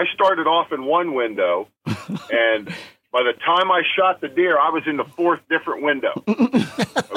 I 0.00 0.04
started 0.14 0.46
off 0.46 0.72
in 0.72 0.86
one 0.86 1.12
window, 1.14 1.68
and 1.86 2.66
by 3.12 3.22
the 3.22 3.34
time 3.44 3.70
I 3.70 3.82
shot 3.96 4.22
the 4.22 4.28
deer, 4.28 4.58
I 4.58 4.70
was 4.70 4.84
in 4.86 4.96
the 4.96 5.04
fourth 5.04 5.40
different 5.48 5.82
window. 5.82 6.24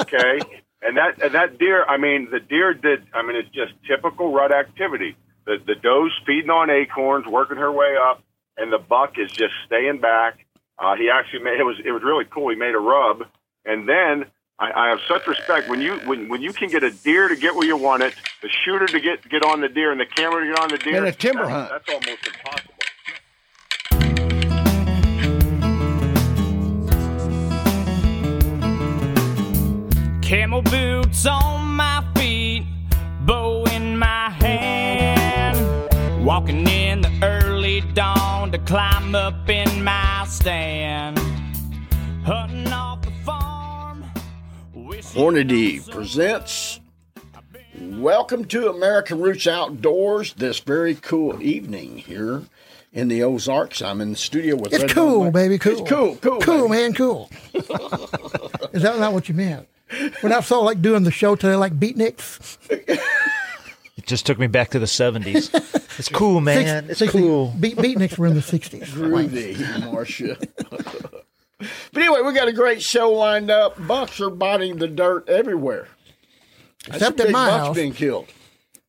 Okay, 0.00 0.38
and 0.82 0.96
that 0.96 1.22
and 1.22 1.34
that 1.34 1.58
deer, 1.58 1.84
I 1.84 1.96
mean, 1.96 2.28
the 2.30 2.38
deer 2.38 2.74
did. 2.74 3.04
I 3.14 3.22
mean, 3.22 3.36
it's 3.36 3.48
just 3.48 3.72
typical 3.88 4.32
rut 4.32 4.52
activity. 4.52 5.16
The 5.46 5.56
the 5.64 5.74
doe's 5.74 6.12
feeding 6.26 6.50
on 6.50 6.68
acorns, 6.68 7.26
working 7.26 7.56
her 7.56 7.72
way 7.72 7.96
up, 8.00 8.22
and 8.56 8.72
the 8.72 8.78
buck 8.78 9.14
is 9.18 9.30
just 9.30 9.54
staying 9.66 10.00
back. 10.00 10.46
Uh, 10.78 10.94
he 10.96 11.10
actually 11.10 11.42
made 11.42 11.58
it 11.58 11.64
was 11.64 11.76
it 11.84 11.90
was 11.90 12.02
really 12.02 12.26
cool. 12.26 12.50
He 12.50 12.56
made 12.56 12.74
a 12.74 12.78
rub, 12.78 13.24
and 13.64 13.88
then 13.88 14.26
I, 14.58 14.70
I 14.72 14.88
have 14.90 15.00
such 15.08 15.26
respect 15.26 15.68
when 15.68 15.80
you 15.80 15.96
when 16.00 16.28
when 16.28 16.40
you 16.42 16.52
can 16.52 16.68
get 16.68 16.84
a 16.84 16.90
deer 16.90 17.28
to 17.28 17.36
get 17.36 17.54
where 17.54 17.66
you 17.66 17.76
want 17.76 18.02
it, 18.02 18.14
the 18.42 18.48
shooter 18.48 18.86
to 18.86 19.00
get 19.00 19.28
get 19.28 19.44
on 19.44 19.60
the 19.60 19.68
deer, 19.68 19.90
and 19.90 20.00
the 20.00 20.06
camera 20.06 20.42
to 20.42 20.52
get 20.52 20.62
on 20.62 20.68
the 20.68 20.78
deer. 20.78 20.96
In 20.98 21.04
a 21.06 21.12
timber 21.12 21.46
that's, 21.46 21.52
hunt. 21.52 21.70
That's 21.70 21.88
almost 21.88 22.26
impossible. 22.26 22.73
Camel 30.34 30.62
boots 30.62 31.26
on 31.26 31.76
my 31.76 32.04
feet, 32.16 32.64
bow 33.20 33.64
in 33.66 33.96
my 33.96 34.30
hand. 34.30 35.56
Walking 36.24 36.66
in 36.66 37.02
the 37.02 37.12
early 37.22 37.82
dawn 37.92 38.50
to 38.50 38.58
climb 38.58 39.14
up 39.14 39.48
in 39.48 39.84
my 39.84 40.24
stand. 40.28 41.20
Hunting 42.24 42.66
off 42.72 43.02
the 43.02 43.12
farm. 43.24 44.04
Hornady 44.74 45.88
presents 45.88 46.80
Welcome 47.80 48.44
to 48.46 48.70
American 48.70 49.20
Roots 49.20 49.46
Outdoors 49.46 50.32
this 50.34 50.58
very 50.58 50.96
cool 50.96 51.40
evening 51.40 51.98
here 51.98 52.42
in 52.92 53.06
the 53.06 53.22
Ozarks. 53.22 53.82
I'm 53.82 54.00
in 54.00 54.10
the 54.10 54.16
studio 54.16 54.56
with 54.56 54.72
It's 54.72 54.82
Red 54.82 54.90
cool, 54.90 55.20
Bone- 55.26 55.32
baby. 55.32 55.58
Cool. 55.58 55.78
It's 55.78 55.88
cool, 55.88 56.16
cool. 56.16 56.40
Cool, 56.40 56.68
baby. 56.68 56.82
man. 56.82 56.92
Cool. 56.92 57.30
Is 57.54 58.82
that 58.82 58.96
not 58.98 59.12
what 59.12 59.28
you 59.28 59.36
meant? 59.36 59.68
We're 60.22 60.28
not 60.28 60.44
so 60.44 60.62
like 60.62 60.80
doing 60.82 61.04
the 61.04 61.10
show 61.10 61.34
today 61.36 61.56
like 61.56 61.78
beatniks. 61.78 62.58
It 63.96 64.06
just 64.08 64.26
took 64.26 64.38
me 64.38 64.48
back 64.48 64.70
to 64.70 64.78
the 64.78 64.84
70s. 64.86 65.54
It's 65.98 66.08
cool, 66.10 66.40
man. 66.42 66.90
It's 66.90 66.98
60 66.98 67.18
cool. 67.20 67.54
Beat, 67.58 67.76
beatniks 67.76 68.18
were 68.18 68.26
in 68.26 68.34
the 68.34 68.40
60s. 68.40 68.86
Groovy, 68.88 69.56
Marcia. 69.90 70.36
but 71.58 72.02
anyway, 72.02 72.20
we 72.22 72.34
got 72.34 72.48
a 72.48 72.52
great 72.52 72.82
show 72.82 73.12
lined 73.12 73.50
up. 73.50 73.74
Bucks 73.86 74.20
are 74.20 74.28
biting 74.30 74.76
the 74.76 74.88
dirt 74.88 75.26
everywhere. 75.28 75.88
That's 76.88 76.96
Except 76.96 77.18
some 77.18 77.20
at 77.20 77.26
big 77.28 77.32
my 77.32 77.48
bucks 77.48 77.66
house. 77.68 77.76
being 77.76 77.92
killed. 77.94 78.26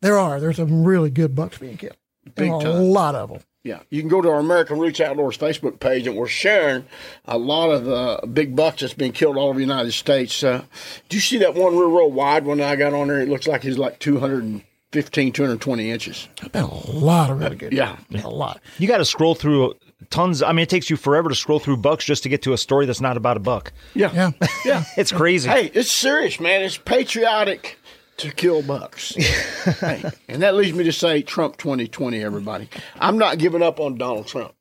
There 0.02 0.18
are. 0.18 0.40
There's 0.42 0.58
some 0.58 0.84
really 0.84 1.12
good 1.12 1.34
bucks 1.36 1.60
being 1.60 1.78
killed. 1.78 1.96
Big 2.36 2.52
And 2.52 2.62
a 2.62 2.66
time. 2.66 2.82
lot 2.82 3.16
of 3.16 3.30
them. 3.30 3.42
Yeah, 3.66 3.80
you 3.90 4.00
can 4.02 4.10
go 4.10 4.22
to 4.22 4.30
our 4.30 4.40
American 4.40 4.78
Roots 4.80 5.02
Outdoors 5.02 5.38
Facebook 5.38 5.80
page, 5.80 6.06
and 6.08 6.16
we're 6.16 6.28
sharing 6.28 6.86
a 7.26 7.38
lot 7.38 7.72
of 7.72 7.84
the 7.86 8.26
big 8.28 8.56
bucks 8.56 8.82
that's 8.82 8.94
been 8.94 9.12
killed 9.12 9.38
all 9.38 9.48
over 9.50 9.56
the 9.58 9.66
United 9.66 9.92
States. 9.94 10.44
Uh, 10.44 10.64
do 11.10 11.18
you 11.18 11.22
see 11.22 11.40
that 11.40 11.56
one 11.56 11.76
real, 11.76 11.90
real 11.92 12.12
wide 12.12 12.46
one 12.46 12.60
that 12.60 12.70
I 12.70 12.76
got 12.76 12.94
on 12.94 13.08
there? 13.08 13.20
It 13.20 13.28
looks 13.28 13.48
like 13.48 13.64
he's 13.64 13.80
like 13.80 13.98
215, 14.00 15.32
220 15.34 15.92
inches. 15.92 16.28
There's 16.40 16.52
been 16.52 16.64
a 16.64 16.90
lot 16.92 17.30
of 17.32 17.40
really 17.40 17.56
good. 17.56 17.74
Yeah. 17.74 17.98
A 18.24 18.30
lot. 18.30 18.62
You 18.78 18.88
got 18.88 19.00
to 19.00 19.06
scroll 19.06 19.36
through 19.36 19.74
tons. 20.12 20.44
I 20.44 20.52
mean, 20.52 20.64
it 20.64 20.70
takes 20.70 20.90
you 20.90 20.96
forever 20.96 21.30
to 21.30 21.36
scroll 21.36 21.60
through 21.60 21.78
bucks 21.78 22.06
just 22.06 22.24
to 22.24 22.30
get 22.30 22.44
to 22.44 22.54
a 22.54 22.58
story 22.60 22.86
that's 22.86 23.02
not 23.02 23.18
about 23.18 23.36
a 23.38 23.40
buck. 23.40 23.74
Yeah, 23.96 24.12
Yeah. 24.14 24.32
yeah. 24.64 24.84
It's 24.98 25.12
crazy. 25.12 25.50
hey, 25.50 25.72
it's 25.74 25.92
serious, 25.92 26.40
man. 26.40 26.62
It's 26.62 26.78
patriotic 26.78 27.80
to 28.18 28.32
kill 28.32 28.62
bucks. 28.62 29.10
hey, 29.80 30.04
and 30.28 30.42
that 30.42 30.56
leads 30.56 30.76
me 30.76 30.84
to 30.86 30.92
say 30.94 31.22
Trump 31.22 31.58
2020, 31.58 32.24
everybody. 32.24 32.70
I'm 33.00 33.18
not 33.18 33.38
giving 33.38 33.62
up 33.62 33.80
on 33.80 33.98
Donald 33.98 34.28
Trump. 34.28 34.54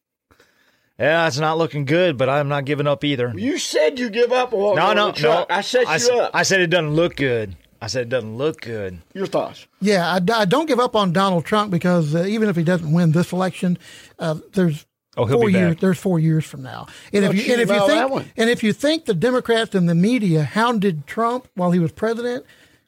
Yeah, 0.99 1.27
it's 1.27 1.39
not 1.39 1.59
looking 1.59 1.85
good, 1.85 2.17
but 2.17 2.29
I'm 2.29 2.49
not 2.49 2.65
giving 2.65 2.87
up 2.87 3.03
either. 3.03 3.33
You 3.37 3.59
said 3.59 3.99
you 3.99 4.11
give 4.11 4.31
up 4.31 4.53
on 4.53 4.77
No, 4.77 4.89
no, 4.89 4.95
Donald 4.95 5.17
Trump. 5.17 5.49
no. 5.51 5.57
I 5.57 5.61
set 5.61 5.89
I, 5.89 5.97
you 5.97 6.21
up. 6.21 6.31
I 6.35 6.45
said 6.45 6.61
it 6.61 6.69
doesn't 6.69 6.95
look 6.95 7.17
good. 7.17 7.57
I 7.83 7.89
said 7.89 8.03
it 8.03 8.09
doesn't 8.09 8.37
look 8.39 8.61
good. 8.61 9.01
Your 9.13 9.27
thoughts? 9.27 9.67
Yeah, 9.81 10.07
I, 10.09 10.21
I 10.33 10.45
don't 10.45 10.67
give 10.67 10.79
up 10.81 10.95
on 10.95 11.13
Donald 11.13 11.45
Trump 11.45 11.71
because 11.73 12.15
uh, 12.15 12.25
even 12.25 12.49
if 12.49 12.57
he 12.57 12.63
doesn't 12.63 12.93
win 12.93 13.13
this 13.13 13.33
election, 13.33 13.77
uh, 14.19 14.37
there's 14.53 14.87
Oh, 15.17 15.27
he'll 15.27 15.39
four 15.39 15.47
be 15.47 15.53
years. 15.53 15.75
back. 15.75 15.81
There's 15.81 15.99
four 15.99 16.19
years 16.19 16.45
from 16.45 16.63
now, 16.65 16.87
and 17.13 17.25
if 17.25 17.31
Don't 17.31 17.37
you 17.47 17.53
and 17.53 17.63
if 17.63 17.69
you 17.69 17.75
you 17.75 17.81
know 17.81 17.87
that 17.87 18.11
think 18.11 18.33
and 18.37 18.51
if 18.51 18.65
you 18.65 18.73
think 18.73 19.05
the 19.05 19.15
Democrats 19.15 19.73
and 19.77 19.89
the 19.89 19.95
media 19.95 20.43
hounded 20.43 21.07
Trump 21.07 21.47
while 21.55 21.71
he 21.71 21.79
was 21.79 21.93
president, 21.93 22.45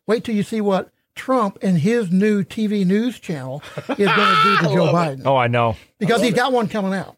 wait 0.06 0.25
till 0.25 0.34
you 0.34 0.43
see 0.43 0.61
what 0.61 0.91
Trump 1.15 1.59
and 1.62 1.78
his 1.78 2.11
new 2.11 2.44
TV 2.44 2.84
news 2.87 3.19
channel 3.19 3.62
is 3.77 3.84
going 3.87 3.97
to 3.97 4.43
do 4.44 4.56
to 4.59 4.62
Joe 4.75 4.93
Biden 4.93 5.22
Oh, 5.25 5.37
I 5.37 5.47
know. 5.47 5.77
because 5.99 6.21
he's 6.22 6.34
got 6.34 6.53
one 6.53 6.69
coming 6.69 6.93
out. 6.94 7.17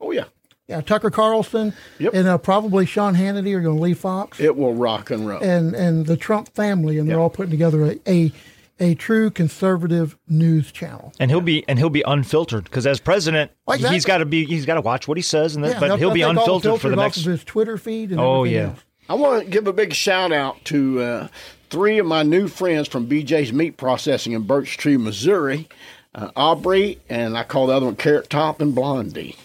Oh, 0.00 0.10
yeah. 0.12 0.24
Yeah, 0.66 0.82
Tucker 0.82 1.08
Carlson 1.10 1.72
Yep. 1.98 2.12
and 2.12 2.28
uh, 2.28 2.36
probably 2.36 2.84
Sean 2.84 3.14
Hannity 3.14 3.54
are 3.56 3.62
going 3.62 3.76
to 3.78 3.82
leave 3.82 3.98
Fox 3.98 4.38
It 4.38 4.54
will 4.54 4.74
rock 4.74 5.10
and 5.10 5.26
roll. 5.26 5.42
and 5.42 5.74
and 5.74 6.04
the 6.04 6.16
Trump 6.18 6.54
family, 6.54 6.98
and 6.98 7.08
they're 7.08 7.18
all 7.18 7.30
putting 7.30 7.50
together 7.50 7.86
a, 7.86 7.98
a 8.06 8.32
a 8.78 8.94
true 8.94 9.30
conservative 9.30 10.18
news 10.28 10.70
channel. 10.70 11.14
And 11.18 11.30
he'll 11.30 11.40
be 11.40 11.64
and 11.68 11.78
he'll 11.78 11.88
be 11.88 12.02
unfiltered 12.06 12.64
because 12.64 12.86
as 12.86 13.00
president, 13.00 13.50
exactly. 13.66 13.96
he's 13.96 14.04
got 14.04 14.18
to 14.18 14.26
be 14.26 14.44
he's 14.44 14.66
got 14.66 14.74
to 14.74 14.82
watch 14.82 15.08
what 15.08 15.16
he 15.16 15.22
says, 15.22 15.56
and 15.56 15.64
then, 15.64 15.72
Yeah, 15.72 15.80
but 15.80 15.98
he'll 15.98 16.10
be 16.10 16.20
they'll 16.20 16.30
unfiltered 16.30 16.82
for 16.82 16.90
the 16.90 16.96
next. 16.96 17.16
off 17.20 17.24
of 17.24 17.32
his 17.32 17.44
Twitter 17.44 17.78
feed. 17.78 18.10
And 18.10 18.20
Oh, 18.20 18.44
yeah. 18.44 18.64
else. 18.68 18.78
I 19.08 19.14
want 19.14 19.44
to 19.44 19.50
give 19.50 19.66
a 19.68 19.72
big 19.72 19.94
shout 19.94 20.32
out 20.32 20.62
to 20.66 21.00
uh, 21.00 21.28
three 21.70 21.98
of 21.98 22.06
my 22.06 22.22
new 22.22 22.48
friends 22.48 22.88
from 22.88 23.08
BJ's 23.08 23.52
Meat 23.52 23.76
Processing 23.76 24.32
in 24.32 24.42
Birch 24.42 24.76
Tree, 24.76 24.96
Missouri 24.96 25.68
uh, 26.14 26.30
Aubrey, 26.36 26.98
and 27.08 27.36
I 27.36 27.44
call 27.44 27.66
the 27.66 27.74
other 27.74 27.86
one 27.86 27.96
Carrot 27.96 28.30
Top 28.30 28.60
and 28.60 28.74
Blondie. 28.74 29.36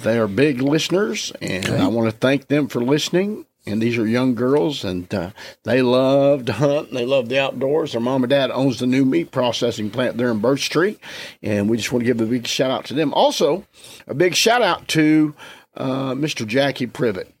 They 0.00 0.18
are 0.18 0.28
big 0.28 0.60
listeners, 0.60 1.32
and 1.40 1.68
I 1.68 1.88
want 1.88 2.10
to 2.10 2.16
thank 2.16 2.48
them 2.48 2.68
for 2.68 2.82
listening. 2.82 3.46
And 3.68 3.82
these 3.82 3.98
are 3.98 4.06
young 4.06 4.36
girls, 4.36 4.84
and 4.84 5.12
uh, 5.12 5.30
they 5.64 5.82
love 5.82 6.44
to 6.44 6.52
hunt 6.52 6.88
and 6.88 6.96
they 6.96 7.04
love 7.04 7.28
the 7.28 7.40
outdoors. 7.40 7.92
Their 7.92 8.00
mom 8.00 8.22
and 8.22 8.30
dad 8.30 8.52
owns 8.52 8.78
the 8.78 8.86
new 8.86 9.04
meat 9.04 9.32
processing 9.32 9.90
plant 9.90 10.16
there 10.16 10.30
in 10.30 10.38
Birch 10.38 10.70
Tree, 10.70 10.98
and 11.42 11.68
we 11.68 11.76
just 11.76 11.90
want 11.90 12.02
to 12.02 12.06
give 12.06 12.20
a 12.20 12.26
big 12.26 12.46
shout 12.46 12.70
out 12.70 12.84
to 12.86 12.94
them. 12.94 13.12
Also, 13.12 13.64
a 14.06 14.14
big 14.14 14.36
shout 14.36 14.62
out 14.62 14.86
to 14.88 15.34
uh, 15.76 16.12
Mr. 16.14 16.46
Jackie 16.46 16.86
Privet. 16.86 17.32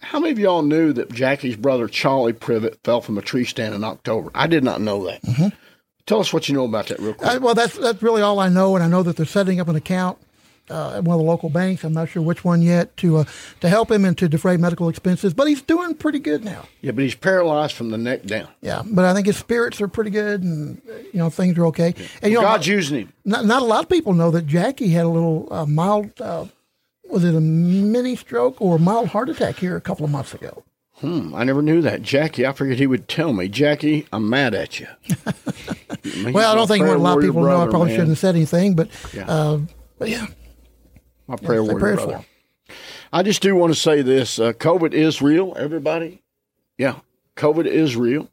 How 0.00 0.20
many 0.20 0.32
of 0.32 0.38
y'all 0.38 0.62
knew 0.62 0.92
that 0.92 1.12
Jackie's 1.12 1.56
brother 1.56 1.88
Charlie 1.88 2.32
Privet 2.32 2.78
fell 2.84 3.00
from 3.00 3.18
a 3.18 3.22
tree 3.22 3.44
stand 3.44 3.74
in 3.74 3.82
October? 3.84 4.30
I 4.34 4.46
did 4.46 4.62
not 4.64 4.80
know 4.80 5.04
that. 5.06 5.52
Tell 6.06 6.20
us 6.20 6.32
what 6.32 6.48
you 6.48 6.54
know 6.54 6.64
about 6.64 6.86
that, 6.86 6.98
real 7.00 7.14
quick. 7.14 7.28
Uh, 7.28 7.38
well, 7.42 7.54
that's 7.54 7.76
that's 7.76 8.02
really 8.02 8.22
all 8.22 8.38
I 8.38 8.48
know, 8.48 8.74
and 8.76 8.82
I 8.84 8.88
know 8.88 9.02
that 9.02 9.16
they're 9.16 9.26
setting 9.26 9.60
up 9.60 9.68
an 9.68 9.76
account 9.76 10.16
uh, 10.70 10.94
at 10.96 11.04
one 11.04 11.14
of 11.14 11.20
the 11.20 11.30
local 11.30 11.50
banks. 11.50 11.84
I'm 11.84 11.92
not 11.92 12.08
sure 12.08 12.22
which 12.22 12.44
one 12.44 12.62
yet 12.62 12.96
to 12.98 13.18
uh, 13.18 13.24
to 13.60 13.68
help 13.68 13.90
him 13.90 14.06
and 14.06 14.16
to 14.16 14.26
defray 14.26 14.56
medical 14.56 14.88
expenses. 14.88 15.34
But 15.34 15.48
he's 15.48 15.60
doing 15.60 15.94
pretty 15.94 16.18
good 16.18 16.44
now. 16.46 16.64
yeah, 16.80 16.92
but 16.92 17.04
he's 17.04 17.14
paralyzed 17.14 17.74
from 17.74 17.90
the 17.90 17.98
neck 17.98 18.22
down. 18.22 18.48
Yeah, 18.62 18.82
but 18.86 19.04
I 19.04 19.12
think 19.12 19.26
his 19.26 19.36
spirits 19.36 19.82
are 19.82 19.88
pretty 19.88 20.10
good, 20.10 20.42
and 20.42 20.80
uh, 20.88 20.94
you 21.12 21.18
know 21.18 21.28
things 21.28 21.58
are 21.58 21.66
okay. 21.66 21.94
And 22.22 22.32
you 22.32 22.38
know, 22.38 22.42
God's 22.42 22.66
using 22.66 23.00
him. 23.00 23.12
not, 23.26 23.44
not 23.44 23.60
a 23.60 23.66
lot 23.66 23.82
of 23.82 23.90
people 23.90 24.14
know 24.14 24.30
that 24.30 24.46
Jackie 24.46 24.88
had 24.88 25.04
a 25.04 25.10
little 25.10 25.48
uh, 25.52 25.66
mild. 25.66 26.18
Uh, 27.08 27.12
was 27.12 27.24
it 27.24 27.34
a 27.34 27.40
mini 27.40 28.16
stroke 28.16 28.60
or 28.60 28.76
a 28.76 28.78
mild 28.78 29.08
heart 29.08 29.28
attack 29.28 29.56
here 29.56 29.76
a 29.76 29.80
couple 29.80 30.04
of 30.04 30.10
months 30.10 30.34
ago? 30.34 30.64
Hmm, 30.96 31.32
I 31.34 31.44
never 31.44 31.62
knew 31.62 31.80
that. 31.82 32.02
Jackie, 32.02 32.44
I 32.44 32.52
figured 32.52 32.78
he 32.78 32.86
would 32.88 33.06
tell 33.08 33.32
me. 33.32 33.46
Jackie, 33.48 34.06
I'm 34.12 34.28
mad 34.28 34.54
at 34.54 34.80
you. 34.80 34.86
Well, 36.32 36.50
I 36.52 36.54
don't 36.54 36.66
think 36.66 36.86
a 36.86 36.92
lot 36.96 37.18
of 37.18 37.24
people 37.24 37.42
know. 37.42 37.60
I 37.60 37.66
probably 37.68 37.90
shouldn't 37.90 38.08
have 38.10 38.18
said 38.18 38.34
anything, 38.34 38.74
but 38.74 38.88
Yeah. 39.12 39.26
uh, 39.28 39.58
but 39.98 40.08
yeah, 40.08 40.26
My 41.26 41.36
prayer 41.36 41.64
say 41.64 41.72
warrior 41.72 41.96
brother. 41.96 42.24
I 43.12 43.22
just 43.22 43.42
do 43.42 43.54
want 43.54 43.72
to 43.74 43.78
say 43.78 44.02
this: 44.02 44.38
uh, 44.38 44.52
COVID 44.52 44.92
is 44.94 45.20
real, 45.22 45.54
everybody. 45.56 46.22
Yeah, 46.76 46.96
COVID 47.36 47.66
is 47.66 47.96
real, 47.96 48.30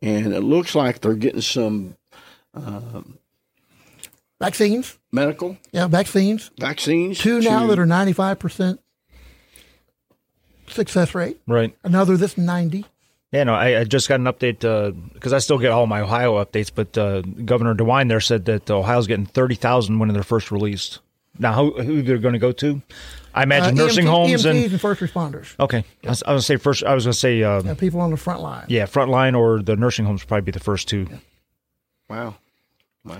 and 0.00 0.32
it 0.32 0.40
looks 0.40 0.74
like 0.74 1.00
they're 1.00 1.14
getting 1.14 1.40
some 1.42 1.96
vaccines. 4.42 4.98
medical 5.12 5.56
Yeah, 5.72 5.86
vaccines. 5.86 6.50
vaccines. 6.58 7.18
Two 7.18 7.40
now 7.40 7.62
to- 7.62 7.68
that 7.68 7.78
are 7.78 7.86
95% 7.86 8.78
success 10.68 11.14
rate. 11.14 11.40
Right. 11.46 11.76
Another 11.84 12.16
that's 12.16 12.38
90. 12.38 12.84
Yeah, 13.32 13.44
no, 13.44 13.54
I, 13.54 13.80
I 13.80 13.84
just 13.84 14.08
got 14.10 14.20
an 14.20 14.26
update 14.26 14.60
because 15.14 15.32
I 15.32 15.38
still 15.38 15.56
get 15.58 15.70
all 15.70 15.86
my 15.86 16.00
Ohio 16.02 16.42
updates, 16.44 16.70
but 16.74 16.96
uh, 16.98 17.22
Governor 17.22 17.74
DeWine 17.74 18.08
there 18.08 18.20
said 18.20 18.44
that 18.44 18.70
Ohio's 18.70 19.06
getting 19.06 19.24
30,000 19.24 19.98
when 19.98 20.10
they're 20.12 20.22
first 20.22 20.50
released. 20.52 20.98
Now, 21.38 21.54
who, 21.54 21.82
who 21.82 22.02
they're 22.02 22.18
going 22.18 22.34
to 22.34 22.38
go 22.38 22.52
to? 22.52 22.82
I 23.34 23.44
imagine 23.44 23.78
Uh, 23.80 23.84
nursing 23.84 24.04
EMT 24.04 24.10
homes 24.10 24.44
EMTs 24.44 24.50
and. 24.50 24.72
and 24.72 24.80
first 24.80 25.00
responders. 25.00 25.58
Okay. 25.58 25.82
I 26.04 26.08
was, 26.10 26.22
I 26.24 26.34
was 26.34 26.46
going 26.46 26.58
to 26.58 26.60
say 26.60 26.62
first, 26.62 26.84
I 26.84 26.94
was 26.94 27.04
going 27.04 27.12
to 27.14 27.18
say, 27.18 27.42
uh, 27.42 27.62
Uh, 27.62 27.74
people 27.74 28.02
on 28.02 28.10
the 28.10 28.18
front 28.18 28.42
line. 28.42 28.66
yeah, 28.68 28.84
front 28.84 29.10
line 29.10 29.34
or 29.34 29.62
the 29.62 29.76
nursing 29.76 30.04
homes 30.04 30.20
would 30.22 30.28
probably 30.28 30.44
be 30.44 30.52
the 30.52 30.60
first 30.60 30.88
two. 30.88 31.06
wow. 32.10 32.34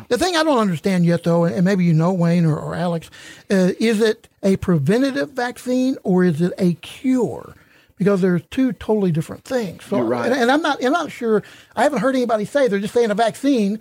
The 0.08 0.19
thing 0.19 0.37
I 0.37 0.44
don't 0.44 0.58
understand 0.58 1.05
yet, 1.05 1.25
though, 1.25 1.44
and 1.44 1.64
maybe 1.64 1.84
you 1.84 1.93
know, 1.93 2.12
Wayne 2.12 2.44
or, 2.44 2.56
or 2.56 2.75
Alex, 2.75 3.11
uh, 3.50 3.73
is 3.81 4.00
it 4.00 4.29
a 4.43 4.56
preventative 4.58 5.31
vaccine 5.31 5.96
or 6.05 6.25
is 6.25 6.40
it 6.40 6.52
a 6.58 6.75
cure? 6.75 7.56
Because 7.96 8.20
there's 8.20 8.43
two 8.50 8.73
totally 8.73 9.11
different 9.12 9.44
things. 9.44 9.84
So, 9.84 9.96
You're 9.96 10.06
right. 10.06 10.31
And, 10.31 10.40
and 10.40 10.50
I'm 10.50 10.62
not, 10.62 10.84
I'm 10.84 10.93
not 10.93 11.11
sure. 11.11 11.43
I 11.76 11.82
haven't 11.82 11.99
heard 12.00 12.14
anybody 12.14 12.44
say 12.44 12.69
they're 12.69 12.79
just 12.81 12.94
saying 12.94 13.11
a 13.11 13.14
vaccine. 13.14 13.81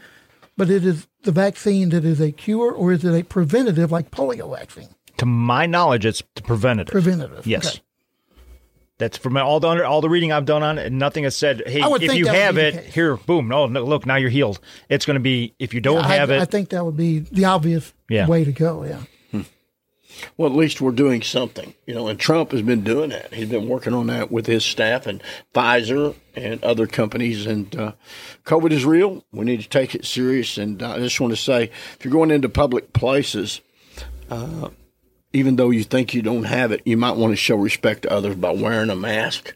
but 0.58 0.70
it 0.70 0.86
is 0.86 1.08
the 1.24 1.32
vaccine 1.32 1.90
that 1.90 2.04
is 2.04 2.20
a 2.20 2.32
cure, 2.32 2.72
or 2.72 2.92
is 2.92 3.04
it 3.06 3.20
a 3.20 3.24
preventative 3.24 3.92
like 3.92 4.12
polio 4.12 4.56
vaccine? 4.58 4.90
To 5.18 5.26
my 5.26 5.66
knowledge, 5.66 6.06
it's 6.06 6.22
preventative. 6.22 6.92
Preventative. 6.92 7.46
Yes. 7.46 7.68
Okay. 7.68 7.82
That's 9.02 9.18
from 9.18 9.36
all 9.38 9.60
the 9.60 9.68
under, 9.68 9.86
all 9.86 10.00
the 10.02 10.10
reading 10.10 10.32
I've 10.32 10.46
done 10.46 10.64
on 10.64 10.78
it. 10.78 10.86
and 10.88 10.98
Nothing 10.98 11.26
has 11.26 11.36
said, 11.36 11.64
"Hey, 11.66 11.82
if 11.84 12.14
you 12.16 12.28
have 12.28 12.58
it, 12.58 12.86
here, 12.86 13.18
boom, 13.18 13.48
no, 13.50 13.68
no, 13.68 13.84
look, 13.84 14.06
now 14.06 14.16
you're 14.16 14.30
healed." 14.30 14.60
It's 14.90 15.06
going 15.06 15.16
to 15.16 15.20
be 15.22 15.54
if 15.60 15.74
you 15.74 15.82
don't 15.82 16.06
I, 16.06 16.16
have 16.16 16.32
it. 16.32 16.42
I 16.42 16.46
think 16.46 16.70
that 16.70 16.86
would 16.86 16.98
be 16.98 17.20
the 17.20 17.46
obvious 17.46 17.94
Yeah. 18.10 18.28
way 18.28 18.44
to 18.46 18.52
go. 18.52 18.84
Yeah. 18.86 19.02
Well, 20.38 20.50
at 20.52 20.56
least 20.56 20.82
we're 20.82 20.92
doing 20.92 21.22
something, 21.22 21.74
you 21.88 21.96
know. 21.96 22.08
And 22.08 22.20
Trump 22.20 22.52
has 22.52 22.62
been 22.62 22.84
doing 22.84 23.10
that. 23.10 23.34
He's 23.34 23.50
been 23.50 23.68
working 23.68 23.94
on 23.94 24.08
that 24.08 24.30
with 24.30 24.46
his 24.46 24.64
staff 24.64 25.08
and 25.08 25.24
Pfizer 25.56 26.16
and 26.36 26.64
other 26.64 26.86
companies. 26.86 27.46
And 27.46 27.74
uh, 27.76 27.92
COVID 28.46 28.72
is 28.72 28.86
real. 28.86 29.24
We 29.32 29.46
need 29.46 29.62
to 29.62 29.70
take 29.70 29.96
it 29.96 30.06
serious. 30.06 30.58
And 30.58 30.84
uh, 30.84 30.92
I 30.96 31.00
just 31.00 31.20
want 31.20 31.32
to 31.32 31.38
say, 31.38 31.72
if 31.98 32.00
you're 32.04 32.12
going 32.12 32.30
into 32.30 32.50
public 32.50 32.94
places, 32.94 33.62
uh, 34.30 34.70
even 35.34 35.56
though 35.56 35.70
you 35.70 35.84
think 35.84 36.14
you 36.14 36.22
don't 36.22 36.44
have 36.44 36.72
it, 36.72 36.82
you 36.86 36.98
might 36.98 37.16
want 37.18 37.32
to 37.32 37.36
show 37.38 37.56
respect 37.56 38.04
to 38.04 38.12
others 38.12 38.36
by 38.36 38.52
wearing 38.52 38.90
a 38.90 38.96
mask 38.96 39.56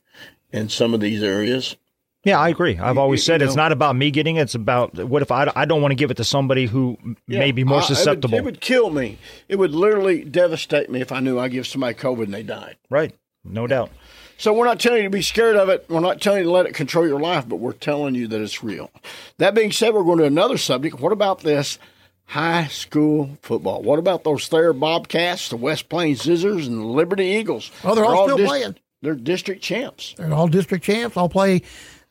in 0.52 0.70
some 0.70 0.94
of 0.94 1.00
these 1.02 1.22
areas. 1.22 1.76
yeah, 2.24 2.40
I 2.40 2.50
agree. 2.50 2.78
I've 2.78 2.98
always 2.98 3.24
said 3.26 3.42
it's 3.42 3.56
not 3.56 3.72
about 3.72 3.96
me 3.96 4.10
getting 4.12 4.38
it. 4.38 4.42
It's 4.44 4.56
about 4.56 4.96
what 4.96 5.22
if 5.22 5.32
I, 5.32 5.52
I 5.56 5.66
don't 5.66 5.82
want 5.82 5.92
to 5.92 5.96
give 5.96 6.12
it 6.12 6.18
to 6.18 6.24
somebody 6.24 6.66
who 6.66 6.98
may 7.28 7.52
be 7.52 7.64
more 7.64 7.78
I- 7.78 7.84
it 7.84 7.90
would- 7.90 7.96
susceptible. 7.98 8.38
It 8.38 8.44
would, 8.44 8.62
kill 8.62 8.90
me. 8.90 9.18
It 9.50 9.58
would 9.58 9.72
literally 9.72 10.24
devastate 10.24 10.90
me 10.90 11.02
if 11.02 11.12
I 11.12 11.20
knew 11.20 11.38
I 11.40 11.50
give 11.50 11.68
somebody 11.68 11.94
COVID 11.96 12.24
and 12.26 12.34
they 12.34 12.44
died. 12.44 12.78
right? 12.90 13.14
No 13.44 13.68
doubt. 13.68 13.92
So 14.38 14.52
we're 14.54 14.66
not 14.66 14.80
telling 14.80 14.98
you 14.98 15.04
to 15.04 15.10
be 15.10 15.22
scared 15.22 15.56
of 15.56 15.70
it. 15.70 15.86
We're 15.88 16.00
not 16.00 16.20
telling 16.20 16.40
you 16.40 16.46
to 16.46 16.52
let 16.52 16.66
it 16.66 16.74
control 16.74 17.08
your 17.08 17.20
life, 17.20 17.48
but 17.48 17.58
we're 17.58 17.72
telling 17.74 18.16
you 18.16 18.28
that 18.28 18.42
it's 18.42 18.64
real. 18.64 18.90
That 19.38 19.54
being 19.56 19.72
said, 19.72 19.94
we're 19.94 20.04
going 20.04 20.18
to 20.18 20.26
another 20.26 20.58
subject. 20.58 21.00
What 21.00 21.12
about 21.14 21.42
this 21.42 21.78
high 22.26 22.68
school 22.68 23.38
football? 23.42 23.82
What 23.82 24.00
about 24.00 24.24
those 24.24 24.48
Thayer 24.48 24.74
Bobcats, 24.74 25.50
the 25.50 25.58
West 25.58 25.90
Plains 25.90 26.22
Zizzers, 26.24 26.68
and 26.68 26.80
the 26.80 26.86
Liberty 26.86 27.26
Eagles? 27.26 27.72
Oh, 27.84 27.96
they're 27.96 28.06
all 28.06 28.30
still 28.30 28.46
playing. 28.46 28.76
They're 29.02 29.16
district 29.16 29.62
champs. 29.62 30.16
They're 30.18 30.34
all 30.34 30.48
district 30.48 30.84
champs. 30.84 31.16
I'll 31.18 31.30
play. 31.30 31.62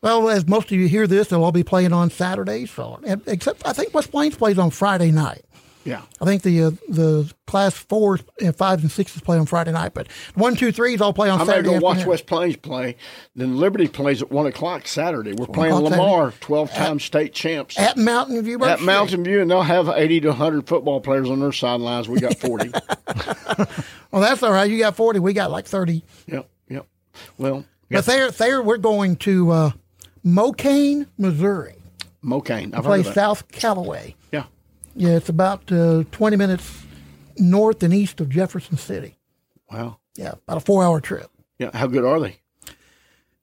Well, 0.00 0.28
as 0.28 0.46
most 0.46 0.70
of 0.70 0.78
you 0.78 0.86
hear 0.86 1.06
this, 1.06 1.28
they'll 1.28 1.42
all 1.42 1.50
be 1.50 1.64
playing 1.64 1.92
on 1.92 2.10
Saturdays. 2.10 2.70
So, 2.70 3.00
except 3.26 3.66
I 3.66 3.72
think 3.72 3.94
West 3.94 4.10
Plains 4.10 4.36
plays 4.36 4.58
on 4.58 4.70
Friday 4.70 5.10
night. 5.10 5.44
Yeah. 5.84 6.02
I 6.20 6.24
think 6.24 6.42
the 6.42 6.62
uh, 6.64 6.70
the 6.88 7.32
class 7.46 7.74
fours 7.74 8.22
and 8.40 8.56
fives 8.56 8.82
and 8.82 8.90
sixes 8.90 9.20
play 9.20 9.36
on 9.38 9.44
Friday 9.44 9.70
night, 9.72 9.92
but 9.92 10.10
one, 10.34 10.56
two, 10.56 10.72
threes 10.72 11.00
all 11.02 11.12
play 11.12 11.28
on 11.28 11.40
I'm 11.40 11.46
going 11.46 11.56
Saturday. 11.58 11.74
to 11.74 11.80
go 11.80 11.84
watch. 11.84 12.06
West 12.06 12.26
Plains 12.26 12.56
play. 12.56 12.96
Then 13.36 13.58
Liberty 13.58 13.86
plays 13.86 14.22
at 14.22 14.30
1 14.30 14.46
o'clock 14.46 14.86
Saturday. 14.86 15.34
We're 15.34 15.46
playing 15.46 15.74
Lamar, 15.74 16.32
12 16.40 16.70
time 16.72 16.98
state 17.00 17.34
champs. 17.34 17.78
at 17.78 17.96
Mountain 17.98 18.42
View. 18.42 18.62
At 18.64 18.76
Street. 18.78 18.86
Mountain 18.86 19.24
View, 19.24 19.42
and 19.42 19.50
they'll 19.50 19.60
have 19.62 19.88
80 19.88 20.20
to 20.22 20.28
100 20.28 20.66
football 20.66 21.00
players 21.02 21.28
on 21.28 21.40
their 21.40 21.52
sidelines. 21.52 22.08
We 22.08 22.18
got 22.18 22.36
40. 22.38 22.72
Well, 24.10 24.22
that's 24.22 24.42
all 24.44 24.52
right. 24.52 24.70
You 24.70 24.78
got 24.78 24.94
forty. 24.94 25.18
We 25.18 25.32
got 25.32 25.50
like 25.50 25.66
thirty. 25.66 26.04
yep, 26.28 26.48
yep. 26.68 26.86
Well, 27.36 27.64
But 27.90 28.06
there, 28.06 28.30
there, 28.30 28.62
we're 28.62 28.76
going 28.76 29.16
to 29.16 29.50
uh, 29.50 29.70
Mokane, 30.24 31.06
Missouri. 31.18 31.74
Mokane. 32.24 32.74
I've 32.74 32.84
Play 32.84 32.98
heard 32.98 33.00
of 33.00 33.04
that. 33.06 33.14
South 33.14 33.48
Callaway. 33.50 34.14
Yeah. 34.32 34.44
Yeah, 34.96 35.16
it's 35.16 35.28
about 35.28 35.70
uh, 35.72 36.04
twenty 36.12 36.36
minutes 36.36 36.84
north 37.36 37.82
and 37.82 37.92
east 37.92 38.20
of 38.20 38.28
Jefferson 38.28 38.76
City. 38.76 39.16
Wow. 39.70 39.98
Yeah, 40.16 40.32
about 40.46 40.58
a 40.58 40.60
four-hour 40.60 41.00
trip. 41.00 41.30
Yeah. 41.58 41.70
How 41.76 41.86
good 41.86 42.04
are 42.04 42.20
they? 42.20 42.38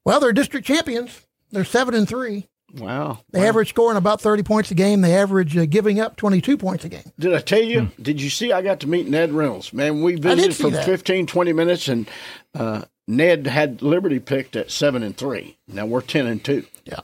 Well, 0.06 0.19
they're 0.19 0.33
district 0.33 0.65
champions. 0.65 1.25
They're 1.51 1.65
seven 1.65 1.94
and 1.94 2.07
three. 2.07 2.48
Wow. 2.74 3.19
They 3.31 3.45
average 3.45 3.69
scoring 3.69 3.98
about 3.98 4.21
thirty 4.21 4.44
points 4.44 4.71
a 4.71 4.75
game. 4.75 5.01
They 5.01 5.13
average 5.15 5.57
uh, 5.57 5.65
giving 5.65 6.00
up 6.00 6.15
twenty-two 6.15 6.57
points 6.57 6.86
a 6.86 6.89
game. 6.89 7.12
Did 7.19 7.33
I 7.33 7.42
tell 7.42 7.62
you? 7.62 7.89
Did 8.01 8.21
you 8.21 8.30
see? 8.30 8.53
I 8.53 8.62
got 8.62 8.80
to 8.80 8.88
meet 8.88 9.09
Ned 9.09 9.33
Reynolds. 9.33 9.74
Man, 9.74 10.01
we 10.01 10.15
visited 10.15 10.53
see 10.56 10.63
for 10.63 10.69
that. 10.69 10.86
15, 10.86 11.25
20 11.27 11.53
minutes, 11.53 11.89
and 11.89 12.09
uh, 12.56 12.83
Ned 13.09 13.45
had 13.48 13.81
Liberty 13.81 14.19
picked 14.19 14.56
at 14.56 14.71
seven 14.71 15.03
and 15.03 15.18
three. 15.18 15.57
Now 15.68 15.86
we're 15.86 16.01
ten 16.01 16.27
and 16.27 16.42
two. 16.42 16.65
Yeah, 16.86 17.01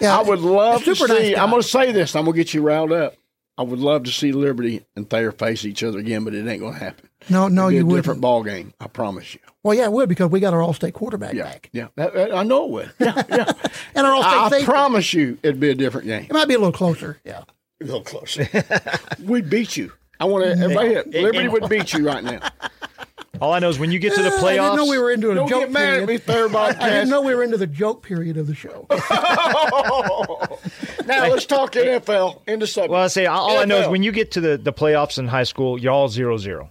yeah. 0.00 0.18
I 0.18 0.22
would 0.22 0.40
love 0.40 0.84
to 0.84 0.94
see. 0.96 1.06
nice. 1.06 1.36
I'm 1.36 1.50
going 1.50 1.60
to 1.62 1.68
say 1.68 1.92
this. 1.92 2.16
I'm 2.16 2.24
going 2.24 2.34
to 2.34 2.38
get 2.38 2.54
you 2.54 2.62
riled 2.62 2.92
up. 2.92 3.14
I 3.60 3.62
would 3.62 3.78
love 3.78 4.04
to 4.04 4.10
see 4.10 4.32
Liberty 4.32 4.86
and 4.96 5.08
Thayer 5.10 5.32
face 5.32 5.66
each 5.66 5.82
other 5.84 5.98
again, 5.98 6.24
but 6.24 6.34
it 6.34 6.48
ain't 6.48 6.60
going 6.60 6.72
to 6.72 6.78
happen. 6.80 7.10
No, 7.28 7.46
no, 7.46 7.64
It'd 7.68 7.72
be 7.72 7.74
you 7.76 7.82
a 7.82 7.84
wouldn't. 7.84 8.04
different 8.04 8.20
ball 8.22 8.42
game. 8.42 8.72
I 8.80 8.86
promise 8.86 9.34
you. 9.34 9.40
Well, 9.62 9.74
yeah, 9.74 9.84
it 9.84 9.92
would 9.92 10.08
because 10.08 10.30
we 10.30 10.40
got 10.40 10.54
our 10.54 10.62
All-State 10.62 10.94
quarterback 10.94 11.34
Yeah, 11.34 11.42
back 11.44 11.68
yeah. 11.74 11.88
That- 11.96 12.14
that- 12.14 12.34
I 12.34 12.42
know 12.42 12.64
it 12.64 12.70
would. 12.70 12.92
Yeah, 12.98 13.22
yeah. 13.28 13.52
and 13.94 14.06
our 14.06 14.14
All-State 14.14 14.32
I 14.32 14.48
safety. 14.48 14.64
promise 14.64 15.12
you, 15.12 15.36
it'd 15.42 15.60
be 15.60 15.68
a 15.68 15.74
different 15.74 16.06
game. 16.06 16.24
it 16.24 16.32
might 16.32 16.48
be 16.48 16.54
a 16.54 16.58
little 16.58 16.72
closer. 16.72 17.18
Yeah. 17.22 17.42
A 17.82 17.84
little 17.84 18.00
closer. 18.02 18.48
We'd 19.22 19.50
beat 19.50 19.76
you. 19.76 19.92
I 20.18 20.24
want 20.24 20.44
to. 20.46 20.50
Everybody, 20.52 20.94
Liberty 21.20 21.48
would 21.48 21.68
beat 21.68 21.92
you 21.92 22.06
right 22.06 22.24
now. 22.24 22.40
All 23.40 23.52
I 23.54 23.58
know 23.58 23.70
is 23.70 23.78
when 23.78 23.90
you 23.90 23.98
get 23.98 24.14
to 24.14 24.22
the 24.22 24.28
playoffs. 24.30 24.38
I 24.38 24.56
playoffs, 24.58 24.70
didn't 24.70 24.76
know 24.76 24.90
we 24.90 24.98
were 24.98 25.10
into 25.10 25.30
a 25.30 25.34
Don't 25.34 25.48
joke 25.48 25.60
get 25.60 25.72
mad 25.72 25.82
at 25.82 25.90
period. 26.06 26.08
me, 26.08 26.18
Thayer 26.18 26.48
I 26.56 26.72
didn't 26.90 27.08
know 27.08 27.22
we 27.22 27.34
were 27.34 27.42
into 27.42 27.56
the 27.56 27.66
joke 27.66 28.02
period 28.02 28.36
of 28.36 28.46
the 28.46 28.54
show. 28.54 28.86
Now 31.06 31.28
let's 31.28 31.46
talk 31.46 31.72
NFL. 31.72 32.42
Into 32.46 32.66
subject. 32.68 32.92
Well, 32.92 33.02
I 33.02 33.08
say 33.08 33.26
all 33.26 33.58
I 33.58 33.64
know 33.64 33.80
is 33.80 33.88
when 33.88 34.04
you 34.04 34.12
get 34.12 34.32
to 34.32 34.40
the, 34.40 34.56
the 34.56 34.72
playoffs 34.72 35.18
in 35.18 35.26
high 35.26 35.42
school, 35.42 35.76
you're 35.78 35.92
all 35.92 36.08
zero 36.08 36.36
zero. 36.36 36.70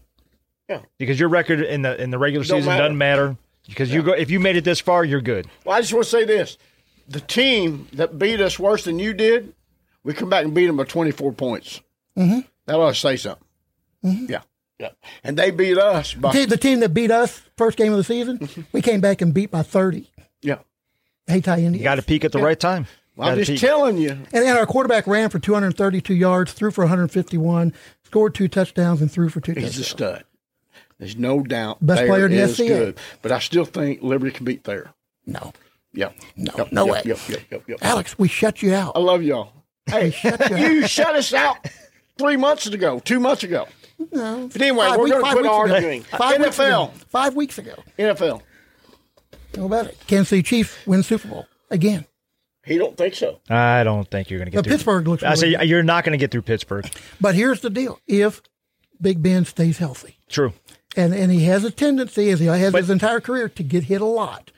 Yeah. 0.70 0.82
Because 0.98 1.20
your 1.20 1.28
record 1.30 1.60
in 1.62 1.82
the 1.82 2.02
in 2.02 2.12
the 2.12 2.18
regular 2.20 2.46
Don't 2.46 2.60
season 2.60 2.70
matter. 2.70 2.84
doesn't 2.84 2.98
matter. 2.98 3.38
Because 3.68 3.94
you 3.94 4.02
go 4.02 4.14
if 4.14 4.32
you 4.32 4.40
made 4.40 4.56
it 4.56 4.64
this 4.64 4.80
far, 4.80 5.04
you're 5.04 5.20
good. 5.20 5.48
Well, 5.66 5.76
I 5.76 5.82
just 5.82 5.94
want 5.94 6.06
to 6.06 6.10
say 6.10 6.24
this: 6.26 6.58
the 7.08 7.20
team 7.20 7.88
that 7.94 8.18
beat 8.18 8.40
us 8.40 8.58
worse 8.58 8.86
than 8.86 8.98
you 9.00 9.14
did, 9.14 9.54
we 10.04 10.14
come 10.14 10.30
back 10.30 10.46
and 10.46 10.54
beat 10.54 10.68
them 10.68 10.78
by 10.78 10.86
24 10.86 11.34
points. 11.34 11.82
Mm-hmm. 12.18 12.42
That 12.68 12.76
ought 12.80 12.94
to 12.94 13.00
say 13.00 13.18
something. 13.18 13.44
Yeah, 14.04 14.42
yeah. 14.80 14.90
And 15.24 15.38
they 15.38 15.52
beat 15.52 15.78
us 15.78 16.14
by 16.14 16.32
See, 16.32 16.46
the 16.46 16.58
team 16.58 16.80
that 16.80 16.90
beat 16.94 17.12
us 17.12 17.42
first 17.58 17.78
game 17.78 17.92
of 17.92 17.98
the 17.98 18.04
season, 18.04 18.48
we 18.72 18.82
came 18.82 19.02
back 19.02 19.22
and 19.22 19.34
beat 19.34 19.52
by 19.52 19.62
30. 19.64 20.10
yeah. 20.42 20.60
Hayti 21.28 21.52
Indians. 21.52 21.78
You 21.78 21.84
got 21.84 21.96
to 21.96 22.02
peak 22.02 22.26
at 22.26 22.32
the 22.32 22.40
right 22.40 22.60
time. 22.60 22.88
Well, 23.16 23.30
I'm 23.30 23.38
just 23.38 23.52
peak. 23.52 23.60
telling 23.60 23.98
you. 23.98 24.10
And 24.12 24.28
then 24.32 24.58
our 24.58 24.66
quarterback 24.66 25.06
ran 25.06 25.30
for 25.30 25.38
232 25.38 26.14
yards, 26.16 26.54
threw 26.54 26.72
for 26.72 26.86
151, 26.86 27.74
scored 28.04 28.34
two 28.34 28.48
touchdowns, 28.48 29.02
and 29.02 29.12
threw 29.12 29.30
for 29.30 29.40
two 29.42 29.52
He's 29.54 29.78
a 29.78 29.84
touchdowns. 29.84 29.88
stud. 29.88 30.24
There's 30.98 31.16
no 31.18 31.44
doubt. 31.44 31.78
Best 31.86 32.06
player 32.08 32.26
in 32.26 32.32
the 32.32 32.38
is 32.40 32.56
SCA. 32.56 32.68
good, 32.68 32.98
but 33.22 33.32
I 33.32 33.40
still 33.40 33.64
think 33.66 34.02
Liberty 34.02 34.32
can 34.32 34.46
beat 34.46 34.64
Thayer. 34.64 34.90
No, 35.26 35.54
Yep. 35.94 36.16
No, 36.36 36.54
Yep, 36.58 36.72
no 36.72 36.86
yep, 36.86 36.94
way. 36.94 37.02
Yep, 37.06 37.20
yep, 37.30 37.40
yep, 37.52 37.64
yep. 37.68 37.78
Alex, 37.82 38.18
we 38.20 38.28
shut 38.28 38.62
you 38.62 38.74
out. 38.74 38.94
I 38.96 39.00
love 39.00 39.22
y'all. 39.24 39.52
Hey, 39.86 40.12
shut 40.12 40.50
you 40.52 40.58
you 40.58 40.88
shut 40.88 41.16
us 41.16 41.34
out 41.34 41.58
three 42.18 42.38
months 42.38 42.68
ago, 42.68 43.00
two 43.00 43.20
months 43.20 43.44
ago. 43.44 43.68
No, 44.12 44.50
But 44.52 44.62
anyway, 44.62 44.88
Five 44.88 44.98
we're 44.98 45.04
weeks- 45.06 45.12
going 45.18 45.24
to 45.24 45.28
five 45.28 45.34
quit 45.34 45.44
weeks 45.44 45.54
ago. 45.66 45.76
arguing. 45.76 46.02
Five 46.04 46.40
weeks 46.40 46.60
ago. 46.60 46.66
NFL. 46.66 46.92
Five 47.10 47.36
weeks 47.36 47.58
ago. 47.58 47.74
NFL. 47.98 48.42
How 49.56 49.66
about 49.66 49.88
it? 49.88 49.98
Kansas 50.08 50.30
City 50.30 50.44
Chiefs 50.44 50.78
win 50.86 51.04
Super 51.04 51.28
Bowl 51.28 51.48
again. 51.70 52.06
He 52.66 52.78
don't 52.78 52.96
think 52.96 53.16
so. 53.16 53.40
I 53.50 53.84
don't 53.84 54.10
think 54.10 54.30
you're 54.30 54.38
going 54.40 54.46
to 54.48 54.52
get 54.52 54.58
But 54.60 54.66
through. 54.66 54.74
Pittsburgh 54.74 55.08
looks 55.08 55.24
I 55.24 55.34
say 55.36 55.48
really 55.48 55.58
good. 55.58 55.70
you're 55.70 55.84
not 55.84 56.04
going 56.04 56.12
to 56.14 56.18
get 56.18 56.32
through 56.32 56.44
Pittsburgh. 56.44 56.86
But 57.20 57.36
here's 57.36 57.62
the 57.62 57.70
deal: 57.70 58.00
if 58.08 58.42
Big 59.02 59.22
Ben 59.24 59.46
stays 59.46 59.78
healthy, 59.80 60.18
True. 60.30 60.54
and 60.96 61.14
and 61.16 61.32
he 61.32 61.46
has 61.46 61.64
a 61.64 61.72
tendency, 61.72 62.30
as 62.30 62.40
he 62.40 62.46
has 62.46 62.72
But- 62.72 62.82
his 62.82 62.90
entire 62.90 63.20
career, 63.20 63.50
to 63.50 63.64
get 63.64 63.86
hit 63.86 64.02
a 64.02 64.06
lot, 64.06 64.52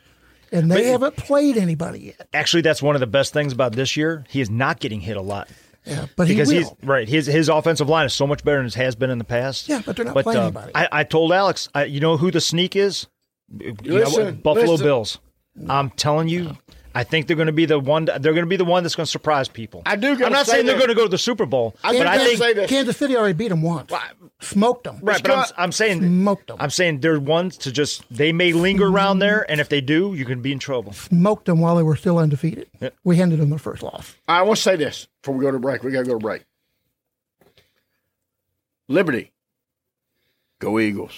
and 0.51 0.70
they 0.70 0.86
haven't 0.88 1.16
played 1.16 1.58
anybody 1.58 2.00
yet. 2.18 2.27
Actually, 2.34 2.62
that's 2.63 2.82
one 2.82 2.96
of 2.96 3.00
the 3.00 3.08
best 3.08 3.34
things 3.34 3.54
about 3.54 3.74
this 3.74 3.96
year. 3.96 4.25
He 4.30 4.42
is 4.42 4.50
not 4.50 4.80
getting 4.80 5.00
hit 5.01 5.16
a 5.16 5.22
lot. 5.22 5.48
Yeah, 5.86 6.06
but 6.16 6.28
he 6.28 6.36
because 6.36 6.50
will. 6.50 6.60
he's 6.60 6.72
right. 6.84 7.10
His 7.10 7.26
his 7.26 7.50
offensive 7.50 7.90
line 7.90 8.06
is 8.06 8.14
so 8.14 8.28
much 8.28 8.44
better 8.44 8.58
than 8.58 8.68
it 8.68 8.74
has 8.76 8.96
been 8.96 9.10
in 9.10 9.18
the 9.18 9.24
past. 9.24 9.68
Yeah, 9.68 9.82
but 9.84 9.96
they're 9.96 10.06
not 10.06 10.16
playing 10.22 10.40
uh, 10.40 10.44
anybody. 10.44 10.72
I, 10.76 10.88
I 10.92 11.04
told 11.04 11.32
Alex, 11.32 11.70
I, 11.74 11.86
you 11.86 12.00
know 12.00 12.18
who 12.18 12.30
the 12.30 12.42
sneak 12.42 12.76
is? 12.76 13.08
You 13.60 13.76
know, 13.84 14.32
Buffalo 14.32 14.72
listen. 14.72 14.86
Bills. 14.86 15.20
I'm 15.68 15.90
telling 15.92 16.28
you, 16.28 16.58
I 16.94 17.04
think 17.04 17.28
they're 17.28 17.36
going 17.38 17.48
to 17.48 17.54
be 17.54 17.66
the 17.66 17.80
one. 17.80 18.06
They're 18.06 18.20
going 18.20 18.38
to 18.38 18.46
be 18.46 18.58
the 18.58 18.66
one 18.66 18.84
that's 18.84 18.96
going 18.96 19.06
to 19.06 19.12
surprise 19.12 19.48
people. 19.48 19.82
I 19.86 19.96
do 19.96 20.12
I'm 20.24 20.32
not 20.32 20.46
say 20.46 20.54
saying 20.54 20.66
they're 20.66 20.76
going 20.78 20.90
to 20.90 20.96
go 20.96 21.04
to 21.04 21.10
the 21.10 21.18
Super 21.18 21.46
Bowl, 21.46 21.76
I 21.84 21.94
but 21.94 22.04
do 22.04 22.10
I 22.10 22.18
think 22.18 22.38
say 22.38 22.54
this. 22.54 22.70
Kansas 22.70 22.98
City 22.98 23.16
already 23.16 23.34
beat 23.34 23.48
them 23.50 23.62
once. 23.62 23.92
Smoked 24.42 24.84
them. 24.86 25.00
right. 25.02 25.22
But 25.24 25.32
I'm, 25.32 25.44
Scott- 25.46 25.54
I'm 25.58 25.72
saying 25.72 26.02
Smoked 26.02 26.50
'em. 26.52 26.58
I'm 26.60 26.70
saying 26.70 27.00
they're 27.00 27.20
ones 27.20 27.58
to 27.58 27.72
just 27.72 28.04
they 28.10 28.32
may 28.34 28.54
linger 28.54 28.88
around 28.88 29.20
there, 29.20 29.50
and 29.50 29.62
if 29.62 29.70
they 29.70 29.82
do, 29.82 30.14
you 30.16 30.26
can 30.26 30.42
be 30.42 30.52
in 30.52 30.60
trouble. 30.60 30.94
Smoked 30.94 31.46
them 31.46 31.60
while 31.60 31.76
they 31.76 31.84
were 31.84 31.96
still 31.96 32.18
undefeated. 32.18 32.68
We 33.04 33.18
handed 33.18 33.40
them 33.40 33.50
their 33.52 33.60
first 33.60 33.84
loss. 33.84 34.16
I 34.28 34.42
want 34.42 34.58
to 34.58 34.64
say 34.64 34.76
this 34.76 35.08
before 35.22 35.36
we 35.36 35.44
go 35.46 35.52
to 35.52 35.60
break. 35.60 35.84
We 35.84 35.92
got 35.92 36.00
to 36.00 36.06
go 36.06 36.14
to 36.14 36.20
break. 36.20 36.44
Liberty, 38.88 39.32
go 40.60 40.80
Eagles. 40.80 41.14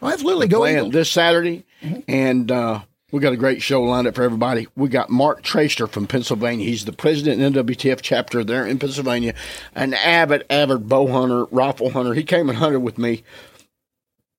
Oh, 0.00 0.08
absolutely. 0.10 0.48
Go 0.48 0.60
Playing 0.60 0.76
Eagles. 0.78 0.92
this 0.94 1.10
Saturday, 1.10 1.64
and 2.08 2.50
uh, 2.50 2.80
we 3.12 3.20
got 3.20 3.34
a 3.34 3.36
great 3.36 3.62
show 3.62 3.82
lined 3.82 4.08
up 4.08 4.14
for 4.14 4.22
everybody. 4.22 4.66
We 4.74 4.88
got 4.88 5.10
Mark 5.10 5.42
Traster 5.42 5.88
from 5.88 6.06
Pennsylvania. 6.06 6.66
He's 6.66 6.86
the 6.86 6.92
president 6.92 7.42
of 7.42 7.66
the 7.66 7.74
NWTF 7.74 8.00
chapter 8.00 8.42
there 8.42 8.66
in 8.66 8.78
Pennsylvania, 8.78 9.34
an 9.74 9.92
avid, 9.92 10.44
avid 10.48 10.88
bow 10.88 11.06
hunter, 11.06 11.44
rifle 11.54 11.90
hunter. 11.90 12.14
He 12.14 12.24
came 12.24 12.48
and 12.48 12.58
hunted 12.58 12.80
with 12.80 12.96
me. 12.96 13.22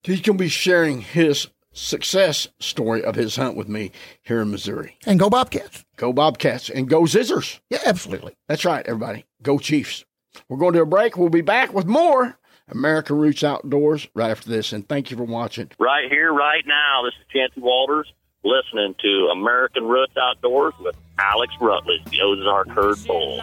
He's 0.02 0.20
going 0.20 0.36
to 0.36 0.44
be 0.44 0.48
sharing 0.48 1.00
his 1.00 1.46
success 1.72 2.48
story 2.58 3.02
of 3.02 3.14
his 3.14 3.36
hunt 3.36 3.56
with 3.56 3.68
me 3.68 3.92
here 4.22 4.42
in 4.42 4.50
Missouri. 4.50 4.98
And 5.06 5.20
go 5.20 5.30
Bobcats. 5.30 5.84
Go 5.96 6.12
Bobcats 6.12 6.68
and 6.68 6.88
go 6.88 7.02
Zizzers. 7.02 7.60
Yeah, 7.70 7.78
absolutely. 7.86 8.34
That's 8.48 8.64
right, 8.64 8.84
everybody. 8.86 9.24
Go 9.40 9.58
Chiefs. 9.58 10.04
We're 10.48 10.58
going 10.58 10.74
to 10.74 10.82
a 10.82 10.86
break. 10.86 11.16
We'll 11.16 11.28
be 11.28 11.42
back 11.42 11.72
with 11.72 11.86
more 11.86 12.38
America 12.68 13.14
Roots 13.14 13.44
Outdoors 13.44 14.08
right 14.14 14.32
after 14.32 14.50
this. 14.50 14.72
And 14.72 14.88
thank 14.88 15.12
you 15.12 15.16
for 15.16 15.24
watching. 15.24 15.70
Right 15.78 16.10
here, 16.10 16.32
right 16.32 16.64
now. 16.66 17.02
This 17.04 17.14
is 17.20 17.26
Chancey 17.32 17.60
Walters 17.60 18.12
listening 18.44 18.94
to 19.00 19.28
American 19.32 19.84
Roots 19.84 20.16
Outdoors 20.16 20.74
with 20.80 20.94
Alex 21.18 21.52
Rutledge, 21.60 22.04
the 22.04 22.20
Ozark 22.20 22.68
Herd 22.68 23.04
Bull. 23.06 23.40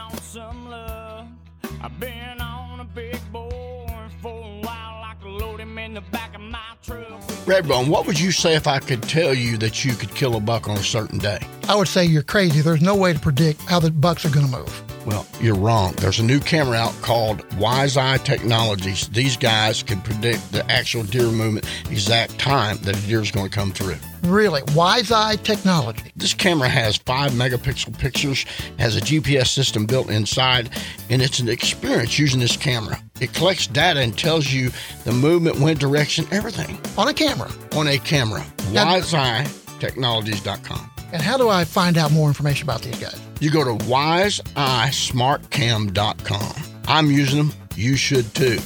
I've 1.84 2.00
been 2.00 2.40
on 2.40 2.80
a 2.80 2.84
big 2.84 3.20
boy 3.32 3.88
for 4.22 4.30
a 4.30 4.62
while. 4.62 5.04
I 5.04 5.16
load 5.24 5.60
him 5.60 5.78
in 5.78 5.96
the 5.96 6.02
back 6.02 6.36
of 6.36 6.42
my 6.42 6.60
truck. 6.84 7.08
Redbone, 7.46 7.88
what 7.90 8.06
would 8.06 8.20
you 8.20 8.32
say 8.32 8.56
if 8.56 8.68
I 8.68 8.80
could 8.80 9.02
tell 9.04 9.34
you 9.34 9.58
that 9.58 9.84
you 9.84 9.94
could 9.94 10.14
kill 10.14 10.36
a 10.36 10.40
buck 10.40 10.68
on 10.68 10.78
a 10.78 10.84
certain 10.84 11.18
day? 11.18 11.40
I 11.68 11.76
would 11.76 11.88
say 11.88 12.06
you're 12.06 12.22
crazy. 12.22 12.62
There's 12.62 12.82
no 12.82 12.96
way 12.96 13.14
to 13.14 13.20
predict 13.20 13.62
how 13.62 13.80
the 13.80 13.90
bucks 13.92 14.26
are 14.26 14.30
going 14.30 14.46
to 14.46 14.58
move. 14.58 14.91
Well, 15.06 15.26
you're 15.42 15.56
wrong. 15.56 15.94
There's 15.98 16.20
a 16.20 16.24
new 16.24 16.40
camera 16.40 16.78
out 16.78 16.94
called 17.02 17.44
Wise 17.58 17.98
Eye 17.98 18.18
Technologies. 18.18 19.08
These 19.10 19.36
guys 19.36 19.82
can 19.82 20.00
predict 20.02 20.52
the 20.52 20.64
actual 20.72 21.02
deer 21.04 21.32
movement, 21.32 21.66
exact 21.90 22.38
time 22.38 22.78
that 22.84 22.96
a 22.96 23.02
deer 23.08 23.20
is 23.22 23.32
going 23.32 23.50
to 23.50 23.56
come 23.56 23.72
through. 23.72 23.96
Really, 24.22 24.62
Wise 24.76 25.12
Eye 25.12 25.38
technology. 25.38 26.12
This 26.16 26.36
camera 26.36 26.70
has 26.70 26.98
five 26.98 27.32
megapixel 27.32 27.98
pictures, 27.98 28.46
has 28.78 28.96
a 28.96 29.02
GPS 29.02 29.48
system 29.48 29.88
built 29.88 30.12
inside, 30.12 30.70
and 31.10 31.24
it's 31.24 31.40
an 31.40 31.50
experience 31.50 32.20
using 32.20 32.40
this 32.40 32.56
camera. 32.56 33.02
It 33.20 33.34
collects 33.34 33.66
data 33.66 34.02
and 34.02 34.16
tells 34.16 34.54
you 34.54 34.70
the 35.04 35.12
movement, 35.14 35.60
wind 35.60 35.80
direction, 35.80 36.28
everything 36.32 36.78
On 37.00 37.08
a 37.08 37.14
camera. 37.14 37.50
on 37.76 37.88
a 37.88 37.98
camera. 37.98 38.46
WiseEyeTechnologies.com. 38.72 40.91
And 41.14 41.22
how 41.22 41.38
do 41.38 41.50
I 41.50 41.64
find 41.66 41.98
out 41.98 42.12
more 42.12 42.28
information 42.28 42.68
about 42.68 42.82
these 42.82 42.98
guys? 43.00 43.20
You 43.40 43.52
go 43.52 43.64
to 43.64 43.76
wiseeyesmartcam.com. 43.86 46.64
I'm 46.88 47.12
using 47.12 47.38
them. 47.38 47.54
You 47.76 47.96
should 47.96 48.34
too. 48.34 48.58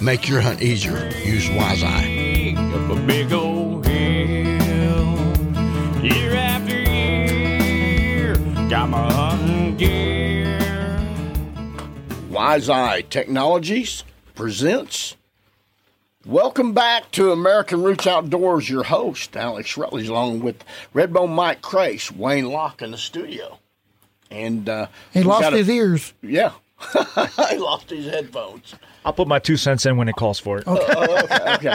Make 0.00 0.26
your 0.28 0.40
hunt 0.40 0.62
easier. 0.62 1.08
Use 1.24 1.46
WiseEye. 1.48 2.56
Up 2.74 2.90
a 2.96 3.00
big 3.06 3.32
old 3.32 3.86
hill, 3.86 5.16
year 6.02 6.34
after 6.34 6.74
year, 6.90 8.34
got 8.68 8.88
my 8.88 9.12
hunting 9.12 9.76
gear. 9.76 10.58
WiseEye 12.30 13.08
Technologies 13.10 14.04
presents. 14.34 15.16
Welcome 16.30 16.74
back 16.74 17.10
to 17.12 17.32
American 17.32 17.82
Roots 17.82 18.06
Outdoors. 18.06 18.70
Your 18.70 18.84
host, 18.84 19.36
Alex 19.36 19.76
Rutledge, 19.76 20.06
along 20.06 20.40
with 20.42 20.62
Redbone 20.94 21.30
Mike 21.30 21.60
Crace, 21.60 22.12
Wayne 22.12 22.44
Locke 22.46 22.82
in 22.82 22.92
the 22.92 22.98
studio. 22.98 23.58
And 24.30 24.68
uh, 24.68 24.86
He 25.12 25.24
lost 25.24 25.42
got 25.42 25.54
a- 25.54 25.56
his 25.56 25.68
ears. 25.68 26.14
Yeah. 26.22 26.52
he 27.50 27.56
lost 27.58 27.90
his 27.90 28.06
headphones. 28.06 28.76
I'll 29.04 29.12
put 29.12 29.26
my 29.26 29.40
two 29.40 29.56
cents 29.56 29.84
in 29.86 29.96
when 29.96 30.08
it 30.08 30.14
calls 30.14 30.38
for 30.38 30.58
it. 30.58 30.68
okay. 30.68 31.74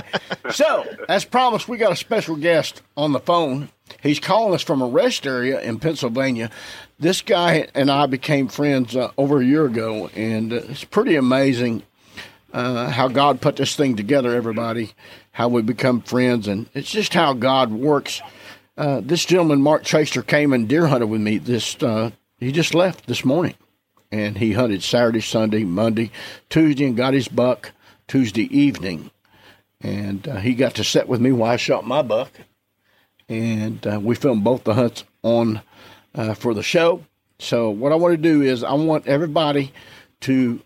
So, 0.52 0.86
as 1.10 1.26
promised, 1.26 1.68
we 1.68 1.76
got 1.78 1.92
a 1.92 1.96
special 1.98 2.38
guest 2.38 2.82
on 2.96 3.12
the 3.12 3.20
phone. 3.20 3.68
He's 4.02 4.22
calling 4.22 4.54
us 4.54 4.62
from 4.62 4.82
a 4.82 4.88
rest 4.88 5.28
area 5.28 5.60
in 5.60 5.80
Pennsylvania. 5.80 6.50
This 6.98 7.22
guy 7.22 7.68
and 7.76 7.92
I 7.92 8.06
became 8.06 8.48
friends 8.48 8.96
uh, 8.96 9.12
over 9.18 9.42
a 9.42 9.46
year 9.46 9.66
ago, 9.66 10.10
and 10.16 10.54
uh, 10.54 10.62
it's 10.70 10.86
pretty 10.86 11.18
amazing 11.18 11.84
uh, 12.56 12.90
how 12.90 13.08
God 13.08 13.42
put 13.42 13.58
this 13.58 13.76
thing 13.76 13.96
together, 13.96 14.34
everybody, 14.34 14.94
how 15.32 15.48
we 15.48 15.62
become 15.62 16.02
friends, 16.02 16.48
and 16.48 16.68
it's 16.74 16.90
just 16.90 17.14
how 17.14 17.34
God 17.34 17.72
works. 17.72 18.22
Uh, 18.78 19.02
this 19.04 19.26
gentleman, 19.26 19.62
Mark 19.62 19.84
Traster, 19.84 20.26
came 20.26 20.54
and 20.54 20.68
deer 20.68 20.88
hunted 20.88 21.08
with 21.08 21.22
me. 21.22 21.38
This 21.38 21.76
uh, 21.84 22.12
he 22.40 22.52
just 22.52 22.74
left 22.74 23.06
this 23.06 23.24
morning, 23.24 23.56
and 24.12 24.38
he 24.40 24.54
hunted 24.54 24.82
Saturday, 24.82 25.22
Sunday, 25.22 25.64
Monday, 25.64 26.10
Tuesday, 26.50 26.86
and 26.86 26.98
got 26.98 27.14
his 27.14 27.28
buck 27.28 27.72
Tuesday 28.08 28.44
evening 28.58 29.12
and 29.86 30.28
uh, 30.28 30.38
he 30.38 30.56
got 30.56 30.76
to 30.76 30.84
sit 30.84 31.08
with 31.08 31.22
me 31.22 31.32
while 31.32 31.52
I 31.52 31.58
shot 31.58 31.86
my 31.86 32.02
buck, 32.02 32.32
and 33.30 33.86
uh, 33.86 34.00
we 34.02 34.16
filmed 34.16 34.44
both 34.44 34.64
the 34.64 34.74
hunts 34.74 35.04
on 35.22 35.62
uh, 36.16 36.34
for 36.34 36.54
the 36.54 36.64
show. 36.64 37.04
So 37.38 37.70
what 37.70 37.92
I 37.92 37.96
want 37.96 38.14
to 38.14 38.18
do 38.18 38.42
is 38.42 38.64
I 38.64 38.74
want 38.74 39.08
everybody 39.08 39.74
to 40.22 40.62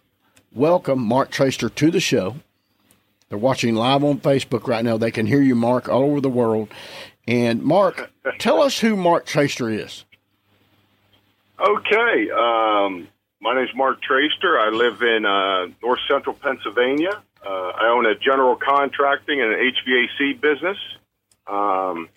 welcome 0.60 1.00
Mark 1.00 1.32
Traster 1.32 1.74
to 1.74 1.90
the 1.90 2.02
show. 2.02 2.36
They're 3.30 3.38
watching 3.38 3.76
live 3.76 4.04
on 4.04 4.20
Facebook 4.20 4.68
right 4.68 4.84
now. 4.84 4.98
They 4.98 5.10
can 5.10 5.26
hear 5.26 5.42
you, 5.42 5.56
Mark, 5.56 5.88
all 5.88 6.04
over 6.04 6.20
the 6.20 6.30
world. 6.30 6.68
And 7.26 7.64
Mark, 7.64 8.12
tell 8.40 8.62
us 8.62 8.78
who 8.78 8.98
Mark 8.98 9.26
Traster 9.26 9.74
is. 9.74 10.04
Okay. 11.58 12.30
Um, 12.32 13.08
my 13.40 13.56
name's 13.56 13.74
Mark 13.74 14.00
Traster. 14.04 14.60
I 14.60 14.70
live 14.70 15.02
in 15.02 15.26
uh, 15.26 15.68
north 15.82 16.02
central 16.10 16.36
Pennsylvania. 16.36 17.22
Uh, 17.46 17.50
I 17.50 17.94
own 17.96 18.06
a 18.06 18.16
general 18.16 18.58
contracting 18.58 19.42
and 19.42 19.54
an 19.54 19.60
HVAC 19.60 20.42
business. 20.42 20.78
Um, 21.48 22.10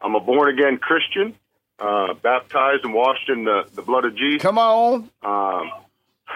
I'm 0.00 0.16
a 0.16 0.20
born 0.20 0.52
again 0.52 0.78
Christian, 0.78 1.36
uh, 1.78 2.14
baptized 2.14 2.84
and 2.84 2.92
washed 2.92 3.28
in 3.28 3.44
the, 3.44 3.68
the 3.72 3.82
blood 3.82 4.04
of 4.04 4.16
Jesus. 4.16 4.42
Come 4.42 4.58
on. 4.58 5.08
Um, 5.22 5.70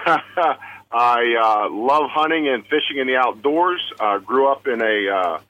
I 0.91 1.67
uh, 1.69 1.71
love 1.71 2.11
hunting 2.11 2.49
and 2.49 2.65
fishing 2.65 2.99
in 2.99 3.07
the 3.07 3.17
outdoors. 3.17 3.81
Uh, 4.01 4.19
grew 4.19 4.51
up 4.51 4.67
in 4.67 4.81
a 4.81 5.09
uh, 5.09 5.41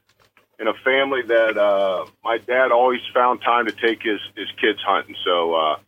in 0.58 0.66
a 0.66 0.74
family 0.84 1.22
that 1.22 1.56
uh, 1.56 2.06
my 2.24 2.38
dad 2.38 2.72
always 2.72 3.00
found 3.14 3.40
time 3.42 3.66
to 3.66 3.72
take 3.72 4.02
his 4.02 4.20
his 4.36 4.48
kids 4.60 4.80
hunting. 4.84 5.14
So 5.24 5.54
uh, 5.54 5.78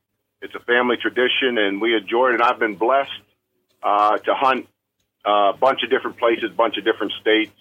it's 0.41 0.55
a 0.55 0.61
family 0.61 0.97
tradition, 0.97 1.59
and 1.59 1.81
we 1.81 1.97
enjoy 1.97 2.29
it. 2.29 2.35
And 2.35 2.43
I've 2.43 2.59
been 2.59 2.77
blessed 2.77 3.11
uh, 3.83 4.19
to 4.19 4.35
hunt 4.35 4.69
uh, 5.27 5.53
a 5.55 5.57
bunch 5.57 5.83
of 5.83 5.91
different 5.91 6.19
places, 6.19 6.51
a 6.53 6.55
bunch 6.55 6.77
of 6.77 6.85
different 6.85 7.13
states, 7.21 7.57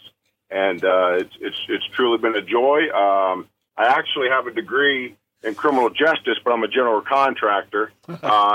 and 0.49 0.83
uh, 0.83 1.13
it's 1.13 1.35
it's 1.41 1.59
it's 1.67 1.85
truly 1.95 2.19
been 2.19 2.35
a 2.35 2.41
joy. 2.41 2.89
Um, 2.93 3.47
I 3.75 3.87
actually 3.87 4.29
have 4.29 4.45
a 4.45 4.51
degree 4.51 5.15
in 5.43 5.55
criminal 5.55 5.89
justice, 5.89 6.37
but 6.43 6.53
I'm 6.53 6.63
a 6.63 6.67
general 6.67 7.01
contractor, 7.01 7.91
uh, 8.07 8.13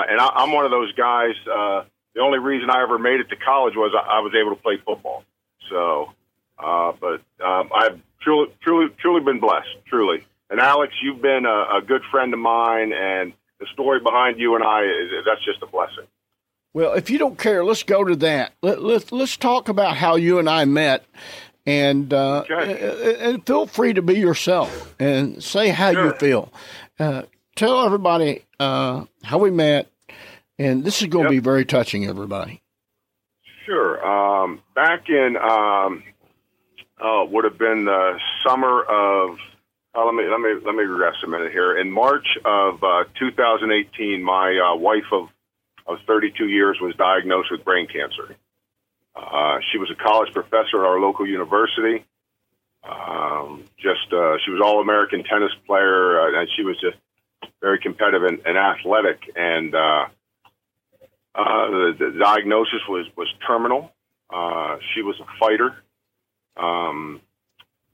and 0.08 0.20
I, 0.20 0.30
I'm 0.34 0.52
one 0.52 0.64
of 0.64 0.70
those 0.70 0.92
guys. 0.92 1.34
Uh, 1.50 1.84
the 2.14 2.20
only 2.20 2.38
reason 2.38 2.70
I 2.70 2.82
ever 2.82 2.98
made 2.98 3.20
it 3.20 3.28
to 3.30 3.36
college 3.36 3.74
was 3.76 3.92
I, 3.94 4.18
I 4.18 4.20
was 4.20 4.32
able 4.34 4.54
to 4.56 4.62
play 4.62 4.76
football. 4.84 5.24
So, 5.70 6.12
uh, 6.58 6.92
but 7.00 7.22
um, 7.44 7.70
I've 7.74 8.00
truly, 8.20 8.52
truly, 8.62 8.94
truly 9.00 9.20
been 9.24 9.40
blessed, 9.40 9.68
truly. 9.86 10.24
And 10.50 10.60
Alex, 10.60 10.92
you've 11.02 11.22
been 11.22 11.46
a, 11.46 11.78
a 11.78 11.82
good 11.86 12.02
friend 12.10 12.32
of 12.32 12.38
mine, 12.38 12.92
and 12.92 13.32
the 13.58 13.66
story 13.72 14.00
behind 14.00 14.38
you 14.38 14.54
and 14.54 14.62
I—that's 14.64 15.44
just 15.44 15.62
a 15.62 15.66
blessing. 15.66 16.04
Well, 16.74 16.92
if 16.94 17.08
you 17.08 17.18
don't 17.18 17.38
care, 17.38 17.64
let's 17.64 17.82
go 17.82 18.04
to 18.04 18.16
that. 18.16 18.52
Let, 18.62 18.82
let, 18.82 19.10
let's 19.12 19.36
talk 19.36 19.68
about 19.68 19.96
how 19.96 20.16
you 20.16 20.38
and 20.38 20.48
I 20.48 20.64
met. 20.64 21.04
And 21.66 22.12
uh, 22.12 22.44
Okay. 22.50 23.16
and 23.20 23.46
feel 23.46 23.66
free 23.66 23.94
to 23.94 24.02
be 24.02 24.14
yourself 24.18 24.94
and 25.00 25.42
say 25.42 25.68
how 25.70 25.90
you 25.90 26.12
feel. 26.18 26.52
Uh, 26.98 27.22
tell 27.56 27.86
everybody 27.86 28.44
uh, 28.60 29.04
how 29.22 29.38
we 29.38 29.50
met, 29.50 29.88
and 30.58 30.84
this 30.84 31.02
is 31.02 31.08
going 31.08 31.24
to 31.24 31.30
be 31.30 31.40
very 31.40 31.64
touching, 31.64 32.06
everybody. 32.06 32.62
Sure. 33.66 34.04
Um, 34.06 34.62
back 34.74 35.08
in 35.08 35.36
um, 35.36 36.02
uh, 37.00 37.24
would 37.24 37.44
have 37.44 37.58
been 37.58 37.84
the 37.84 38.18
summer 38.46 38.82
of. 38.82 39.38
Uh, 39.96 40.04
let 40.04 40.14
me 40.14 40.24
let 40.28 40.40
me 40.40 40.54
let 40.66 40.74
me 40.74 40.82
regress 40.82 41.14
a 41.24 41.28
minute 41.28 41.52
here. 41.52 41.78
In 41.78 41.90
March 41.90 42.26
of 42.44 42.82
uh, 42.82 43.04
2018, 43.18 44.22
my 44.22 44.58
uh, 44.58 44.76
wife 44.76 45.04
of 45.12 45.28
of 45.86 45.98
32 46.06 46.48
years 46.48 46.78
was 46.80 46.94
diagnosed 46.96 47.50
with 47.50 47.64
brain 47.64 47.86
cancer. 47.86 48.36
Uh, 49.14 49.58
she 49.70 49.78
was 49.78 49.90
a 49.90 49.94
college 49.94 50.32
professor 50.32 50.84
at 50.84 50.88
our 50.88 50.98
local 50.98 51.26
university. 51.26 52.04
Um, 52.82 53.64
just 53.78 54.12
uh, 54.12 54.36
she 54.44 54.50
was 54.50 54.60
all 54.62 54.80
American 54.80 55.22
tennis 55.24 55.52
player, 55.66 56.20
uh, 56.20 56.40
and 56.40 56.48
she 56.56 56.64
was 56.64 56.78
just 56.80 56.96
very 57.60 57.78
competitive 57.78 58.24
and, 58.24 58.40
and 58.44 58.58
athletic. 58.58 59.20
And 59.36 59.74
uh, 61.34 61.70
the, 61.70 61.94
the 61.98 62.18
diagnosis 62.18 62.80
was 62.88 63.06
was 63.16 63.32
terminal. 63.46 63.92
Uh, 64.30 64.76
she 64.94 65.02
was 65.02 65.18
a 65.20 65.26
fighter, 65.38 65.74
um, 66.56 67.20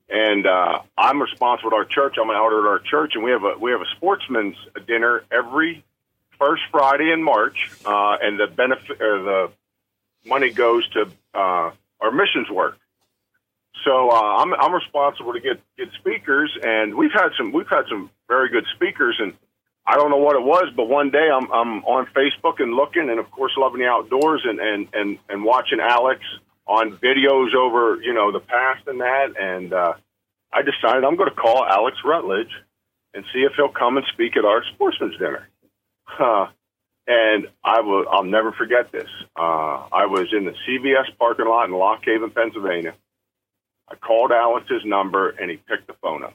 and 0.09 0.47
uh, 0.47 0.81
I'm 0.97 1.21
responsible 1.21 1.71
at 1.73 1.75
our 1.75 1.85
church. 1.85 2.17
I'm 2.21 2.31
an 2.31 2.37
elder 2.37 2.61
at 2.61 2.71
our 2.71 2.79
church, 2.79 3.13
and 3.15 3.25
we 3.25 3.31
have 3.31 3.45
a 3.45 3.55
we 3.59 3.71
have 3.71 3.81
a 3.81 3.91
sportsman's 3.97 4.57
dinner 4.87 5.23
every 5.31 5.85
first 6.39 6.63
Friday 6.71 7.11
in 7.13 7.23
March, 7.23 7.71
uh, 7.85 8.17
and 8.21 8.39
the 8.39 8.47
benefit 8.47 8.99
the 8.99 9.51
money 10.25 10.51
goes 10.51 10.89
to 10.91 11.09
uh, 11.35 11.71
our 12.01 12.11
missions 12.11 12.51
work. 12.51 12.79
So 13.85 14.11
I'm 14.11 14.53
I'm 14.53 14.75
responsible 14.75 15.33
to 15.33 15.41
get 15.41 15.61
get 15.79 15.89
speakers, 15.99 16.57
and 16.63 16.95
we've 16.95 17.13
had 17.13 17.31
some 17.39 17.53
we've 17.53 17.69
had 17.69 17.87
some 17.89 18.11
very 18.29 18.51
good 18.51 18.67
speakers, 18.75 19.17
and 19.19 19.33
I 19.91 19.97
don't 19.97 20.11
know 20.11 20.19
what 20.19 20.37
it 20.37 20.43
was, 20.43 20.73
but 20.77 20.89
one 20.89 21.11
day 21.11 21.29
I'm 21.35 21.51
I'm 21.51 21.85
on 21.85 22.07
Facebook 22.15 22.61
and 22.63 22.75
looking, 22.75 23.11
and 23.11 23.19
of 23.19 23.29
course 23.33 23.51
loving 23.59 23.81
the 23.81 23.89
outdoors, 23.89 24.43
and 24.45 24.61
and 24.61 24.89
and 24.93 25.19
and 25.29 25.45
watching 25.45 25.81
Alex 25.81 26.21
on 26.65 26.97
videos 26.99 27.57
over 27.57 28.01
you 28.01 28.15
know 28.15 28.31
the 28.31 28.39
past 28.39 28.87
and 28.87 29.01
that, 29.01 29.35
and 29.37 29.73
uh, 29.73 29.95
I 30.53 30.63
decided 30.63 31.03
I'm 31.03 31.17
going 31.17 31.31
to 31.31 31.35
call 31.35 31.65
Alex 31.65 31.97
Rutledge 32.05 32.53
and 33.15 33.25
see 33.33 33.41
if 33.41 33.53
he'll 33.57 33.73
come 33.73 33.97
and 33.97 34.07
speak 34.13 34.37
at 34.37 34.45
our 34.45 34.63
sportsman's 34.75 35.19
dinner. 35.19 35.49
Uh, 36.19 36.47
and 37.09 37.49
I 37.65 37.81
will 37.81 38.05
I'll 38.09 38.23
never 38.23 38.53
forget 38.53 38.93
this. 38.93 39.09
Uh, 39.37 39.89
I 39.91 40.07
was 40.07 40.29
in 40.33 40.45
the 40.45 40.55
CVS 40.69 41.19
parking 41.19 41.47
lot 41.47 41.65
in 41.65 41.73
Lock 41.73 42.05
Haven, 42.05 42.31
Pennsylvania. 42.31 42.95
I 43.89 43.97
called 43.97 44.31
Alex's 44.31 44.85
number, 44.85 45.31
and 45.31 45.51
he 45.51 45.57
picked 45.57 45.89
the 45.89 45.95
phone 45.95 46.23
up. 46.23 46.35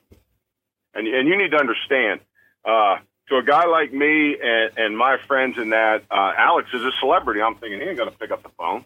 And 0.93 1.07
and 1.07 1.29
you 1.29 1.37
need 1.37 1.51
to 1.51 1.57
understand, 1.57 2.19
uh, 2.65 2.97
to 3.29 3.37
a 3.37 3.43
guy 3.43 3.65
like 3.65 3.91
me 3.91 4.37
and, 4.41 4.77
and 4.77 4.97
my 4.97 5.17
friends 5.27 5.57
in 5.57 5.69
that, 5.69 6.03
uh, 6.11 6.31
Alex 6.37 6.69
is 6.73 6.81
a 6.83 6.91
celebrity. 6.99 7.41
I'm 7.41 7.55
thinking 7.55 7.79
he 7.79 7.87
ain't 7.87 7.97
going 7.97 8.11
to 8.11 8.17
pick 8.17 8.31
up 8.31 8.43
the 8.43 8.49
phone. 8.57 8.85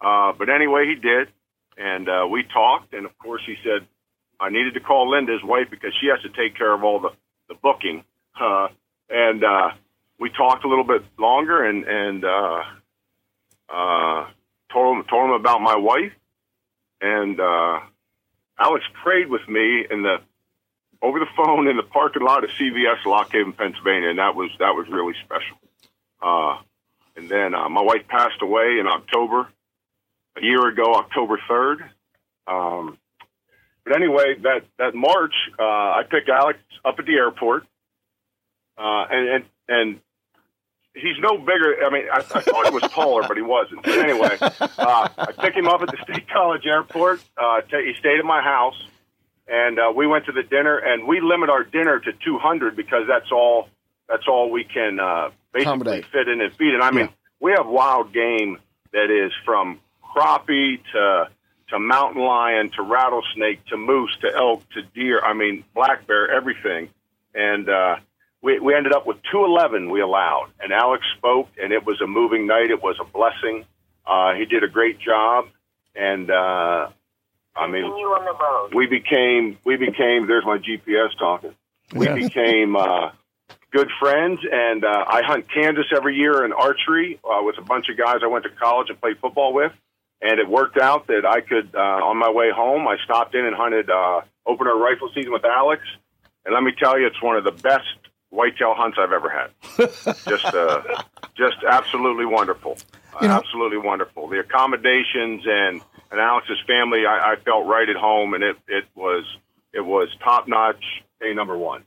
Uh, 0.00 0.32
but 0.36 0.48
anyway, 0.48 0.86
he 0.86 0.94
did. 0.96 1.28
And 1.78 2.08
uh, 2.08 2.26
we 2.30 2.42
talked. 2.42 2.94
And 2.94 3.06
of 3.06 3.16
course, 3.18 3.42
he 3.46 3.56
said, 3.62 3.86
I 4.40 4.50
needed 4.50 4.74
to 4.74 4.80
call 4.80 5.10
Linda, 5.10 5.32
his 5.32 5.42
wife, 5.42 5.68
because 5.70 5.92
she 6.00 6.08
has 6.08 6.20
to 6.22 6.28
take 6.28 6.56
care 6.56 6.72
of 6.72 6.82
all 6.82 7.00
the, 7.00 7.10
the 7.48 7.54
booking. 7.54 8.04
Uh, 8.38 8.68
and 9.10 9.44
uh, 9.44 9.70
we 10.18 10.30
talked 10.30 10.64
a 10.64 10.68
little 10.68 10.84
bit 10.84 11.02
longer 11.18 11.64
and, 11.64 11.84
and 11.84 12.24
uh, 12.24 12.62
uh, 13.68 14.26
told, 14.72 14.98
him, 14.98 15.04
told 15.08 15.26
him 15.26 15.32
about 15.32 15.60
my 15.60 15.76
wife. 15.76 16.12
And 17.00 17.38
uh, 17.38 17.80
Alex 18.58 18.84
prayed 19.02 19.28
with 19.28 19.46
me 19.48 19.86
in 19.88 20.02
the 20.02 20.16
over 21.02 21.18
the 21.18 21.26
phone 21.36 21.68
in 21.68 21.76
the 21.76 21.82
parking 21.82 22.22
lot 22.22 22.44
of 22.44 22.50
CVS 22.50 23.04
Lock 23.04 23.32
Haven, 23.32 23.52
Pennsylvania, 23.52 24.10
and 24.10 24.18
that 24.18 24.34
was 24.34 24.50
that 24.58 24.74
was 24.74 24.86
really 24.88 25.14
special. 25.24 25.56
Uh, 26.20 26.58
and 27.16 27.28
then 27.28 27.54
uh, 27.54 27.68
my 27.68 27.82
wife 27.82 28.06
passed 28.08 28.42
away 28.42 28.78
in 28.80 28.86
October, 28.86 29.48
a 30.36 30.42
year 30.42 30.66
ago, 30.68 30.94
October 30.94 31.38
third. 31.48 31.84
Um, 32.46 32.98
but 33.84 33.96
anyway, 33.96 34.34
that 34.42 34.64
that 34.78 34.94
March, 34.94 35.34
uh, 35.58 35.62
I 35.62 36.02
picked 36.10 36.28
Alex 36.28 36.58
up 36.84 36.98
at 36.98 37.06
the 37.06 37.14
airport, 37.14 37.64
uh, 38.78 39.04
and 39.10 39.28
and 39.28 39.44
and 39.68 40.00
he's 40.94 41.18
no 41.20 41.38
bigger. 41.38 41.84
I 41.84 41.90
mean, 41.90 42.04
I, 42.12 42.18
I 42.18 42.40
thought 42.40 42.66
he 42.66 42.74
was 42.74 42.90
taller, 42.90 43.22
but 43.28 43.36
he 43.36 43.42
wasn't. 43.42 43.82
But 43.82 43.98
anyway, 43.98 44.36
uh, 44.40 45.08
I 45.16 45.32
picked 45.38 45.56
him 45.56 45.68
up 45.68 45.82
at 45.82 45.88
the 45.88 45.98
State 46.02 46.28
College 46.32 46.66
Airport. 46.66 47.22
Uh, 47.36 47.60
t- 47.62 47.86
he 47.86 47.94
stayed 47.98 48.18
at 48.18 48.24
my 48.24 48.42
house 48.42 48.80
and 49.48 49.78
uh, 49.78 49.92
we 49.94 50.06
went 50.06 50.26
to 50.26 50.32
the 50.32 50.42
dinner, 50.42 50.76
and 50.78 51.06
we 51.06 51.20
limit 51.20 51.50
our 51.50 51.64
dinner 51.64 51.98
to 52.00 52.12
200 52.24 52.76
because 52.76 53.04
that's 53.08 53.30
all 53.32 53.68
that's 54.08 54.26
all 54.28 54.50
we 54.50 54.64
can 54.64 55.00
uh, 55.00 55.30
basically 55.52 55.62
Accommodate. 55.72 56.04
fit 56.06 56.28
in 56.28 56.40
and 56.40 56.52
feed. 56.54 56.74
And 56.74 56.82
I 56.82 56.90
mean, 56.90 57.06
Yeah. 57.06 57.12
we 57.40 57.52
have 57.52 57.66
wild 57.66 58.12
game 58.12 58.58
that 58.92 59.10
is 59.10 59.32
from 59.44 59.80
crappie 60.02 60.80
to 60.92 61.28
to 61.70 61.78
mountain 61.80 62.22
lion 62.22 62.70
to 62.76 62.82
rattlesnake 62.82 63.64
to 63.66 63.76
moose 63.76 64.16
to 64.20 64.32
elk 64.34 64.62
to 64.70 64.82
deer. 64.94 65.20
I 65.20 65.32
mean, 65.34 65.64
black 65.74 66.06
bear, 66.06 66.30
everything. 66.30 66.90
And 67.34 67.68
uh, 67.68 67.96
we 68.42 68.60
we 68.60 68.74
ended 68.74 68.92
up 68.92 69.06
with 69.06 69.16
211 69.32 69.90
we 69.90 70.00
allowed, 70.00 70.50
and 70.60 70.72
Alex 70.72 71.04
spoke, 71.18 71.48
and 71.60 71.72
it 71.72 71.84
was 71.84 72.00
a 72.00 72.06
moving 72.06 72.46
night. 72.46 72.70
It 72.70 72.82
was 72.82 72.96
a 73.00 73.04
blessing. 73.04 73.64
Uh, 74.06 74.34
he 74.34 74.44
did 74.44 74.62
a 74.62 74.68
great 74.68 75.00
job, 75.00 75.46
and 75.96 76.30
uh, 76.30 76.88
I 77.58 77.66
mean, 77.68 77.92
we 78.74 78.86
became 78.86 79.58
we 79.64 79.76
became. 79.76 80.26
There's 80.26 80.44
my 80.44 80.58
GPS 80.58 81.16
talking. 81.18 81.54
We 81.94 82.06
Yeah. 82.06 82.14
became 82.14 82.76
uh, 82.76 83.10
good 83.72 83.88
friends, 84.00 84.40
and 84.50 84.84
uh, 84.84 85.04
I 85.06 85.22
hunt 85.22 85.46
Kansas 85.52 85.86
every 85.94 86.16
year 86.16 86.44
in 86.44 86.52
archery 86.52 87.18
uh, 87.24 87.42
with 87.42 87.58
a 87.58 87.62
bunch 87.62 87.88
of 87.88 87.96
guys 87.96 88.16
I 88.22 88.26
went 88.26 88.44
to 88.44 88.50
college 88.50 88.88
and 88.90 89.00
played 89.00 89.18
football 89.18 89.52
with. 89.54 89.72
And 90.22 90.40
it 90.40 90.48
worked 90.48 90.78
out 90.78 91.08
that 91.08 91.26
I 91.26 91.42
could, 91.42 91.74
uh, 91.74 91.78
on 91.78 92.16
my 92.16 92.30
way 92.30 92.50
home, 92.50 92.88
I 92.88 92.96
stopped 93.04 93.34
in 93.34 93.44
and 93.44 93.54
hunted 93.54 93.90
uh, 93.90 94.22
opener 94.46 94.74
rifle 94.74 95.10
season 95.14 95.30
with 95.30 95.44
Alex. 95.44 95.82
And 96.46 96.54
let 96.54 96.62
me 96.62 96.72
tell 96.72 96.98
you, 96.98 97.06
it's 97.06 97.20
one 97.20 97.36
of 97.36 97.44
the 97.44 97.50
best 97.52 97.84
whitetail 98.30 98.72
hunts 98.74 98.96
I've 98.98 99.12
ever 99.12 99.28
had. 99.28 99.50
just, 100.26 100.46
uh, 100.46 100.82
just 101.36 101.58
absolutely 101.68 102.24
wonderful. 102.24 102.78
Uh, 103.14 103.18
You 103.22 103.28
know- 103.28 103.34
absolutely 103.34 103.76
wonderful. 103.78 104.26
The 104.28 104.40
accommodations 104.40 105.42
and 105.46 105.82
and 106.10 106.20
Alex's 106.20 106.58
family, 106.66 107.06
I, 107.06 107.32
I 107.32 107.36
felt 107.44 107.66
right 107.66 107.88
at 107.88 107.96
home, 107.96 108.34
and 108.34 108.42
it 108.44 108.56
it 108.68 108.84
was 108.94 109.24
it 109.72 109.84
was 109.84 110.08
top 110.22 110.48
notch, 110.48 110.84
a 111.20 111.34
number 111.34 111.56
one. 111.56 111.82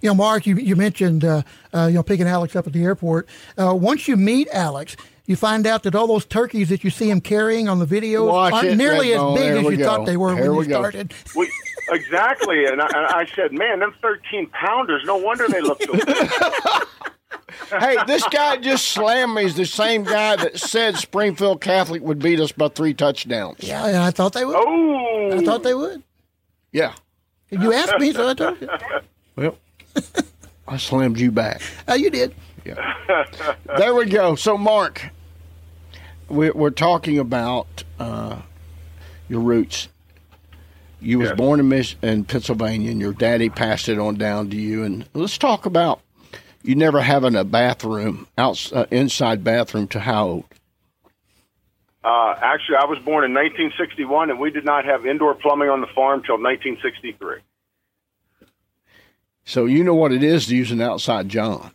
You 0.00 0.10
know, 0.10 0.14
Mark, 0.14 0.46
you, 0.46 0.56
you 0.56 0.76
mentioned, 0.76 1.24
uh, 1.24 1.42
uh, 1.74 1.86
you 1.88 1.94
know, 1.94 2.02
picking 2.04 2.26
Alex 2.28 2.54
up 2.54 2.66
at 2.68 2.72
the 2.72 2.84
airport. 2.84 3.28
Uh, 3.58 3.74
once 3.74 4.06
you 4.06 4.16
meet 4.16 4.48
Alex, 4.52 4.96
you 5.26 5.34
find 5.34 5.66
out 5.66 5.82
that 5.82 5.94
all 5.96 6.06
those 6.06 6.24
turkeys 6.24 6.68
that 6.68 6.84
you 6.84 6.90
see 6.90 7.10
him 7.10 7.20
carrying 7.20 7.68
on 7.68 7.80
the 7.80 7.86
video 7.86 8.26
Watch 8.26 8.52
aren't 8.52 8.68
it, 8.68 8.76
nearly 8.76 9.12
as 9.12 9.20
big 9.34 9.50
as 9.56 9.64
you 9.64 9.76
go. 9.78 9.84
thought 9.84 10.06
they 10.06 10.16
were 10.16 10.34
Here 10.36 10.50
when 10.50 10.58
we 10.58 10.64
you 10.66 10.70
go. 10.70 10.80
started. 10.82 11.12
We, 11.34 11.50
exactly, 11.90 12.66
and 12.66 12.80
I, 12.80 12.86
and 12.86 13.06
I 13.06 13.26
said, 13.34 13.52
man, 13.52 13.80
them 13.80 13.92
thirteen 14.00 14.46
pounders. 14.50 15.02
No 15.04 15.16
wonder 15.16 15.48
they 15.48 15.60
look 15.60 15.82
so 15.82 15.92
good. 15.96 16.06
Hey, 17.70 17.96
this 18.06 18.24
guy 18.28 18.56
just 18.56 18.88
slammed 18.88 19.34
me. 19.34 19.44
Is 19.44 19.54
the 19.56 19.66
same 19.66 20.04
guy 20.04 20.36
that 20.36 20.58
said 20.58 20.96
Springfield 20.96 21.60
Catholic 21.60 22.02
would 22.02 22.18
beat 22.18 22.40
us 22.40 22.52
by 22.52 22.68
three 22.68 22.94
touchdowns. 22.94 23.58
Yeah, 23.60 23.86
and 23.86 23.96
I 23.96 24.10
thought 24.10 24.32
they 24.32 24.44
would. 24.44 24.56
Oh, 24.56 25.30
I 25.32 25.44
thought 25.44 25.62
they 25.62 25.74
would. 25.74 26.02
Yeah. 26.72 26.94
You 27.50 27.72
asked 27.72 27.98
me, 27.98 28.12
so 28.12 28.28
I 28.28 28.34
told 28.34 28.60
you. 28.60 28.68
Well, 29.36 29.58
I 30.66 30.78
slammed 30.78 31.18
you 31.20 31.30
back. 31.30 31.60
Oh, 31.86 31.94
you 31.94 32.08
did. 32.08 32.34
Yeah. 32.64 33.24
There 33.76 33.94
we 33.94 34.06
go. 34.06 34.34
So, 34.34 34.56
Mark, 34.56 35.10
we're, 36.30 36.54
we're 36.54 36.70
talking 36.70 37.18
about 37.18 37.84
uh, 38.00 38.40
your 39.28 39.40
roots. 39.40 39.88
You 41.00 41.18
was 41.18 41.32
born 41.32 41.60
in, 41.60 41.68
Mich- 41.68 41.98
in 42.02 42.24
Pennsylvania, 42.24 42.90
and 42.90 43.00
your 43.00 43.12
daddy 43.12 43.50
passed 43.50 43.88
it 43.90 43.98
on 43.98 44.14
down 44.16 44.48
to 44.50 44.56
you. 44.56 44.82
And 44.82 45.06
let's 45.12 45.36
talk 45.36 45.66
about 45.66 46.00
you 46.66 46.74
never 46.74 47.00
having 47.00 47.34
a 47.34 47.44
bathroom, 47.44 48.26
outs, 48.36 48.72
uh, 48.72 48.86
inside 48.90 49.44
bathroom, 49.44 49.88
to 49.88 50.00
how 50.00 50.26
old? 50.28 50.44
Uh, 52.04 52.34
actually, 52.40 52.76
I 52.76 52.84
was 52.84 52.98
born 53.00 53.24
in 53.24 53.34
1961, 53.34 54.30
and 54.30 54.38
we 54.38 54.50
did 54.50 54.64
not 54.64 54.84
have 54.84 55.06
indoor 55.06 55.34
plumbing 55.34 55.68
on 55.68 55.80
the 55.80 55.88
farm 55.88 56.22
till 56.22 56.36
1963. 56.36 57.38
So 59.44 59.64
you 59.64 59.84
know 59.84 59.94
what 59.94 60.12
it 60.12 60.22
is 60.22 60.46
to 60.46 60.56
use 60.56 60.70
an 60.70 60.80
outside 60.80 61.28
John. 61.28 61.70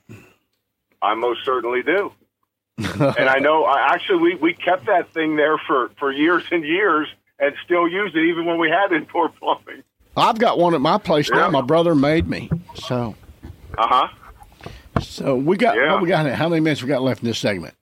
I 1.01 1.15
most 1.15 1.43
certainly 1.45 1.83
do. 1.83 2.11
and 2.77 3.29
I 3.29 3.39
know, 3.39 3.63
I, 3.63 3.93
actually, 3.93 4.19
we, 4.19 4.35
we 4.35 4.53
kept 4.53 4.85
that 4.85 5.13
thing 5.13 5.35
there 5.35 5.57
for, 5.57 5.89
for 5.97 6.11
years 6.11 6.43
and 6.51 6.63
years 6.63 7.07
and 7.39 7.53
still 7.65 7.87
used 7.87 8.15
it 8.15 8.25
even 8.25 8.45
when 8.45 8.57
we 8.59 8.69
had 8.69 8.91
indoor 8.91 9.29
plumbing. 9.39 9.83
I've 10.15 10.37
got 10.37 10.57
one 10.59 10.73
at 10.73 10.81
my 10.81 10.97
place 10.97 11.29
now. 11.29 11.49
My 11.49 11.61
brother 11.61 11.95
made 11.95 12.27
me. 12.27 12.49
So, 12.75 13.15
Uh 13.77 13.87
huh. 13.87 14.07
So 15.01 15.35
we 15.35 15.57
got 15.57 15.75
Yeah. 15.75 15.99
we 16.01 16.07
got. 16.07 16.25
How 16.31 16.49
many 16.49 16.61
minutes 16.61 16.81
we 16.81 16.87
got 16.89 17.01
left 17.01 17.21
in 17.21 17.27
this 17.27 17.39
segment? 17.39 17.73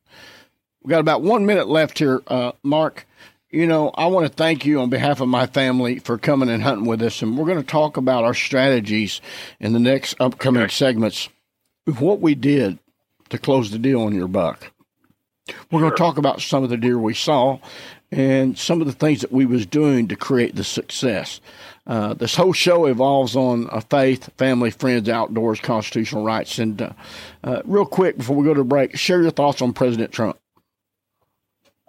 We 0.83 0.89
got 0.89 0.99
about 0.99 1.21
one 1.21 1.45
minute 1.45 1.67
left 1.67 1.99
here, 1.99 2.21
uh, 2.27 2.53
Mark. 2.63 3.05
You 3.51 3.65
know, 3.65 3.89
I 3.95 4.05
want 4.07 4.27
to 4.27 4.31
thank 4.33 4.65
you 4.65 4.79
on 4.79 4.89
behalf 4.89 5.21
of 5.21 5.27
my 5.27 5.47
family 5.47 5.97
for 5.99 6.17
coming 6.19 6.49
and 6.49 6.61
hunting 6.61 6.85
with 6.85 7.01
us, 7.01 7.21
and 7.21 7.37
we're 7.37 7.45
going 7.47 7.57
to 7.61 7.63
talk 7.67 7.97
about 7.97 8.23
our 8.23 8.35
strategies 8.35 9.21
in 9.59 9.73
the 9.73 9.79
next 9.79 10.15
upcoming 10.19 10.61
Okay. 10.63 10.71
segments. 10.71 11.29
What 11.97 12.21
we 12.21 12.35
did 12.35 12.77
to 13.29 13.37
close 13.39 13.71
the 13.71 13.79
deal 13.79 14.01
on 14.01 14.13
your 14.13 14.27
buck. 14.27 14.71
We're 15.71 15.79
going 15.79 15.91
to 15.91 15.97
talk 15.97 16.17
about 16.19 16.41
some 16.41 16.63
of 16.63 16.69
the 16.69 16.77
deer 16.77 16.99
we 16.99 17.15
saw 17.15 17.57
and 18.11 18.57
some 18.57 18.81
of 18.81 18.87
the 18.87 18.93
things 18.93 19.21
that 19.21 19.31
we 19.31 19.45
was 19.47 19.65
doing 19.65 20.07
to 20.09 20.15
create 20.15 20.55
the 20.55 20.63
success. 20.63 21.41
Uh, 21.89 22.13
this 22.13 22.35
whole 22.35 22.53
show 22.53 22.85
evolves 22.85 23.35
on 23.35 23.67
uh, 23.71 23.79
faith, 23.79 24.29
family, 24.37 24.69
friends, 24.69 25.09
outdoors, 25.09 25.59
constitutional 25.59 26.23
rights. 26.23 26.59
And 26.59 26.79
uh, 26.79 26.93
uh, 27.43 27.63
real 27.65 27.87
quick 27.87 28.15
before 28.15 28.35
we 28.35 28.45
go 28.45 28.53
to 28.53 28.63
break, 28.63 28.95
share 28.95 29.23
your 29.23 29.31
thoughts 29.31 29.59
on 29.59 29.73
President 29.73 30.11
Trump. 30.11 30.37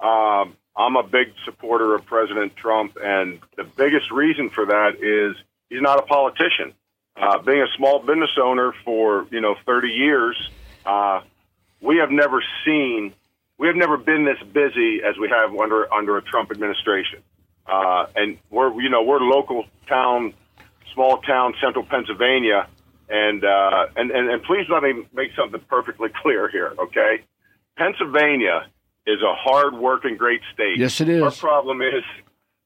Um, 0.02 0.56
I'm 0.74 0.96
a 0.96 1.02
big 1.02 1.34
supporter 1.44 1.94
of 1.94 2.06
President 2.06 2.56
Trump, 2.56 2.96
and 3.04 3.40
the 3.58 3.64
biggest 3.64 4.10
reason 4.10 4.48
for 4.48 4.64
that 4.64 5.02
is 5.02 5.36
he's 5.68 5.82
not 5.82 5.98
a 5.98 6.02
politician. 6.02 6.72
Being 7.44 7.60
a 7.60 7.68
small 7.76 7.98
business 7.98 8.30
owner 8.42 8.72
for 8.82 9.26
you 9.30 9.42
know 9.42 9.54
30 9.66 9.88
years, 9.88 10.50
we 11.82 11.98
have 11.98 12.10
never 12.10 12.42
seen, 12.64 13.12
we 13.58 13.66
have 13.66 13.76
never 13.76 13.98
been 13.98 14.24
this 14.24 14.38
busy 14.50 15.02
as 15.02 15.18
we 15.18 15.28
have 15.28 15.54
under 15.54 15.92
under 15.92 16.16
a 16.16 16.22
Trump 16.22 16.50
administration. 16.50 17.22
Uh, 17.70 18.06
and 18.16 18.38
we're 18.50 18.72
you 18.82 18.90
know 18.90 19.02
we're 19.02 19.20
local 19.20 19.64
town, 19.88 20.34
small 20.92 21.18
town, 21.18 21.54
central 21.62 21.84
Pennsylvania, 21.84 22.66
and 23.08 23.44
uh, 23.44 23.86
and, 23.96 24.10
and 24.10 24.30
and 24.30 24.42
please 24.42 24.66
let 24.68 24.82
me 24.82 25.04
make 25.14 25.30
something 25.36 25.60
perfectly 25.68 26.08
clear 26.22 26.48
here, 26.48 26.74
okay? 26.78 27.22
Pennsylvania 27.76 28.66
is 29.06 29.22
a 29.22 29.34
hard-working, 29.34 30.16
great 30.16 30.40
state. 30.52 30.78
Yes, 30.78 31.00
it 31.00 31.08
is. 31.08 31.22
Our 31.22 31.30
problem 31.30 31.80
is, 31.80 32.04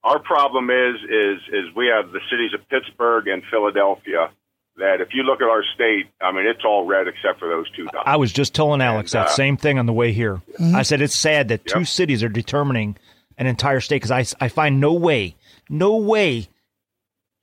our 0.02 0.18
problem 0.18 0.70
is, 0.70 0.96
is, 1.08 1.38
is 1.52 1.74
we 1.76 1.86
have 1.86 2.10
the 2.10 2.20
cities 2.30 2.52
of 2.52 2.68
Pittsburgh 2.68 3.28
and 3.28 3.42
Philadelphia. 3.50 4.30
That 4.76 5.00
if 5.00 5.10
you 5.14 5.22
look 5.22 5.40
at 5.40 5.48
our 5.48 5.62
state, 5.76 6.06
I 6.20 6.32
mean, 6.32 6.46
it's 6.46 6.64
all 6.64 6.84
red 6.84 7.06
except 7.06 7.38
for 7.38 7.48
those 7.48 7.70
two 7.76 7.84
dots. 7.84 8.02
I 8.06 8.16
was 8.16 8.32
just 8.32 8.56
telling 8.56 8.80
Alex 8.80 9.14
And, 9.14 9.20
uh, 9.20 9.24
that 9.26 9.34
same 9.36 9.56
thing 9.56 9.78
on 9.78 9.86
the 9.86 9.92
way 9.92 10.10
here. 10.10 10.42
I 10.60 10.82
said 10.82 11.00
it's 11.00 11.14
sad 11.14 11.46
that 11.48 11.64
two 11.64 11.84
cities 11.84 12.24
are 12.24 12.28
determining 12.28 12.96
an 13.38 13.46
entire 13.46 13.80
state 13.80 14.02
because 14.02 14.10
I, 14.10 14.44
I 14.44 14.48
find 14.48 14.80
no 14.80 14.92
way, 14.94 15.36
no 15.68 15.96
way 15.96 16.48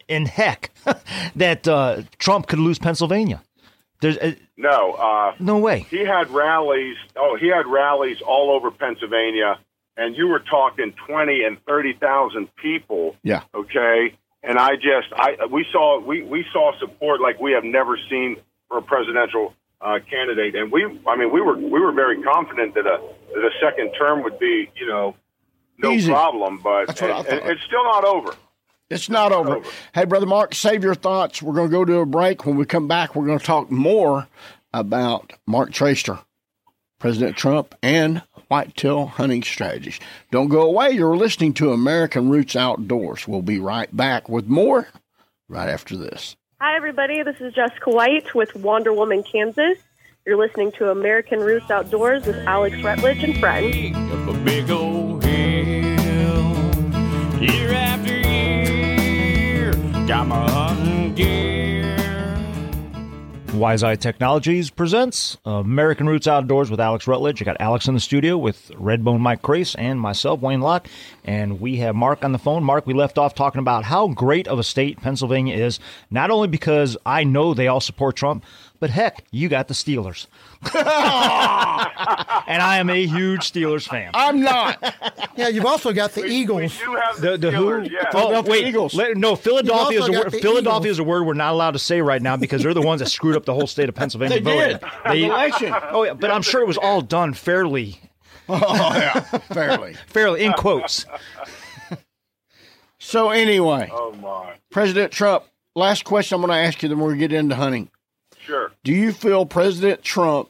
in 0.07 0.25
heck 0.25 0.71
that 1.35 1.67
uh, 1.67 2.03
Trump 2.17 2.47
could 2.47 2.59
lose 2.59 2.79
Pennsylvania. 2.79 3.41
There's 4.01 4.17
uh, 4.17 4.33
No, 4.57 4.93
uh, 4.93 5.35
no 5.39 5.57
way. 5.59 5.81
he 5.89 5.99
had 6.05 6.29
rallies. 6.31 6.95
Oh, 7.15 7.37
he 7.39 7.47
had 7.47 7.67
rallies 7.67 8.17
all 8.25 8.51
over 8.51 8.71
Pennsylvania, 8.71 9.59
and 9.95 10.15
you 10.15 10.27
were 10.27 10.39
talking 10.39 10.93
twenty 11.07 11.43
and 11.43 11.63
thirty 11.65 11.93
thousand 11.93 12.49
people. 12.55 13.15
Yeah. 13.23 13.43
Okay, 13.53 14.17
and 14.41 14.57
I 14.57 14.75
just 14.75 15.07
I 15.13 15.45
we 15.51 15.65
saw 15.71 15.99
we 15.99 16.23
we 16.23 16.45
saw 16.51 16.71
support 16.79 17.21
like 17.21 17.39
we 17.39 17.51
have 17.51 17.63
never 17.63 17.95
seen 18.09 18.37
for 18.69 18.79
a 18.79 18.81
presidential 18.81 19.53
uh, 19.81 19.99
candidate, 20.09 20.55
and 20.55 20.71
we 20.71 20.83
I 21.07 21.15
mean 21.15 21.31
we 21.31 21.39
were 21.41 21.55
we 21.57 21.79
were 21.79 21.91
very 21.91 22.23
confident 22.23 22.73
that 22.73 22.87
a 22.87 22.99
that 23.35 23.39
a 23.45 23.51
second 23.61 23.93
term 23.99 24.23
would 24.23 24.39
be 24.39 24.67
you 24.75 24.87
know 24.87 25.15
no 25.81 25.91
Easy. 25.91 26.11
problem, 26.11 26.59
but 26.63 26.87
That's 26.87 27.01
what 27.01 27.11
I 27.11 27.23
thought. 27.23 27.31
and 27.41 27.49
it's 27.51 27.63
still 27.63 27.83
not 27.83 28.03
over. 28.05 28.35
It's 28.89 29.09
not 29.09 29.31
over. 29.31 29.57
over. 29.57 29.69
Hey, 29.93 30.05
Brother 30.05 30.25
Mark, 30.25 30.53
save 30.53 30.83
your 30.83 30.95
thoughts. 30.95 31.41
We're 31.41 31.53
going 31.53 31.69
to 31.69 31.71
go 31.71 31.85
to 31.85 31.99
a 31.99 32.05
break. 32.05 32.45
When 32.45 32.57
we 32.57 32.65
come 32.65 32.87
back, 32.87 33.15
we're 33.15 33.25
going 33.25 33.39
to 33.39 33.45
talk 33.45 33.71
more 33.71 34.27
about 34.73 35.31
Mark 35.47 35.71
Traster, 35.71 36.19
President 36.99 37.37
Trump, 37.37 37.73
and 37.81 38.21
whitetail 38.49 39.05
hunting 39.05 39.43
strategies. 39.43 39.97
Don't 40.29 40.49
go 40.49 40.63
away. 40.63 40.91
You're 40.91 41.15
listening 41.15 41.53
to 41.55 41.71
American 41.71 42.29
Roots 42.29 42.55
Outdoors. 42.57 43.27
We'll 43.27 43.41
be 43.41 43.59
right 43.59 43.95
back 43.95 44.27
with 44.27 44.47
more 44.47 44.87
right 45.47 45.69
after 45.69 45.95
this. 45.95 46.35
Hi, 46.59 46.75
everybody. 46.75 47.23
This 47.23 47.37
is 47.39 47.53
Jessica 47.53 47.89
White 47.89 48.35
with 48.35 48.53
Wonder 48.55 48.91
Woman, 48.93 49.23
Kansas. 49.23 49.77
You're 50.25 50.37
listening 50.37 50.71
to 50.73 50.91
American 50.91 51.39
Roots 51.39 51.71
Outdoors 51.71 52.25
with 52.27 52.35
Alex 52.45 52.79
Rutledge 52.83 53.23
and 53.23 53.37
friends. 53.39 53.73
Year 57.41 57.71
after 57.73 58.15
year, 58.19 59.73
got 60.05 60.27
my 60.27 60.47
hunting 60.51 61.15
gear. 61.15 61.97
Wise 63.55 63.81
Eye 63.81 63.95
Technologies 63.95 64.69
presents 64.69 65.39
American 65.43 66.05
Roots 66.05 66.27
Outdoors 66.27 66.69
with 66.69 66.79
Alex 66.79 67.07
Rutledge. 67.07 67.41
I 67.41 67.45
got 67.45 67.57
Alex 67.59 67.87
in 67.87 67.95
the 67.95 67.99
studio 67.99 68.37
with 68.37 68.69
Redbone 68.75 69.21
Mike 69.21 69.41
Crace 69.41 69.73
and 69.73 69.99
myself, 69.99 70.39
Wayne 70.41 70.61
Lott. 70.61 70.87
And 71.23 71.59
we 71.59 71.77
have 71.77 71.95
Mark 71.95 72.23
on 72.23 72.31
the 72.31 72.37
phone. 72.37 72.63
Mark, 72.63 72.85
we 72.85 72.93
left 72.93 73.17
off 73.17 73.33
talking 73.33 73.59
about 73.59 73.85
how 73.85 74.09
great 74.09 74.47
of 74.47 74.59
a 74.59 74.63
state 74.63 75.01
Pennsylvania 75.01 75.55
is, 75.55 75.79
not 76.11 76.29
only 76.29 76.47
because 76.47 76.95
I 77.07 77.23
know 77.23 77.55
they 77.55 77.67
all 77.67 77.81
support 77.81 78.15
Trump, 78.15 78.45
but 78.81 78.89
heck, 78.89 79.23
you 79.31 79.47
got 79.47 79.69
the 79.69 79.73
Steelers. 79.73 80.27
and 80.65 80.75
I 82.61 82.77
am 82.79 82.89
a 82.89 83.05
huge 83.07 83.49
Steelers 83.51 83.87
fan. 83.87 84.11
I'm 84.13 84.41
not. 84.41 84.77
Yeah, 85.37 85.47
you've 85.47 85.65
also 85.65 85.93
got 85.93 86.11
the 86.11 86.23
We- 86.23 86.29
Eagles. 86.35 86.77
We 86.77 86.85
do 86.85 86.95
have 86.95 87.21
The, 87.21 87.37
the 87.37 87.51
who? 87.51 87.65
Steelers, 87.67 87.89
yeah. 87.89 88.03
Oh, 88.13 88.19
Philadelphia 88.19 88.51
wait. 88.51 88.67
Eagles. 88.67 88.93
Let- 88.93 89.15
no, 89.17 89.35
Philadelphia 89.37 90.01
is 90.01 90.07
a 90.09 90.11
word. 90.11 90.31
Philadelphia 90.31 90.87
Eagles. 90.89 90.95
is 90.97 90.99
a 90.99 91.03
word 91.05 91.23
we're 91.25 91.33
not 91.33 91.53
allowed 91.53 91.71
to 91.71 91.79
say 91.79 92.01
right 92.01 92.21
now 92.21 92.35
because 92.35 92.61
they're 92.61 92.73
the 92.73 92.81
ones 92.81 92.99
that 92.99 93.07
screwed 93.09 93.37
up 93.37 93.45
the 93.45 93.53
whole 93.53 93.65
state 93.65 93.87
of 93.87 93.95
Pennsylvania. 93.95 94.41
They 94.41 94.43
voting. 94.43 94.77
did. 94.77 94.81
They- 95.05 95.23
Election. 95.23 95.73
Oh 95.91 96.03
yeah, 96.03 96.13
but 96.13 96.31
I'm 96.31 96.41
sure 96.41 96.61
it 96.61 96.67
was 96.67 96.77
all 96.77 97.01
done 97.01 97.33
fairly, 97.33 97.99
Oh, 98.49 98.59
yeah, 98.95 99.21
fairly. 99.21 99.93
fairly 100.07 100.43
in 100.43 100.51
quotes. 100.53 101.05
So, 102.99 103.29
anyway, 103.29 103.89
Oh 103.91 104.11
my, 104.13 104.55
President 104.69 105.11
Trump, 105.13 105.45
last 105.75 106.03
question 106.03 106.35
I'm 106.35 106.41
going 106.41 106.51
to 106.51 106.57
ask 106.67 106.83
you, 106.83 106.89
then 106.89 106.99
we'll 106.99 107.15
get 107.15 107.31
into 107.31 107.55
hunting. 107.55 107.89
Sure. 108.45 108.71
Do 108.83 108.93
you 108.93 109.11
feel 109.11 109.45
President 109.45 110.03
Trump 110.03 110.49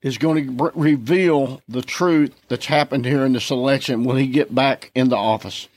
is 0.00 0.18
going 0.18 0.44
to 0.44 0.52
br- 0.52 0.68
reveal 0.74 1.62
the 1.68 1.82
truth 1.82 2.34
that's 2.48 2.66
happened 2.66 3.04
here 3.04 3.24
in 3.24 3.32
this 3.32 3.50
election 3.50 4.04
when 4.04 4.16
he 4.16 4.26
get 4.26 4.54
back 4.54 4.90
into 4.94 5.16
office? 5.16 5.68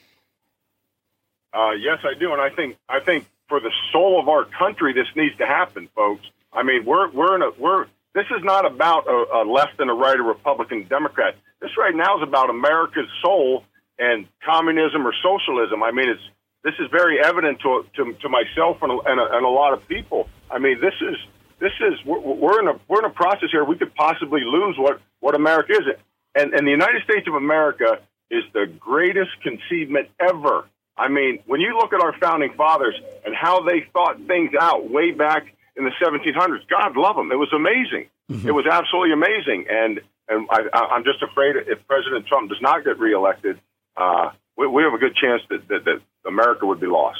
Uh, 1.53 1.71
yes, 1.71 1.99
I 2.03 2.19
do, 2.19 2.33
and 2.33 2.41
I 2.41 2.49
think 2.49 2.77
I 2.89 2.99
think 2.99 3.25
for 3.47 3.59
the 3.59 3.71
soul 3.91 4.19
of 4.19 4.27
our 4.27 4.45
country, 4.45 4.93
this 4.93 5.07
needs 5.15 5.37
to 5.37 5.45
happen, 5.45 5.87
folks. 5.95 6.25
I 6.51 6.63
mean, 6.63 6.85
we're 6.85 7.09
we're 7.11 7.35
in 7.35 7.41
a 7.41 7.51
we're. 7.57 7.85
This 8.13 8.25
is 8.37 8.43
not 8.43 8.65
about 8.65 9.07
a, 9.07 9.41
a 9.41 9.43
left 9.43 9.79
and 9.79 9.89
a 9.89 9.93
right, 9.93 10.17
a 10.17 10.23
Republican, 10.23 10.85
Democrat. 10.87 11.35
This 11.61 11.71
right 11.77 11.95
now 11.95 12.17
is 12.17 12.23
about 12.23 12.49
America's 12.49 13.09
soul 13.21 13.63
and 13.99 14.27
communism 14.45 15.05
or 15.05 15.13
socialism. 15.21 15.83
I 15.83 15.91
mean, 15.91 16.09
it's 16.09 16.21
this 16.63 16.73
is 16.79 16.89
very 16.91 17.23
evident 17.23 17.59
to 17.61 17.85
to, 17.95 18.13
to 18.13 18.29
myself 18.29 18.77
and 18.81 18.91
a, 18.91 18.97
and, 19.05 19.19
a, 19.19 19.37
and 19.37 19.45
a 19.45 19.49
lot 19.49 19.73
of 19.73 19.87
people. 19.87 20.27
I 20.51 20.59
mean, 20.59 20.79
this 20.81 20.93
is 21.01 21.15
this 21.59 21.71
is 21.79 21.93
we're, 22.05 22.19
we're 22.19 22.59
in 22.61 22.67
a 22.67 22.79
we're 22.87 22.99
in 22.99 23.05
a 23.05 23.09
process 23.13 23.49
here. 23.51 23.63
We 23.63 23.77
could 23.77 23.93
possibly 23.95 24.41
lose 24.43 24.75
what 24.77 24.99
what 25.19 25.35
America 25.35 25.73
is, 25.73 25.81
and 26.35 26.53
and 26.53 26.65
the 26.67 26.71
United 26.71 27.03
States 27.03 27.27
of 27.27 27.33
America 27.35 27.99
is 28.31 28.43
the 28.53 28.65
greatest 28.79 29.31
conceivement 29.43 30.09
ever. 30.19 30.65
I 30.97 31.09
mean, 31.09 31.39
when 31.45 31.59
you 31.61 31.75
look 31.77 31.93
at 31.93 32.01
our 32.01 32.13
founding 32.19 32.53
fathers 32.55 32.95
and 33.25 33.35
how 33.35 33.61
they 33.63 33.85
thought 33.93 34.17
things 34.27 34.51
out 34.59 34.89
way 34.89 35.11
back 35.11 35.43
in 35.75 35.83
the 35.83 35.91
1700s, 36.01 36.67
God 36.69 36.95
love 36.95 37.17
them. 37.17 37.31
It 37.33 37.35
was 37.35 37.51
amazing. 37.53 38.07
It 38.47 38.51
was 38.53 38.65
absolutely 38.65 39.11
amazing. 39.13 39.65
And 39.69 39.99
and 40.27 40.47
I, 40.49 40.61
I- 40.73 40.87
I'm 40.95 41.03
just 41.03 41.21
afraid 41.21 41.55
if 41.57 41.85
President 41.87 42.25
Trump 42.27 42.49
does 42.49 42.61
not 42.61 42.83
get 42.83 42.97
reelected, 42.97 43.59
uh, 43.97 44.31
we, 44.57 44.67
we 44.67 44.83
have 44.83 44.93
a 44.93 44.97
good 44.97 45.15
chance 45.15 45.41
that, 45.49 45.67
that, 45.67 45.85
that 45.85 46.01
America 46.25 46.65
would 46.65 46.79
be 46.79 46.87
lost. 46.87 47.19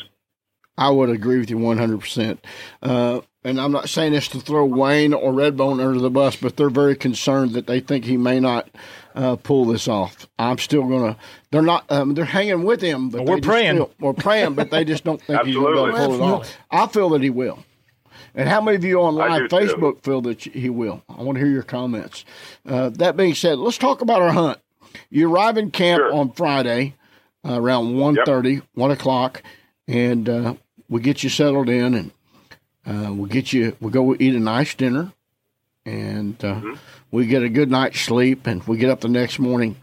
I 0.78 0.90
would 0.90 1.10
agree 1.10 1.40
with 1.40 1.50
you 1.50 1.58
100%. 1.58 2.38
Uh, 2.82 3.22
and 3.44 3.62
I'm 3.62 3.72
not 3.72 3.88
saying 3.90 4.12
this 4.14 4.28
to 4.30 4.40
throw 4.40 4.66
Wayne 4.66 5.14
or 5.14 5.32
Redbone 5.32 5.80
under 5.86 6.00
the 6.00 6.10
bus, 6.10 6.36
but 6.36 6.58
they're 6.58 6.70
very 6.70 6.96
concerned 6.96 7.52
that 7.52 7.68
they 7.68 7.80
think 7.80 8.06
he 8.06 8.18
may 8.18 8.40
not 8.40 8.68
uh, 9.14 9.36
pull 9.38 9.66
this 9.66 9.88
off. 9.88 10.28
I'm 10.40 10.58
still 10.58 10.84
going 10.88 11.14
to, 11.14 11.20
they're 11.52 11.62
not, 11.62 11.90
um, 11.92 12.14
they're 12.16 12.26
hanging 12.26 12.64
with 12.64 12.82
him. 12.82 13.10
But 13.10 13.26
We're 13.26 13.40
praying. 13.40 13.78
feel- 13.78 13.92
we're 14.00 14.14
praying, 14.14 14.56
but 14.56 14.72
they 14.72 14.84
just 14.84 15.04
don't 15.04 15.22
think 15.22 15.44
he's 15.44 15.56
going 15.56 15.76
to 15.92 15.92
pull 15.98 16.14
it 16.16 16.22
off. 16.22 16.58
I 16.72 16.88
feel 16.88 17.10
that 17.10 17.22
he 17.22 17.30
will. 17.30 17.64
And 18.34 18.50
how 18.50 18.60
many 18.60 18.76
of 18.76 18.84
you 18.84 19.02
on 19.02 19.16
live 19.16 19.44
do, 19.44 19.48
too. 19.48 19.56
Facebook 19.56 20.04
feel 20.04 20.20
that 20.22 20.42
he 20.42 20.70
will? 20.70 21.04
I 21.08 21.22
want 21.22 21.38
to 21.38 21.44
hear 21.44 21.54
your 21.54 21.64
comments. 21.64 22.26
Uh, 22.68 22.90
that 22.90 23.16
being 23.16 23.34
said, 23.36 23.60
let's 23.60 23.78
talk 23.78 24.02
about 24.02 24.22
our 24.22 24.34
hunt. 24.34 24.60
You 25.10 25.32
arrive 25.32 25.58
in 25.58 25.72
camp 25.72 26.00
Sure. 26.02 26.14
on 26.14 26.32
Friday 26.34 26.96
uh, 27.48 27.62
around 27.62 27.94
1.30, 27.94 28.64
1 28.74 28.92
o'clock, 28.92 29.42
and 29.88 30.28
we 30.96 31.02
get 31.02 31.24
you 31.24 31.30
settled 31.30 31.68
in, 31.68 31.94
and 31.94 32.12
uh, 32.86 33.14
we'll 33.14 33.26
get 33.26 33.52
you, 33.52 33.76
we'll 33.82 33.92
go 33.92 34.16
eat 34.18 34.34
a 34.34 34.40
nice 34.40 34.74
dinner, 34.76 35.12
and 35.86 36.42
uh, 36.44 36.62
we 37.12 37.26
get 37.26 37.44
a 37.44 37.50
good 37.50 37.70
night's 37.70 38.00
sleep, 38.00 38.48
and 38.48 38.64
we 38.64 38.78
get 38.78 38.90
up 38.90 39.02
the 39.02 39.10
next 39.10 39.38
morning, 39.38 39.76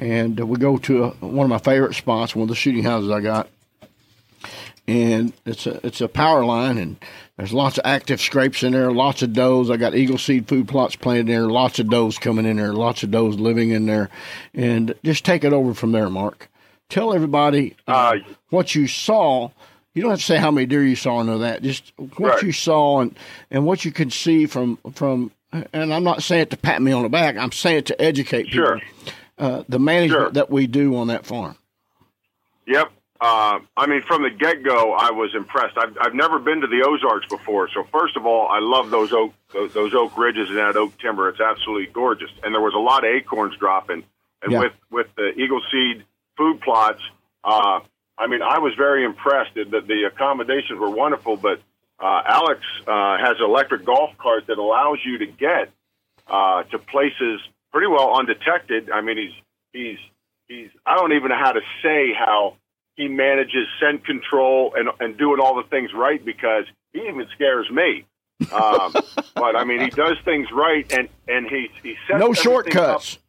and 0.00 0.40
we 0.40 0.58
go 0.58 0.76
to 0.76 1.04
a, 1.04 1.10
one 1.24 1.44
of 1.44 1.50
my 1.50 1.58
favorite 1.58 1.94
spots, 1.94 2.34
one 2.34 2.42
of 2.42 2.48
the 2.48 2.56
shooting 2.56 2.82
houses 2.82 3.12
I 3.12 3.20
got, 3.20 3.48
and 4.88 5.32
it's 5.46 5.68
a 5.68 5.86
it's 5.86 6.00
a 6.00 6.08
power 6.08 6.44
line, 6.44 6.78
and 6.78 6.96
there's 7.36 7.52
lots 7.52 7.78
of 7.78 7.86
active 7.86 8.20
scrapes 8.20 8.64
in 8.64 8.72
there, 8.72 8.90
lots 8.90 9.22
of 9.22 9.32
does. 9.32 9.70
I 9.70 9.76
got 9.76 9.94
eagle 9.94 10.18
seed 10.18 10.48
food 10.48 10.66
plots 10.66 10.96
planted 10.96 11.28
there, 11.28 11.46
lots 11.46 11.78
of 11.78 11.88
does 11.88 12.18
coming 12.18 12.44
in 12.44 12.56
there, 12.56 12.72
lots 12.72 13.04
of 13.04 13.12
does 13.12 13.38
living 13.38 13.70
in 13.70 13.86
there, 13.86 14.10
and 14.52 14.96
just 15.04 15.24
take 15.24 15.44
it 15.44 15.52
over 15.52 15.74
from 15.74 15.92
there, 15.92 16.10
Mark. 16.10 16.50
Tell 16.88 17.14
everybody 17.14 17.76
uh, 17.86 17.92
Uh, 17.92 18.32
what 18.48 18.74
you 18.74 18.88
saw. 18.88 19.50
You 19.94 20.02
don't 20.02 20.10
have 20.12 20.20
to 20.20 20.24
say 20.24 20.36
how 20.36 20.50
many 20.50 20.66
deer 20.66 20.84
you 20.84 20.94
saw 20.96 21.20
and 21.20 21.28
all 21.30 21.38
that. 21.40 21.62
Just 21.62 21.92
what 21.98 22.20
Right. 22.20 22.42
you 22.42 22.52
saw 22.52 23.00
and, 23.00 23.16
and 23.50 23.66
what 23.66 23.84
you 23.84 23.90
can 23.92 24.10
see 24.10 24.46
from 24.46 24.78
from. 24.92 25.32
And 25.72 25.92
I'm 25.92 26.04
not 26.04 26.22
saying 26.22 26.42
it 26.42 26.50
to 26.50 26.56
pat 26.56 26.80
me 26.80 26.92
on 26.92 27.02
the 27.02 27.08
back. 27.08 27.36
I'm 27.36 27.50
saying 27.50 27.78
it 27.78 27.86
to 27.86 28.00
educate 28.00 28.44
people. 28.44 28.66
Sure. 28.66 28.80
Uh, 29.36 29.64
the 29.68 29.80
management 29.80 30.20
Sure. 30.22 30.30
that 30.30 30.48
we 30.50 30.66
do 30.68 30.96
on 30.96 31.08
that 31.08 31.26
farm. 31.26 31.56
Yep. 32.66 32.92
Uh, 33.20 33.58
I 33.76 33.86
mean, 33.86 34.00
from 34.02 34.22
the 34.22 34.30
get 34.30 34.62
go, 34.62 34.92
I 34.94 35.10
was 35.10 35.34
impressed. 35.34 35.76
I've, 35.76 35.94
I've 36.00 36.14
never 36.14 36.38
been 36.38 36.60
to 36.62 36.66
the 36.66 36.82
Ozarks 36.86 37.26
before, 37.28 37.68
so 37.68 37.84
first 37.92 38.16
of 38.16 38.24
all, 38.24 38.48
I 38.48 38.60
love 38.60 38.90
those 38.90 39.12
oak 39.12 39.34
those, 39.52 39.74
those 39.74 39.92
oak 39.94 40.16
ridges 40.16 40.48
and 40.48 40.56
that 40.56 40.76
oak 40.76 40.96
timber. 40.98 41.28
It's 41.28 41.40
absolutely 41.40 41.92
gorgeous, 41.92 42.30
and 42.42 42.54
there 42.54 42.62
was 42.62 42.72
a 42.74 42.78
lot 42.78 43.04
of 43.04 43.10
acorns 43.10 43.56
dropping. 43.56 44.04
And 44.42 44.52
Yeah. 44.52 44.60
with 44.60 44.72
with 44.90 45.06
the 45.16 45.32
Eagle 45.38 45.60
Seed 45.70 46.04
food 46.38 46.60
plots, 46.62 47.02
uh, 47.44 47.80
I 48.20 48.26
mean, 48.26 48.42
I 48.42 48.58
was 48.58 48.74
very 48.76 49.04
impressed. 49.04 49.54
that 49.54 49.70
the 49.88 50.04
accommodations 50.04 50.78
were 50.78 50.90
wonderful, 50.90 51.38
but 51.38 51.60
uh, 51.98 52.22
Alex 52.26 52.60
uh, 52.86 53.16
has 53.18 53.36
an 53.38 53.44
electric 53.44 53.84
golf 53.84 54.10
cart 54.18 54.46
that 54.48 54.58
allows 54.58 54.98
you 55.04 55.18
to 55.18 55.26
get 55.26 55.70
uh, 56.28 56.62
to 56.64 56.78
places 56.78 57.40
pretty 57.72 57.86
well 57.86 58.14
undetected. 58.18 58.90
I 58.90 59.00
mean, 59.00 59.16
he's 59.16 59.32
he's 59.72 59.98
he's. 60.48 60.68
I 60.84 60.96
don't 60.96 61.14
even 61.14 61.30
know 61.30 61.38
how 61.38 61.52
to 61.52 61.60
say 61.82 62.12
how 62.12 62.56
he 62.96 63.08
manages 63.08 63.66
scent 63.80 64.04
control 64.04 64.74
and 64.76 64.90
and 65.00 65.16
doing 65.16 65.40
all 65.40 65.56
the 65.56 65.68
things 65.68 65.90
right 65.94 66.22
because 66.22 66.64
he 66.92 67.00
even 67.08 67.26
scares 67.34 67.70
me. 67.70 68.04
Um, 68.52 68.92
but 69.34 69.56
I 69.56 69.64
mean, 69.64 69.80
he 69.80 69.88
does 69.90 70.16
things 70.26 70.48
right, 70.52 70.90
and 70.92 71.08
and 71.26 71.46
he 71.48 71.68
he 71.82 71.96
sets 72.06 72.20
No 72.20 72.34
shortcuts. 72.34 73.14
up 73.16 73.22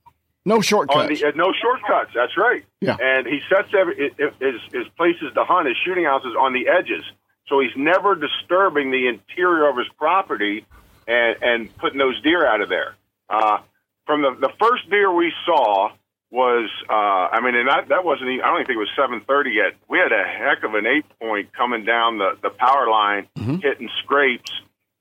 No 0.46 0.62
shortcuts. 0.62 1.22
the, 1.22 1.28
uh, 1.28 1.32
no 1.36 1.54
shortcuts. 1.54 2.12
That's 2.16 2.36
right. 2.38 2.64
Yeah. 2.80 2.98
And 3.00 3.28
he 3.28 3.42
sets 3.50 3.70
every 3.78 4.12
i- 4.20 4.24
i- 4.24 4.32
his 4.46 4.62
his 4.74 4.88
places 4.98 5.32
to 5.36 5.44
hunt, 5.44 5.68
his 5.68 5.78
shooting 5.86 6.06
houses 6.06 6.36
on 6.40 6.54
the 6.54 6.68
edges, 6.68 7.04
so 7.48 7.60
he's 7.60 7.76
never 7.76 8.16
disturbing 8.16 8.92
the 8.92 9.08
interior 9.08 9.70
of 9.70 9.78
his 9.78 9.88
property 9.98 10.66
and 11.08 11.36
and 11.44 11.78
putting 11.78 12.00
those 12.00 12.20
deer 12.22 12.46
out 12.46 12.62
of 12.62 12.70
there. 12.70 12.96
Uh, 13.30 13.60
from 14.08 14.22
the 14.24 14.32
the 14.40 14.52
first 14.60 14.90
deer 14.90 15.12
we 15.14 15.32
saw 15.46 15.92
was, 16.32 16.70
uh, 16.90 16.94
I 16.94 17.42
mean, 17.42 17.56
and 17.56 17.68
that 17.68 17.90
that 17.90 18.04
wasn't. 18.04 18.30
Even, 18.30 18.42
I 18.44 18.48
don't 18.48 18.56
even 18.62 18.68
think 18.68 18.78
it 18.78 18.80
was 18.80 18.90
seven 18.96 19.22
thirty 19.22 19.52
yet. 19.52 19.74
We 19.90 20.00
had 20.00 20.12
a 20.12 20.24
heck 20.24 20.64
of 20.64 20.74
an 20.74 20.88
eight 20.88 21.06
point 21.20 21.54
coming 21.54 21.86
down 21.86 22.18
the 22.18 22.38
the 22.42 22.50
power 22.50 22.90
line, 22.90 23.28
hitting 23.62 23.90
scrapes 24.04 24.52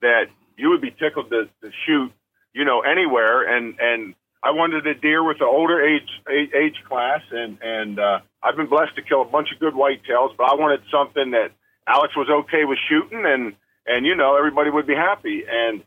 that 0.03 0.25
you 0.59 0.69
would 0.71 0.81
be 0.83 0.91
tickled 0.91 1.31
to, 1.31 1.49
to 1.63 1.71
shoot, 1.87 2.13
you 2.53 2.65
know, 2.67 2.81
anywhere. 2.81 3.43
And 3.57 3.79
and 3.81 4.15
I 4.43 4.53
wanted 4.53 4.87
a 4.87 4.95
deer 4.95 5.23
with 5.23 5.39
the 5.39 5.45
older 5.45 5.81
age 5.83 6.09
age, 6.31 6.51
age 6.55 6.77
class, 6.89 7.21
and 7.31 7.59
and 7.61 7.99
uh, 7.99 8.21
I've 8.43 8.57
been 8.57 8.69
blessed 8.69 8.97
to 8.97 9.03
kill 9.03 9.23
a 9.23 9.27
bunch 9.27 9.49
of 9.53 9.61
good 9.61 9.75
whitetails, 9.75 10.37
but 10.37 10.45
I 10.45 10.55
wanted 10.55 10.81
something 10.91 11.33
that 11.33 11.53
Alex 11.87 12.17
was 12.17 12.29
okay 12.31 12.65
with 12.65 12.79
shooting, 12.89 13.25
and 13.27 13.55
and 13.87 14.07
you 14.07 14.15
know 14.15 14.37
everybody 14.37 14.71
would 14.71 14.87
be 14.87 14.95
happy. 14.95 15.45
And 15.51 15.83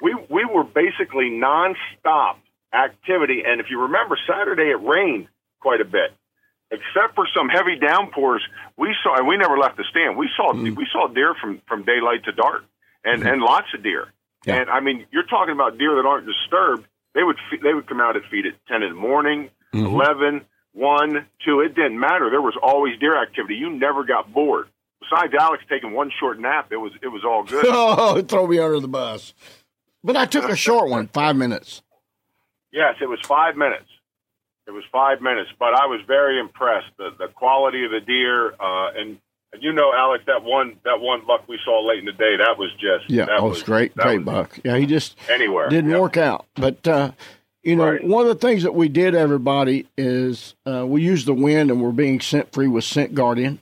we 0.00 0.14
we 0.30 0.44
were 0.44 0.64
basically 0.64 1.30
nonstop 1.30 2.36
activity. 2.72 3.42
And 3.46 3.60
if 3.60 3.66
you 3.70 3.82
remember, 3.82 4.18
Saturday 4.26 4.70
it 4.70 4.80
rained 4.82 5.28
quite 5.60 5.80
a 5.80 5.84
bit. 5.84 6.12
Except 6.70 7.14
for 7.14 7.26
some 7.34 7.48
heavy 7.48 7.76
downpours, 7.76 8.42
we 8.76 8.94
saw, 9.02 9.16
and 9.16 9.26
we 9.26 9.38
never 9.38 9.56
left 9.56 9.78
the 9.78 9.84
stand. 9.90 10.18
We 10.18 10.28
saw 10.36 10.52
we 10.52 10.86
saw 10.92 11.08
deer 11.08 11.34
from 11.40 11.62
from 11.66 11.84
daylight 11.84 12.24
to 12.24 12.32
dark, 12.32 12.64
and 13.04 13.26
and 13.26 13.40
lots 13.40 13.68
of 13.74 13.82
deer. 13.82 14.12
Yeah. 14.44 14.60
And 14.60 14.70
I 14.70 14.80
mean, 14.80 15.06
you're 15.10 15.26
talking 15.26 15.52
about 15.52 15.78
deer 15.78 15.96
that 15.96 16.06
aren't 16.06 16.26
disturbed. 16.26 16.86
They 17.18 17.24
would 17.24 17.36
fe- 17.50 17.58
they 17.60 17.74
would 17.74 17.88
come 17.88 18.00
out 18.00 18.14
at 18.16 18.22
feed 18.30 18.46
at 18.46 18.54
ten 18.68 18.84
in 18.84 18.90
the 18.90 18.94
morning, 18.94 19.50
eleven, 19.72 20.42
one, 20.72 21.26
two. 21.44 21.60
It 21.62 21.74
didn't 21.74 21.98
matter. 21.98 22.30
There 22.30 22.40
was 22.40 22.54
always 22.62 22.96
deer 23.00 23.20
activity. 23.20 23.56
You 23.56 23.70
never 23.70 24.04
got 24.04 24.32
bored. 24.32 24.68
Besides 25.00 25.32
Alex 25.34 25.64
taking 25.68 25.90
one 25.92 26.12
short 26.20 26.38
nap, 26.38 26.68
it 26.70 26.76
was 26.76 26.92
it 27.02 27.08
was 27.08 27.24
all 27.24 27.42
good. 27.42 27.64
Oh, 27.68 28.22
throw 28.22 28.46
me 28.46 28.60
under 28.60 28.78
the 28.78 28.86
bus. 28.86 29.34
But 30.04 30.16
I 30.16 30.26
took 30.26 30.48
a 30.48 30.54
short 30.66 30.88
one, 30.90 31.08
five 31.08 31.34
minutes. 31.34 31.82
Yes, 32.72 32.94
it 33.00 33.06
was 33.08 33.18
five 33.24 33.56
minutes. 33.56 33.88
It 34.68 34.70
was 34.70 34.84
five 34.92 35.20
minutes, 35.20 35.50
but 35.58 35.74
I 35.74 35.86
was 35.86 36.00
very 36.06 36.38
impressed. 36.38 36.90
The 36.98 37.10
the 37.18 37.26
quality 37.34 37.84
of 37.84 37.90
the 37.90 38.00
deer, 38.00 38.52
uh, 38.60 38.90
and, 38.96 39.18
and 39.52 39.62
you 39.62 39.72
know, 39.72 39.92
Alex, 39.94 40.24
that 40.26 40.42
one 40.42 40.76
that 40.84 41.00
one 41.00 41.22
buck 41.26 41.48
we 41.48 41.58
saw 41.64 41.80
late 41.86 41.98
in 42.00 42.04
the 42.04 42.12
day, 42.12 42.36
that 42.36 42.58
was 42.58 42.70
just 42.74 43.08
Yeah, 43.10 43.26
that 43.26 43.40
oh, 43.40 43.50
it's 43.50 43.62
great, 43.62 43.94
great 43.96 44.18
was 44.18 44.26
buck. 44.26 44.58
Yeah, 44.64 44.76
he 44.76 44.86
just 44.86 45.16
Anywhere 45.30 45.68
didn't 45.68 45.90
yeah. 45.90 45.98
work 46.00 46.16
out. 46.16 46.46
But 46.54 46.86
uh, 46.86 47.12
you 47.62 47.76
know, 47.76 47.90
Right. 47.90 48.04
one 48.04 48.26
of 48.26 48.28
the 48.28 48.46
things 48.46 48.62
that 48.62 48.74
we 48.74 48.88
did, 48.88 49.14
everybody, 49.14 49.86
is 49.96 50.54
uh, 50.66 50.86
we 50.86 51.02
used 51.02 51.26
the 51.26 51.34
wind, 51.34 51.70
and 51.70 51.82
we're 51.82 51.92
being 51.92 52.20
scent 52.20 52.52
free 52.52 52.68
with 52.68 52.84
Scent 52.84 53.14
Guardian. 53.14 53.60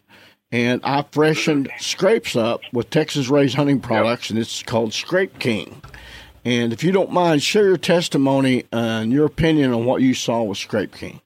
And 0.53 0.81
I 0.85 1.05
freshened 1.11 1.70
scrapes 1.79 2.37
up 2.37 2.61
with 2.72 2.88
Texas 2.90 3.29
raised 3.29 3.57
hunting 3.57 3.81
products, 3.81 4.31
and 4.31 4.38
it's 4.38 4.62
called 4.62 4.94
Scrape 4.94 5.38
King. 5.40 5.83
And 6.44 6.72
if 6.72 6.85
you 6.85 6.92
don't 6.92 7.11
mind, 7.11 7.42
share 7.42 7.64
your 7.64 7.77
testimony 7.77 8.64
and 8.72 9.12
your 9.12 9.27
opinion 9.27 9.72
on 9.72 9.85
what 9.85 10.03
you 10.03 10.14
saw 10.14 10.44
with 10.44 10.59
Scrape 10.59 10.94
King. 10.94 11.20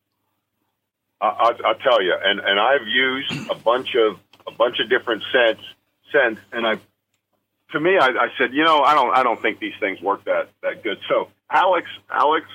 I, 1.20 1.26
I'll, 1.26 1.66
I'll 1.66 1.74
tell 1.74 2.02
you, 2.02 2.14
and 2.24 2.40
and 2.40 2.58
I've 2.58 2.86
used 2.86 3.50
a 3.50 3.54
bunch 3.56 3.94
of 3.94 4.18
a 4.50 4.56
bunch 4.56 4.76
of 4.80 4.88
different 4.90 5.22
scents 5.32 5.62
scents, 6.12 6.40
and 6.52 6.66
I, 6.66 6.74
to 7.72 7.80
me, 7.80 7.96
I, 7.96 8.06
I 8.08 8.28
said, 8.36 8.52
you 8.52 8.64
know, 8.64 8.80
I 8.82 8.94
don't 8.94 9.16
I 9.16 9.22
don't 9.22 9.40
think 9.40 9.58
these 9.60 9.74
things 9.80 10.00
work 10.00 10.24
that 10.24 10.48
that 10.62 10.82
good. 10.82 10.98
So 11.08 11.28
Alex, 11.50 11.86
Alex, 12.10 12.46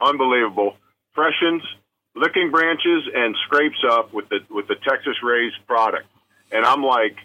unbelievable, 0.00 0.76
freshens, 1.14 1.62
licking 2.14 2.50
branches, 2.50 3.04
and 3.14 3.36
scrapes 3.46 3.82
up 3.88 4.12
with 4.12 4.28
the 4.28 4.40
with 4.50 4.68
the 4.68 4.76
Texas 4.76 5.16
raised 5.22 5.56
product, 5.66 6.06
and 6.52 6.64
I'm 6.64 6.82
like, 6.82 7.16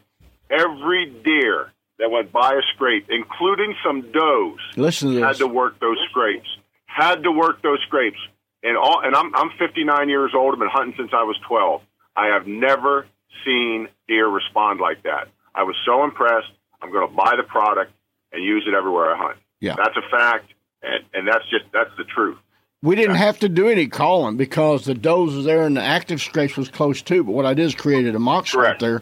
every 0.50 1.10
deer 1.24 1.72
that 2.00 2.12
went 2.12 2.32
by 2.32 2.54
a 2.54 2.62
scrape, 2.76 3.08
including 3.10 3.74
some 3.86 4.12
does, 4.12 4.60
Listen 4.76 5.14
to 5.14 5.22
had 5.22 5.32
this. 5.32 5.38
to 5.40 5.48
work 5.48 5.80
those 5.80 5.98
scrapes. 6.10 6.48
Had 6.86 7.24
to 7.24 7.32
work 7.32 7.62
those 7.62 7.80
scrapes. 7.88 8.20
And 8.64 8.78
all 8.78 9.02
and 9.04 9.16
I'm 9.16 9.34
I'm 9.36 9.52
59 9.60 10.10
years 10.10 10.32
old. 10.36 10.54
I've 10.54 10.60
been 10.60 10.70
hunting 10.70 10.96
since 10.98 11.12
I 11.14 11.24
was 11.24 11.38
12. 11.48 11.82
I 12.18 12.28
have 12.28 12.48
never 12.48 13.06
seen 13.44 13.88
deer 14.08 14.28
respond 14.28 14.80
like 14.80 15.04
that. 15.04 15.28
I 15.54 15.64
was 15.64 15.76
so 15.86 16.04
impressed. 16.04 16.52
I'm 16.82 16.92
going 16.92 17.08
to 17.08 17.14
buy 17.16 17.36
the 17.38 17.44
product 17.44 17.92
and 18.32 18.44
use 18.44 18.66
it 18.68 18.74
everywhere 18.74 19.16
I 19.16 19.18
hunt. 19.18 19.38
Yeah. 19.60 19.76
That's 19.78 19.96
a 19.98 20.10
fact, 20.10 20.54
and 20.84 21.04
and 21.14 21.28
that's 21.28 21.50
just 21.50 21.66
that's 21.74 21.90
the 21.98 22.04
truth. 22.04 22.38
We 22.82 22.96
didn't 22.96 23.16
have 23.16 23.40
to 23.40 23.50
do 23.50 23.68
any 23.68 23.88
calling 23.88 24.38
because 24.38 24.86
the 24.86 24.94
does 24.94 25.34
was 25.34 25.46
there 25.46 25.66
and 25.66 25.76
the 25.76 25.82
active 25.82 26.22
scrapes 26.22 26.56
was 26.56 26.70
close 26.70 27.02
too. 27.02 27.24
But 27.24 27.32
what 27.32 27.46
I 27.46 27.54
did 27.56 27.66
is 27.66 27.74
created 27.74 28.14
a 28.14 28.20
mock 28.20 28.46
scrape 28.46 28.80
there, 28.80 29.02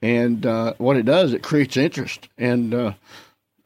and 0.00 0.46
uh, 0.46 0.74
what 0.78 0.96
it 0.96 1.04
does, 1.04 1.34
it 1.34 1.42
creates 1.42 1.76
interest. 1.76 2.28
And 2.38 2.72
uh, 2.72 2.92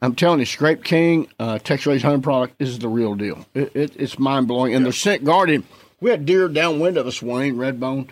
I'm 0.01 0.15
telling 0.15 0.39
you, 0.39 0.45
Scrape 0.45 0.83
King, 0.83 1.29
uh, 1.39 1.59
Texas 1.59 1.85
Raised 1.85 2.03
Hunting 2.03 2.23
product 2.23 2.55
is 2.59 2.79
the 2.79 2.89
real 2.89 3.15
deal. 3.15 3.45
It, 3.53 3.73
it, 3.73 3.95
it's 3.95 4.19
mind 4.19 4.49
blowing. 4.49 4.75
And 4.75 4.85
the 4.85 4.91
scent 4.91 5.23
guardian, 5.23 5.63
we 6.01 6.11
had 6.11 6.25
deer 6.25 6.49
downwind 6.49 6.97
of 6.97 7.07
us, 7.07 7.21
Wayne 7.21 7.55
Redbone, 7.55 8.09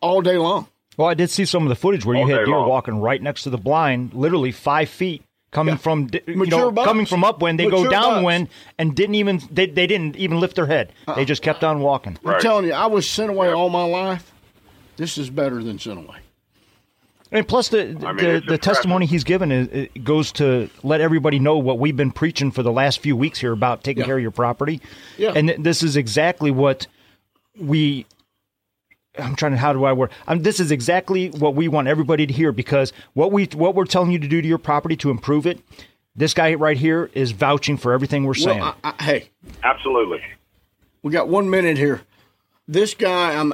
all 0.00 0.22
day 0.22 0.38
long. 0.38 0.68
Well, 0.98 1.08
I 1.08 1.14
did 1.14 1.30
see 1.30 1.46
some 1.46 1.62
of 1.62 1.70
the 1.70 1.76
footage 1.76 2.04
where 2.04 2.16
you 2.18 2.26
had 2.26 2.40
day 2.40 2.44
deer 2.44 2.56
long. 2.56 2.68
walking 2.68 3.00
right 3.00 3.22
next 3.22 3.44
to 3.44 3.50
the 3.50 3.56
blind, 3.56 4.12
literally 4.12 4.52
five 4.52 4.88
feet, 4.90 5.22
coming 5.52 5.78
from 5.78 6.10
you 6.26 6.36
Mature 6.36 6.58
know, 6.58 6.70
bucks. 6.72 6.86
coming 6.86 7.06
from 7.06 7.24
upwind. 7.24 7.58
They 7.58 7.64
Mature 7.66 7.84
go 7.84 7.90
bucks. 7.90 8.06
downwind 8.06 8.48
and 8.78 8.94
didn't 8.94 9.14
even 9.14 9.40
they, 9.50 9.66
they 9.66 9.86
didn't 9.86 10.16
even 10.16 10.40
lift 10.40 10.56
their 10.56 10.66
head. 10.66 10.92
They 11.06 11.12
uh-uh. 11.12 11.24
just 11.24 11.40
kept 11.42 11.64
on 11.64 11.80
walking. 11.80 12.18
I'm 12.24 12.40
telling 12.40 12.66
you, 12.66 12.72
I 12.72 12.86
was 12.86 13.08
Scent-A-Way 13.08 13.52
all 13.52 13.70
my 13.70 13.84
life. 13.84 14.32
This 14.96 15.16
is 15.16 15.30
better 15.30 15.62
than 15.62 15.78
Scent-A-Way. 15.78 16.16
And 17.30 17.46
plus, 17.46 17.68
the 17.68 17.96
I 18.04 18.12
mean, 18.12 18.16
the, 18.16 18.42
the 18.48 18.58
testimony 18.58 19.04
he's 19.04 19.22
given 19.22 19.52
is, 19.52 19.68
it 19.68 20.02
goes 20.02 20.32
to 20.32 20.70
let 20.82 21.00
everybody 21.02 21.38
know 21.38 21.58
what 21.58 21.78
we've 21.78 21.96
been 21.96 22.10
preaching 22.10 22.50
for 22.50 22.62
the 22.62 22.72
last 22.72 23.00
few 23.00 23.14
weeks 23.14 23.38
here 23.38 23.52
about 23.52 23.84
taking 23.84 24.00
Yeah. 24.00 24.06
care 24.06 24.16
of 24.16 24.22
your 24.22 24.30
property. 24.30 24.80
Yeah. 25.18 25.32
And 25.36 25.48
th- 25.48 25.60
this 25.60 25.82
is 25.82 25.96
exactly 25.96 26.50
what 26.50 26.86
we. 27.60 28.06
I'm 29.18 29.36
trying 29.36 29.52
to. 29.52 29.58
How 29.58 29.72
do 29.72 29.84
I 29.84 29.92
work? 29.92 30.12
Um, 30.26 30.42
this 30.42 30.60
is 30.60 30.70
exactly 30.70 31.30
what 31.30 31.54
we 31.54 31.68
want 31.68 31.88
everybody 31.88 32.26
to 32.26 32.32
hear 32.32 32.52
because 32.52 32.92
what 33.14 33.32
we 33.32 33.46
what 33.46 33.74
we're 33.74 33.84
telling 33.84 34.10
you 34.10 34.18
to 34.18 34.28
do 34.28 34.40
to 34.40 34.48
your 34.48 34.58
property 34.58 34.96
to 34.96 35.10
improve 35.10 35.46
it. 35.46 35.60
This 36.16 36.34
guy 36.34 36.54
right 36.54 36.76
here 36.76 37.10
is 37.14 37.30
vouching 37.30 37.76
for 37.76 37.92
everything 37.92 38.24
we're 38.24 38.34
saying. 38.34 38.60
Well, 38.60 38.76
I, 38.82 38.94
I, 38.98 39.02
hey, 39.02 39.30
Absolutely. 39.62 40.20
We 41.02 41.12
got 41.12 41.28
one 41.28 41.48
minute 41.48 41.78
here. 41.78 42.02
This 42.66 42.92
guy, 42.92 43.34
I'm 43.34 43.52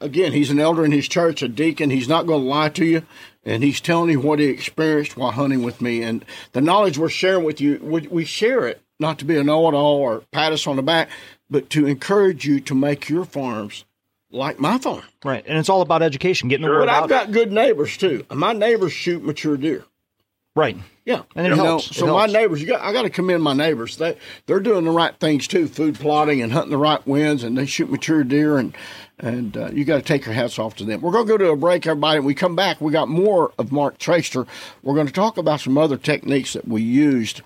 again. 0.00 0.32
He's 0.32 0.50
an 0.50 0.60
elder 0.60 0.84
in 0.84 0.92
his 0.92 1.08
church, 1.08 1.42
a 1.42 1.48
deacon. 1.48 1.90
He's 1.90 2.08
not 2.08 2.26
going 2.26 2.42
to 2.42 2.48
lie 2.48 2.68
to 2.70 2.84
you, 2.84 3.02
and 3.44 3.62
he's 3.62 3.80
telling 3.80 4.10
you 4.10 4.20
what 4.20 4.40
he 4.40 4.46
experienced 4.46 5.16
while 5.16 5.30
hunting 5.30 5.62
with 5.62 5.80
me. 5.80 6.02
And 6.02 6.24
the 6.52 6.60
knowledge 6.60 6.98
we're 6.98 7.08
sharing 7.08 7.44
with 7.44 7.60
you, 7.60 7.78
we, 7.82 8.06
we 8.08 8.24
share 8.26 8.66
it 8.66 8.82
not 8.98 9.18
to 9.20 9.24
be 9.24 9.38
a 9.38 9.44
know-it-all 9.44 9.96
or 9.96 10.22
pat 10.32 10.52
us 10.52 10.66
on 10.66 10.76
the 10.76 10.82
back, 10.82 11.08
but 11.48 11.70
to 11.70 11.86
encourage 11.86 12.44
you 12.44 12.60
to 12.60 12.74
make 12.74 13.08
your 13.08 13.24
farms 13.24 13.84
like 14.36 14.60
my 14.60 14.78
farm. 14.78 15.02
right, 15.24 15.44
and 15.46 15.58
it's 15.58 15.68
all 15.68 15.80
about 15.82 16.02
education, 16.02 16.48
getting 16.48 16.66
the 16.66 16.70
word 16.72 16.80
But 16.80 16.88
I've 16.90 17.02
out. 17.04 17.08
got 17.08 17.32
good 17.32 17.50
neighbors 17.52 17.96
too. 17.96 18.24
My 18.30 18.52
neighbors 18.52 18.92
shoot 18.92 19.22
mature 19.24 19.56
deer. 19.56 19.84
right. 20.54 20.76
Yeah, 21.04 21.22
And 21.36 21.46
it 21.46 21.50
You 21.50 21.56
know, 21.56 21.62
helps. 21.64 21.92
It 21.92 21.94
so 21.94 22.06
helps. 22.06 22.32
my 22.32 22.38
neighbors, 22.40 22.60
you 22.60 22.66
got 22.66 22.80
I 22.80 22.92
got 22.92 23.02
to 23.02 23.10
commend 23.10 23.40
my 23.40 23.52
neighbors. 23.52 23.96
They 23.96 24.16
they're 24.46 24.58
doing 24.58 24.84
the 24.84 24.90
right 24.90 25.14
things 25.20 25.46
too, 25.46 25.68
food 25.68 25.94
plotting 26.00 26.42
and 26.42 26.52
hunting 26.52 26.72
the 26.72 26.76
right 26.78 27.06
winds, 27.06 27.44
and 27.44 27.56
they 27.56 27.64
shoot 27.66 27.88
mature 27.90 28.24
deer, 28.24 28.58
and 28.58 28.76
and 29.18 29.56
uh, 29.56 29.70
you 29.72 29.84
got 29.84 29.96
to 29.96 30.02
take 30.02 30.26
your 30.26 30.34
hats 30.34 30.58
off 30.58 30.76
to 30.76 30.84
them. 30.84 31.00
We're 31.00 31.12
going 31.12 31.26
to 31.26 31.32
go 31.32 31.38
to 31.38 31.50
a 31.50 31.56
break, 31.56 31.86
everybody. 31.86 32.18
When 32.18 32.26
we 32.26 32.34
come 32.34 32.56
back, 32.56 32.80
we 32.80 32.92
got 32.92 33.08
more 33.08 33.52
of 33.58 33.72
Mark 33.72 33.98
Traster. 33.98 34.46
We're 34.82 34.94
going 34.94 35.06
to 35.06 35.12
talk 35.12 35.38
about 35.38 35.60
some 35.60 35.78
other 35.78 35.96
techniques 35.96 36.52
that 36.52 36.68
we 36.68 36.82
used. 36.82 37.42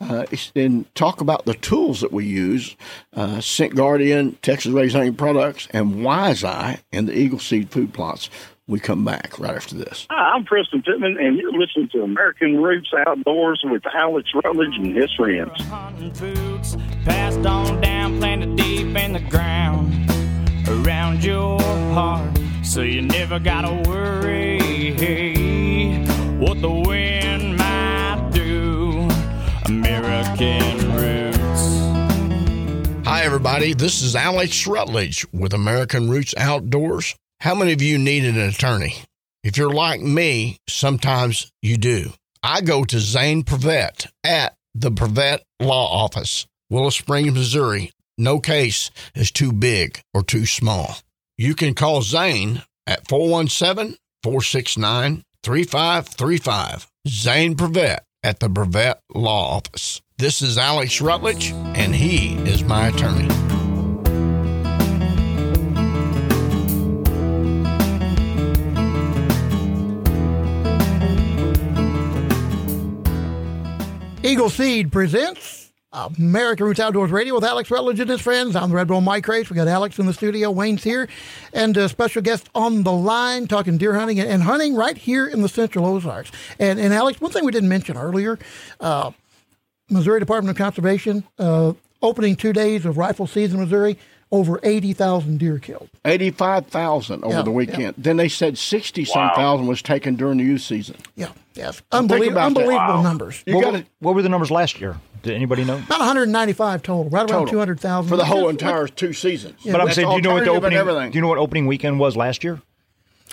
Uh, 0.00 0.24
and 0.56 0.94
talk 0.94 1.20
about 1.20 1.44
the 1.44 1.52
tools 1.52 2.00
that 2.00 2.10
we 2.10 2.24
use, 2.24 2.74
uh, 3.14 3.38
Scent 3.38 3.74
Guardian, 3.74 4.38
Texas 4.40 4.72
Raised 4.72 4.94
Hunting 4.94 5.14
Products, 5.14 5.68
and 5.72 6.02
Wise 6.02 6.42
Eye, 6.42 6.80
and 6.90 7.06
the 7.06 7.18
Eagle 7.18 7.38
Seed 7.38 7.70
food 7.70 7.92
plots. 7.92 8.30
We 8.66 8.80
come 8.80 9.04
back 9.04 9.38
right 9.38 9.54
after 9.54 9.74
this. 9.74 10.06
Hi, 10.10 10.36
I'm 10.36 10.44
Preston 10.44 10.80
Pittman, 10.82 11.18
and 11.18 11.36
you're 11.36 11.52
listening 11.52 11.90
to 11.92 12.02
American 12.02 12.62
Roots 12.62 12.90
Outdoors 13.06 13.60
with 13.64 13.82
Alex 13.94 14.30
Rutledge 14.42 14.74
and 14.76 14.96
his 14.96 15.12
friends. 15.14 15.60
Hunting 15.64 16.14
foods 16.14 16.76
passed 17.04 17.44
on 17.44 17.82
down, 17.82 18.18
planted 18.18 18.56
deep 18.56 18.96
in 18.96 19.12
the 19.12 19.20
ground 19.20 20.10
around 20.84 21.24
your 21.24 21.60
heart. 21.92 22.38
So 22.62 22.82
you 22.82 23.02
never 23.02 23.38
gotta 23.38 23.88
worry 23.88 24.58
what 26.38 26.60
the 26.60 26.70
wind 26.70 27.56
might 27.56 28.30
do. 28.32 29.08
American 29.66 30.92
Roots. 30.94 31.36
Hi, 33.06 33.22
everybody. 33.22 33.74
This 33.74 34.02
is 34.02 34.16
Alex 34.16 34.66
Rutledge 34.66 35.26
with 35.32 35.52
American 35.52 36.08
Roots 36.10 36.34
Outdoors. 36.36 37.14
How 37.40 37.54
many 37.54 37.72
of 37.72 37.82
you 37.82 37.98
need 37.98 38.24
an 38.24 38.38
attorney? 38.38 38.94
If 39.42 39.56
you're 39.56 39.72
like 39.72 40.00
me, 40.00 40.58
sometimes 40.68 41.50
you 41.62 41.76
do. 41.76 42.12
I 42.42 42.60
go 42.60 42.84
to 42.84 42.98
Zane 42.98 43.42
Prevet 43.42 44.06
at 44.24 44.54
the 44.74 44.90
Prevet 44.90 45.40
Law 45.60 46.04
Office, 46.04 46.46
Willow 46.68 46.90
Springs, 46.90 47.32
Missouri. 47.32 47.90
No 48.20 48.38
case 48.38 48.90
is 49.14 49.30
too 49.30 49.50
big 49.50 50.02
or 50.12 50.22
too 50.22 50.44
small. 50.44 50.98
You 51.38 51.54
can 51.54 51.72
call 51.72 52.02
Zane 52.02 52.62
at 52.86 53.08
417 53.08 53.96
469 54.22 55.24
3535. 55.42 56.86
Zane 57.08 57.56
Prevet 57.56 58.00
at 58.22 58.40
the 58.40 58.50
Prevet 58.50 58.96
Law 59.14 59.56
Office. 59.56 60.02
This 60.18 60.42
is 60.42 60.58
Alex 60.58 61.00
Rutledge, 61.00 61.52
and 61.52 61.94
he 61.94 62.34
is 62.46 62.62
my 62.62 62.88
attorney. 62.88 63.30
Eagle 74.22 74.50
Seed 74.50 74.92
presents 74.92 75.69
American 75.92 76.66
Roots 76.66 76.78
Outdoors 76.78 77.10
Radio 77.10 77.34
with 77.34 77.44
Alex 77.44 77.70
Rutledge 77.70 77.98
and 77.98 78.08
his 78.08 78.20
friends. 78.20 78.54
I'm 78.54 78.70
the 78.70 78.76
Redbone 78.76 79.02
Mike 79.02 79.24
Crace. 79.24 79.50
We 79.50 79.56
got 79.56 79.66
Alex 79.66 79.98
in 79.98 80.06
the 80.06 80.12
studio, 80.12 80.50
Wayne's 80.50 80.84
here, 80.84 81.08
and 81.52 81.76
a 81.76 81.88
special 81.88 82.22
guest 82.22 82.48
on 82.54 82.84
the 82.84 82.92
line 82.92 83.48
talking 83.48 83.76
deer 83.76 83.94
hunting 83.98 84.20
and 84.20 84.42
hunting 84.42 84.76
right 84.76 84.96
here 84.96 85.26
in 85.26 85.42
the 85.42 85.48
Central 85.48 85.84
Ozarks. 85.86 86.30
And, 86.60 86.78
and 86.78 86.94
Alex, 86.94 87.20
one 87.20 87.32
thing 87.32 87.44
we 87.44 87.50
didn't 87.52 87.68
mention 87.68 87.96
earlier, 87.96 88.38
uh, 88.78 89.10
Missouri 89.88 90.20
Department 90.20 90.50
of 90.56 90.56
Conservation 90.62 91.24
uh, 91.40 91.72
opening 92.02 92.36
two 92.36 92.52
days 92.52 92.86
of 92.86 92.96
rifle 92.96 93.26
season, 93.26 93.58
Missouri. 93.60 93.98
Over 94.32 94.60
eighty 94.62 94.92
thousand 94.92 95.38
deer 95.40 95.58
killed. 95.58 95.88
Eighty-five 96.04 96.68
thousand 96.68 97.24
over 97.24 97.38
Yeah, 97.38 97.42
the 97.42 97.50
weekend. 97.50 97.80
yeah. 97.82 97.90
Then 97.98 98.16
they 98.16 98.28
said 98.28 98.56
sixty 98.56 99.04
some 99.04 99.22
Wow. 99.22 99.32
thousand 99.34 99.66
was 99.66 99.82
taken 99.82 100.14
during 100.14 100.38
the 100.38 100.44
youth 100.44 100.60
season. 100.60 100.94
Yeah, 101.16 101.30
yes, 101.54 101.80
think 101.90 102.08
Unbelie- 102.08 102.40
unbelievable 102.40 102.76
Wow. 102.76 103.02
numbers. 103.02 103.42
You 103.44 103.56
what, 103.56 103.64
gotta, 103.64 103.86
what 103.98 104.14
were 104.14 104.22
the 104.22 104.28
numbers 104.28 104.52
last 104.52 104.80
year? 104.80 104.94
Did 105.22 105.34
anybody 105.34 105.64
know? 105.64 105.76
About 105.76 105.98
195 106.00 106.82
total, 106.82 107.10
right 107.10 107.30
around 107.30 107.48
200,000 107.48 108.08
for 108.08 108.16
the 108.16 108.24
whole 108.24 108.48
entire 108.48 108.86
two 108.88 109.12
seasons. 109.12 109.60
but 109.64 109.80
I'm 109.80 109.90
saying, 109.92 110.08
do 110.08 110.16
you 110.16 110.22
know 110.22 110.34
what 110.34 110.44
the 110.44 110.50
opening? 110.50 111.10
Do 111.10 111.16
you 111.18 111.22
know 111.22 111.28
what 111.28 111.38
opening 111.38 111.66
weekend 111.66 111.98
was 112.00 112.16
last 112.16 112.42
year? 112.44 112.60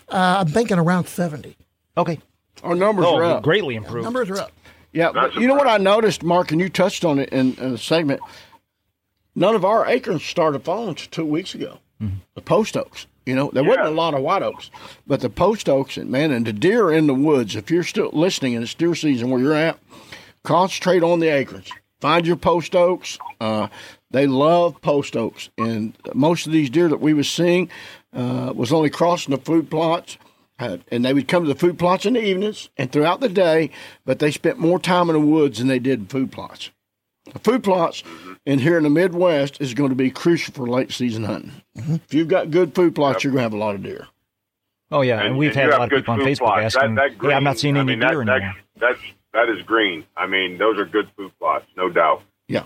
Uh, 0.10 0.38
I'm 0.39 0.47
thinking 0.47 0.78
around 0.80 1.08
70. 1.08 1.56
Okay. 1.97 2.19
Our 2.63 2.76
numbers 2.76 3.06
Oh, 3.08 3.17
are 3.17 3.23
up. 3.23 3.43
greatly 3.43 3.76
improved. 3.76 4.04
Numbers 4.04 4.30
are 4.30 4.39
up. 4.39 4.52
Yeah, 4.93 5.12
but 5.12 5.36
you 5.36 5.47
know 5.47 5.56
what 5.56 5.67
I 5.67 5.78
noticed, 5.78 6.23
Mark, 6.23 6.52
and 6.52 6.60
you 6.62 6.69
touched 6.69 7.06
on 7.06 7.19
it 7.19 7.30
in, 7.30 7.54
in 7.56 7.73
a 7.73 7.78
segment. 7.78 8.21
None 9.36 9.54
of 9.54 9.63
our 9.63 9.86
acorns 9.86 10.23
started 10.23 10.63
falling 10.63 10.89
until 10.89 11.08
two 11.12 11.26
weeks 11.26 11.54
ago. 11.54 11.80
The 12.36 12.41
post 12.41 12.78
oaks, 12.78 13.08
you 13.26 13.36
know, 13.36 13.50
there 13.52 13.63
wasn't 13.63 13.88
a 13.88 13.91
lot 13.91 14.13
of 14.13 14.21
white 14.21 14.43
oaks, 14.43 14.69
but 15.08 15.19
the 15.21 15.30
post 15.32 15.67
oaks, 15.67 15.97
and 15.97 16.12
man, 16.12 16.32
and 16.32 16.45
the 16.45 16.54
deer 16.54 16.91
in 16.91 17.08
the 17.08 17.13
woods. 17.15 17.56
If 17.56 17.71
you're 17.71 17.84
still 17.84 18.12
listening 18.13 18.54
and 18.54 18.63
it's 18.63 18.76
deer 18.76 18.93
season 18.93 19.32
where 19.32 19.39
you're 19.41 19.54
at, 19.56 19.80
concentrate 20.47 21.03
on 21.03 21.19
the 21.19 21.27
acorns. 21.27 21.69
Find 21.99 22.25
your 22.25 22.38
post 22.38 22.75
oaks. 22.75 23.17
Uh, 23.41 23.67
they 24.12 24.27
love 24.27 24.79
post 24.81 25.17
oaks, 25.17 25.49
and 25.57 25.95
most 26.13 26.45
of 26.47 26.53
these 26.53 26.69
deer 26.69 26.88
that 26.88 27.01
we 27.01 27.13
was 27.13 27.29
seeing 27.29 27.69
uh, 28.13 28.53
was 28.55 28.71
only 28.71 28.89
crossing 28.89 29.36
the 29.36 29.41
food 29.41 29.69
plots. 29.69 30.17
Uh, 30.60 30.77
and 30.91 31.05
they 31.05 31.13
would 31.13 31.27
come 31.27 31.43
to 31.43 31.53
the 31.53 31.60
food 31.60 31.77
plots 31.77 32.03
in 32.05 32.13
the 32.13 32.23
evenings 32.23 32.69
and 32.77 32.91
throughout 32.91 33.19
the 33.19 33.29
day, 33.29 33.69
but 34.05 34.17
they 34.17 34.31
spent 34.31 34.57
more 34.57 34.79
time 34.79 35.07
in 35.07 35.13
the 35.13 35.19
woods 35.19 35.60
than 35.60 35.67
they 35.67 35.77
did 35.77 35.99
in 35.99 36.05
food 36.07 36.31
plots. 36.31 36.71
The 37.31 37.38
food 37.38 37.63
plots 37.63 38.01
in 38.43 38.57
here 38.57 38.77
in 38.77 38.83
the 38.83 38.89
Midwest 38.89 39.62
is 39.62 39.75
going 39.75 39.89
to 39.89 39.95
be 39.95 40.10
crucial 40.10 40.55
for 40.55 40.65
late 40.65 40.91
season 40.91 41.25
hunting. 41.25 41.51
If 41.75 42.12
you've 42.12 42.27
got 42.27 42.49
good 42.49 42.73
food 42.73 42.95
plots, 42.95 43.23
you're 43.23 43.33
going 43.33 43.41
to 43.41 43.43
have 43.43 43.53
a 43.53 43.57
lot 43.57 43.75
of 43.75 43.83
deer. 43.83 44.07
Oh 44.89 45.01
yeah, 45.01 45.21
and, 45.21 45.38
we've 45.38 45.53
you 45.53 45.62
had 45.62 45.69
a 45.69 45.77
lot 45.77 45.91
of 45.91 45.99
people 45.99 46.13
on 46.13 46.21
Facebook 46.21 46.38
plots. 46.38 46.75
asking, 46.75 46.95
That, 46.95 47.19
that 47.19 47.29
"Yeah, 47.29 47.36
I'm 47.36 47.43
not 47.43 47.51
green, 47.51 47.60
seeing 47.60 47.77
I 47.77 47.81
any 47.81 47.95
mean, 47.95 47.99
deer 47.99 48.25
that, 48.25 48.31
anymore." 48.31 48.55
That, 48.77 48.79
that's 48.79 49.01
that 49.38 49.50
is 49.50 49.62
green. 49.63 50.04
I 50.17 50.26
mean, 50.26 50.58
those 50.58 50.80
are 50.80 50.86
good 50.86 51.10
food 51.15 51.32
plots, 51.39 51.65
no 51.78 51.89
doubt. 51.89 52.23
Yeah. 52.47 52.63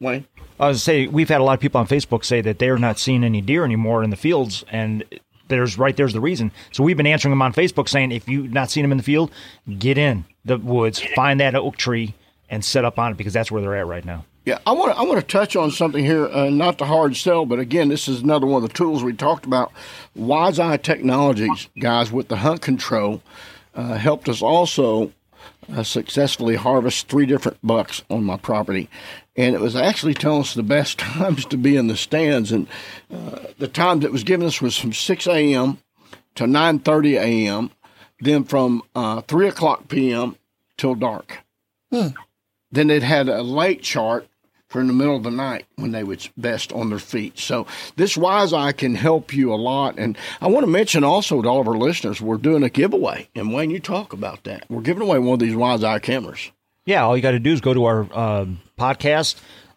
Wayne? 0.00 0.26
I 0.58 0.68
was 0.68 0.82
say 0.82 1.08
we've 1.08 1.28
had 1.28 1.40
a 1.40 1.44
lot 1.44 1.54
of 1.54 1.60
people 1.60 1.80
on 1.80 1.88
Facebook 1.88 2.24
say 2.24 2.40
that 2.42 2.60
they're 2.60 2.78
not 2.78 2.98
seeing 2.98 3.24
any 3.24 3.40
deer 3.40 3.64
anymore 3.64 4.04
in 4.04 4.10
the 4.10 4.16
fields, 4.16 4.64
and 4.70 5.04
there's 5.48 5.76
right 5.76 5.96
there's 5.96 6.12
the 6.12 6.20
reason. 6.20 6.52
So 6.70 6.84
we've 6.84 6.96
been 6.96 7.08
answering 7.08 7.32
them 7.32 7.42
on 7.42 7.52
Facebook 7.52 7.88
saying 7.88 8.12
if 8.12 8.28
you've 8.28 8.52
not 8.52 8.70
seen 8.70 8.82
them 8.82 8.92
in 8.92 8.98
the 8.98 9.04
field, 9.04 9.32
get 9.78 9.98
in 9.98 10.24
the 10.44 10.58
woods, 10.58 11.02
find 11.14 11.40
that 11.40 11.56
oak 11.56 11.76
tree, 11.76 12.14
and 12.48 12.64
set 12.64 12.84
up 12.84 12.98
on 12.98 13.12
it 13.12 13.18
because 13.18 13.32
that's 13.32 13.50
where 13.50 13.60
they're 13.60 13.76
at 13.76 13.86
right 13.86 14.04
now. 14.04 14.24
Yeah, 14.44 14.58
I 14.64 14.72
want 14.72 14.92
to 14.92 14.98
I 14.98 15.02
want 15.02 15.20
to 15.20 15.26
touch 15.26 15.56
on 15.56 15.72
something 15.72 16.04
here, 16.04 16.26
uh, 16.28 16.50
not 16.50 16.78
the 16.78 16.86
hard 16.86 17.16
sell, 17.16 17.44
but 17.44 17.58
again, 17.58 17.88
this 17.88 18.06
is 18.06 18.22
another 18.22 18.46
one 18.46 18.62
of 18.62 18.68
the 18.68 18.74
tools 18.74 19.02
we 19.02 19.12
talked 19.12 19.44
about. 19.44 19.72
Wise 20.14 20.60
Eye 20.60 20.76
Technologies, 20.76 21.68
guys, 21.80 22.12
with 22.12 22.28
the 22.28 22.36
hunt 22.36 22.62
control, 22.62 23.22
uh, 23.74 23.94
helped 23.94 24.28
us 24.28 24.40
also 24.40 25.12
uh, 25.74 25.82
successfully 25.82 26.56
harvest 26.56 27.08
three 27.08 27.26
different 27.26 27.58
bucks 27.62 28.02
on 28.10 28.24
my 28.24 28.36
property, 28.36 28.88
and 29.36 29.54
it 29.54 29.60
was 29.60 29.76
actually 29.76 30.14
telling 30.14 30.40
us 30.40 30.54
the 30.54 30.62
best 30.62 30.98
times 30.98 31.44
to 31.46 31.56
be 31.56 31.76
in 31.76 31.86
the 31.86 31.96
stands, 31.96 32.52
and 32.52 32.66
uh, 33.12 33.40
the 33.58 33.68
times 33.68 34.04
it 34.04 34.12
was 34.12 34.24
giving 34.24 34.46
us 34.46 34.60
was 34.60 34.78
from 34.78 34.92
six 34.92 35.26
a.m. 35.26 35.78
to 36.34 36.44
9:30 36.44 37.18
a.m., 37.18 37.70
then 38.20 38.44
from 38.44 38.82
uh, 38.94 39.20
three 39.22 39.48
o'clock 39.48 39.88
p.m. 39.88 40.36
till 40.76 40.94
dark. 40.94 41.38
Then 42.70 42.90
it 42.90 43.02
had 43.02 43.28
a 43.28 43.42
late 43.42 43.82
chart 43.82 44.26
for 44.76 44.82
in 44.82 44.88
the 44.88 44.92
middle 44.92 45.16
of 45.16 45.22
the 45.22 45.30
night 45.30 45.64
when 45.76 45.92
they 45.92 46.04
was 46.04 46.28
best 46.36 46.70
on 46.70 46.90
their 46.90 46.98
feet. 46.98 47.38
So 47.38 47.66
this 47.96 48.14
Wise 48.14 48.52
Eye 48.52 48.72
can 48.72 48.94
help 48.94 49.32
you 49.32 49.50
a 49.50 49.56
lot. 49.56 49.98
And 49.98 50.18
I 50.38 50.48
want 50.48 50.64
to 50.64 50.70
mention 50.70 51.02
also 51.02 51.40
to 51.40 51.48
all 51.48 51.62
of 51.62 51.66
our 51.66 51.78
listeners, 51.78 52.20
we're 52.20 52.36
doing 52.36 52.62
a 52.62 52.68
giveaway. 52.68 53.30
And 53.34 53.54
Wayne, 53.54 53.70
you 53.70 53.80
talk 53.80 54.12
about 54.12 54.44
that. 54.44 54.66
We're 54.68 54.82
giving 54.82 55.02
away 55.02 55.18
one 55.18 55.32
of 55.32 55.38
these 55.38 55.56
Wise 55.56 55.82
Eye 55.82 55.98
cameras. 55.98 56.50
Yeah, 56.84 57.04
all 57.04 57.16
you 57.16 57.22
got 57.22 57.30
to 57.30 57.38
do 57.38 57.54
is 57.54 57.62
go 57.62 57.72
to 57.72 57.84
our 57.86 58.06
uh, 58.12 58.44
podcast, 58.78 59.36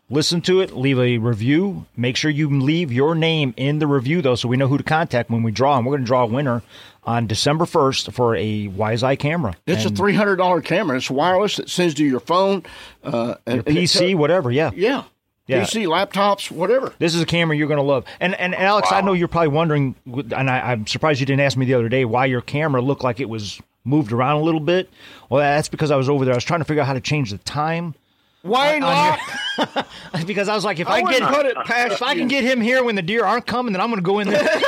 listen 0.10 0.42
to 0.42 0.60
it, 0.60 0.76
leave 0.76 1.00
a 1.00 1.18
review. 1.18 1.86
Make 1.96 2.18
sure 2.18 2.30
you 2.30 2.50
leave 2.60 2.92
your 2.92 3.16
name 3.16 3.54
in 3.56 3.80
the 3.80 3.88
review, 3.88 4.22
though, 4.22 4.36
so 4.36 4.50
we 4.50 4.58
know 4.58 4.68
who 4.68 4.78
to 4.78 4.84
contact 4.84 5.30
when 5.30 5.44
we 5.44 5.52
draw. 5.52 5.78
And 5.78 5.86
we're 5.86 5.94
going 5.94 6.04
to 6.04 6.08
draw 6.08 6.24
a 6.24 6.28
winner 6.28 6.62
on 7.04 7.28
December 7.28 7.66
1st 7.66 8.14
for 8.14 8.36
a 8.36 8.68
Wise 8.68 9.04
Eye 9.04 9.16
camera. 9.16 9.56
It's 9.66 9.86
And 9.86 9.94
a 9.94 9.96
three 9.96 10.14
hundred 10.14 10.36
dollar 10.38 10.62
camera. 10.62 10.98
It's 10.98 11.10
wireless. 11.10 11.60
It 11.60 11.70
sends 11.70 11.94
to 11.96 12.06
your 12.06 12.20
phone, 12.20 12.64
uh, 13.04 13.36
and, 13.46 13.56
your 13.58 13.64
and 13.68 13.78
PC, 13.78 14.10
tell- 14.10 14.18
whatever, 14.18 14.52
yeah. 14.52 14.72
yeah, 14.76 15.04
Yeah. 15.48 15.62
PC, 15.64 15.86
laptops, 15.88 16.52
whatever. 16.52 16.94
This 17.00 17.16
is 17.16 17.22
a 17.22 17.26
camera 17.26 17.56
you're 17.58 17.68
going 17.68 17.78
to 17.80 17.84
love. 17.84 18.06
And 18.20 18.36
and 18.36 18.54
Alex, 18.54 18.92
I 18.92 19.02
know 19.02 19.14
you're 19.14 19.28
probably 19.28 19.48
wondering, 19.50 19.96
and 20.06 20.50
I, 20.50 20.72
I'm 20.72 20.86
surprised 20.88 21.20
you 21.20 21.26
didn't 21.26 21.42
ask 21.42 21.58
me 21.58 21.66
the 21.66 21.74
other 21.76 21.90
day 21.90 22.06
why 22.06 22.26
your 22.26 22.42
camera 22.42 22.82
looked 22.82 23.04
like 23.04 23.20
it 23.20 23.30
was 23.30 23.60
moved 23.86 24.12
around 24.12 24.36
a 24.38 24.42
little 24.44 24.60
bit. 24.60 24.90
Well, 25.30 25.40
that's 25.42 25.70
because 25.70 25.90
I 25.90 25.96
was 25.96 26.10
over 26.10 26.26
there. 26.26 26.34
I 26.34 26.38
was 26.38 26.44
trying 26.44 26.60
to 26.60 26.66
figure 26.66 26.82
out 26.82 26.88
how 26.88 26.94
to 26.94 27.02
change 27.02 27.32
the 27.32 27.38
time. 27.40 27.96
Wayne 28.44 28.84
on 28.84 29.18
Locke, 29.58 29.88
because 30.26 30.48
I 30.48 30.56
was 30.56 30.64
like, 30.64 30.80
if 30.80 30.88
I 30.88 31.02
I, 31.02 31.12
get 31.12 31.24
put 31.24 31.46
it 31.46 31.56
past 31.66 31.94
if 31.94 32.02
I 32.02 32.16
can 32.16 32.28
get 32.28 32.44
him 32.44 32.62
here 32.62 32.84
when 32.84 32.96
the 32.96 33.02
deer 33.02 33.26
aren't 33.26 33.46
coming, 33.46 33.74
then 33.74 33.82
I'm 33.82 33.90
going 33.90 34.02
to 34.02 34.06
go 34.06 34.20
in 34.20 34.30
there. 34.30 34.44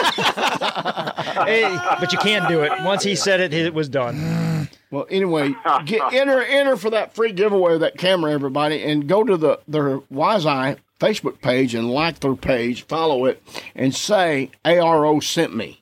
hey, 1.45 1.77
but 1.99 2.11
you 2.11 2.17
can't 2.19 2.49
do 2.49 2.61
it. 2.61 2.71
Once 2.83 3.03
he 3.03 3.15
said 3.15 3.39
it, 3.39 3.53
it 3.53 3.73
was 3.73 3.87
done. 3.87 4.67
Well, 4.91 5.07
anyway, 5.09 5.55
get 5.85 6.13
enter 6.13 6.41
enter 6.41 6.75
for 6.75 6.89
that 6.89 7.15
free 7.15 7.31
giveaway 7.31 7.75
of 7.75 7.79
that 7.79 7.97
camera, 7.97 8.33
everybody, 8.33 8.83
and 8.83 9.07
go 9.07 9.23
to 9.23 9.37
the 9.37 9.59
their 9.67 9.99
Wise 10.09 10.45
Eye 10.45 10.75
Facebook 10.99 11.41
page 11.41 11.73
and 11.73 11.89
like 11.89 12.19
their 12.19 12.35
page, 12.35 12.83
follow 12.83 13.25
it, 13.25 13.41
and 13.73 13.95
say 13.95 14.51
ARO 14.65 15.23
sent 15.23 15.55
me. 15.55 15.80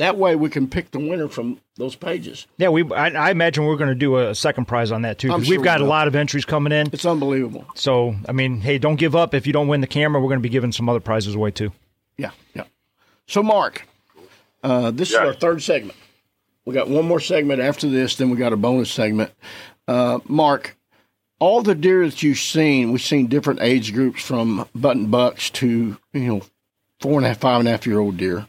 That 0.00 0.16
way, 0.16 0.34
we 0.34 0.48
can 0.48 0.66
pick 0.66 0.92
the 0.92 0.98
winner 0.98 1.28
from 1.28 1.60
those 1.76 1.94
pages. 1.94 2.46
Yeah, 2.56 2.70
we. 2.70 2.90
I, 2.90 3.10
I 3.10 3.30
imagine 3.30 3.66
we're 3.66 3.76
going 3.76 3.90
to 3.90 3.94
do 3.94 4.16
a 4.16 4.34
second 4.34 4.64
prize 4.64 4.90
on 4.90 5.02
that 5.02 5.18
too 5.18 5.28
because 5.28 5.46
sure 5.46 5.58
we've 5.58 5.62
got 5.64 5.80
we 5.80 5.86
a 5.86 5.88
lot 5.90 6.08
of 6.08 6.16
entries 6.16 6.46
coming 6.46 6.72
in. 6.72 6.88
It's 6.90 7.04
unbelievable. 7.04 7.66
So 7.74 8.16
I 8.26 8.32
mean, 8.32 8.62
hey, 8.62 8.78
don't 8.78 8.96
give 8.96 9.14
up. 9.14 9.34
If 9.34 9.46
you 9.46 9.52
don't 9.52 9.68
win 9.68 9.82
the 9.82 9.86
camera, 9.86 10.18
we're 10.18 10.28
going 10.28 10.38
to 10.38 10.42
be 10.42 10.48
giving 10.48 10.72
some 10.72 10.88
other 10.88 11.00
prizes 11.00 11.34
away 11.34 11.50
too. 11.50 11.72
Yeah, 12.16 12.30
yeah. 12.54 12.64
So, 13.26 13.42
Mark, 13.42 13.86
uh, 14.62 14.90
this 14.90 15.10
Yes. 15.12 15.20
is 15.20 15.26
our 15.26 15.34
third 15.34 15.62
segment. 15.62 15.98
We 16.64 16.72
got 16.72 16.88
one 16.88 17.06
more 17.06 17.20
segment 17.20 17.60
after 17.60 17.86
this, 17.86 18.16
then 18.16 18.30
we 18.30 18.38
got 18.38 18.54
a 18.54 18.56
bonus 18.56 18.90
segment. 18.90 19.32
Uh, 19.86 20.20
Mark, 20.24 20.78
all 21.40 21.60
the 21.60 21.74
deer 21.74 22.06
that 22.06 22.22
you've 22.22 22.38
seen, 22.38 22.90
we've 22.90 23.02
seen 23.02 23.26
different 23.26 23.60
age 23.60 23.92
groups 23.92 24.22
from 24.22 24.66
button 24.74 25.10
bucks 25.10 25.50
to 25.50 25.98
you 26.14 26.20
know 26.20 26.40
four 27.00 27.18
and 27.18 27.26
a 27.26 27.28
half, 27.28 27.38
five 27.38 27.60
and 27.60 27.68
a 27.68 27.72
half 27.72 27.86
year 27.86 27.98
old 27.98 28.16
deer. 28.16 28.46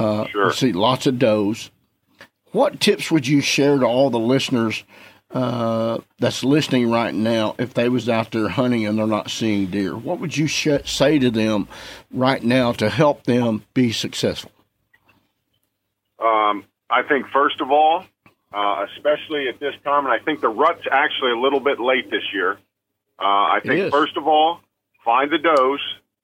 Uh, 0.00 0.26
Sure. 0.28 0.52
See 0.52 0.72
lots 0.72 1.06
of 1.06 1.18
does. 1.18 1.70
What 2.52 2.80
tips 2.80 3.10
would 3.10 3.26
you 3.26 3.40
share 3.40 3.78
to 3.78 3.86
all 3.86 4.10
the 4.10 4.18
listeners 4.18 4.84
uh, 5.30 5.98
that's 6.18 6.44
listening 6.44 6.90
right 6.90 7.14
now 7.14 7.54
if 7.58 7.72
they 7.72 7.88
was 7.88 8.08
out 8.08 8.30
there 8.32 8.48
hunting 8.48 8.86
and 8.86 8.98
they're 8.98 9.06
not 9.06 9.30
seeing 9.30 9.66
deer? 9.66 9.96
What 9.96 10.18
would 10.20 10.36
you 10.36 10.46
sh- 10.46 10.84
say 10.84 11.18
to 11.18 11.30
them 11.30 11.68
right 12.12 12.42
now 12.42 12.72
to 12.72 12.90
help 12.90 13.24
them 13.24 13.64
be 13.72 13.92
successful? 13.92 14.50
Um, 16.18 16.64
I 16.90 17.02
think 17.08 17.26
first 17.32 17.60
of 17.60 17.70
all, 17.70 18.04
uh, 18.52 18.86
especially 18.94 19.48
at 19.48 19.58
this 19.60 19.74
time, 19.84 20.04
and 20.04 20.12
I 20.12 20.22
think 20.22 20.40
the 20.40 20.48
rut's 20.50 20.86
actually 20.90 21.32
a 21.32 21.38
little 21.38 21.60
bit 21.60 21.80
late 21.80 22.10
this 22.10 22.22
year. 22.34 22.52
Uh, 23.18 23.24
I 23.24 23.60
think 23.64 23.90
first 23.90 24.16
of 24.16 24.26
all, 24.26 24.60
find 25.04 25.30
the 25.30 25.38
does, 25.38 25.80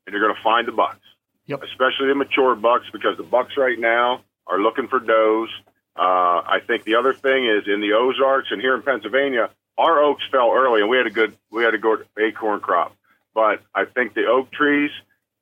and 0.07 0.13
you're 0.13 0.21
going 0.21 0.35
to 0.35 0.43
find 0.43 0.69
the 0.69 0.73
bucks. 0.73 1.01
Yep. 1.49 1.63
Especially 1.65 2.07
the 2.09 2.15
mature 2.15 2.55
bucks, 2.55 2.87
because 2.93 3.17
the 3.17 3.25
bucks 3.25 3.55
right 3.57 3.79
now 3.79 4.23
are 4.47 4.61
looking 4.61 4.87
for 4.89 5.01
does. 5.01 5.49
Uh, 5.97 6.45
I 6.47 6.61
think 6.65 6.85
the 6.85 6.95
other 6.95 7.13
thing 7.13 7.47
is 7.47 7.65
in 7.67 7.81
the 7.81 7.95
Ozarks 7.95 8.49
and 8.53 8.61
here 8.61 8.77
in 8.77 8.83
Pennsylvania, 8.83 9.51
our 9.77 10.03
oaks 10.03 10.23
fell 10.31 10.53
early, 10.53 10.81
and 10.81 10.89
we 10.91 10.97
had 10.97 11.07
a 11.07 11.11
good 11.11 11.37
we 11.51 11.65
had 11.65 11.75
a 11.75 11.79
good 11.79 12.07
acorn 12.19 12.61
crop. 12.61 12.95
But 13.35 13.63
I 13.75 13.85
think 13.85 14.15
the 14.15 14.27
oak 14.27 14.51
trees, 14.53 14.91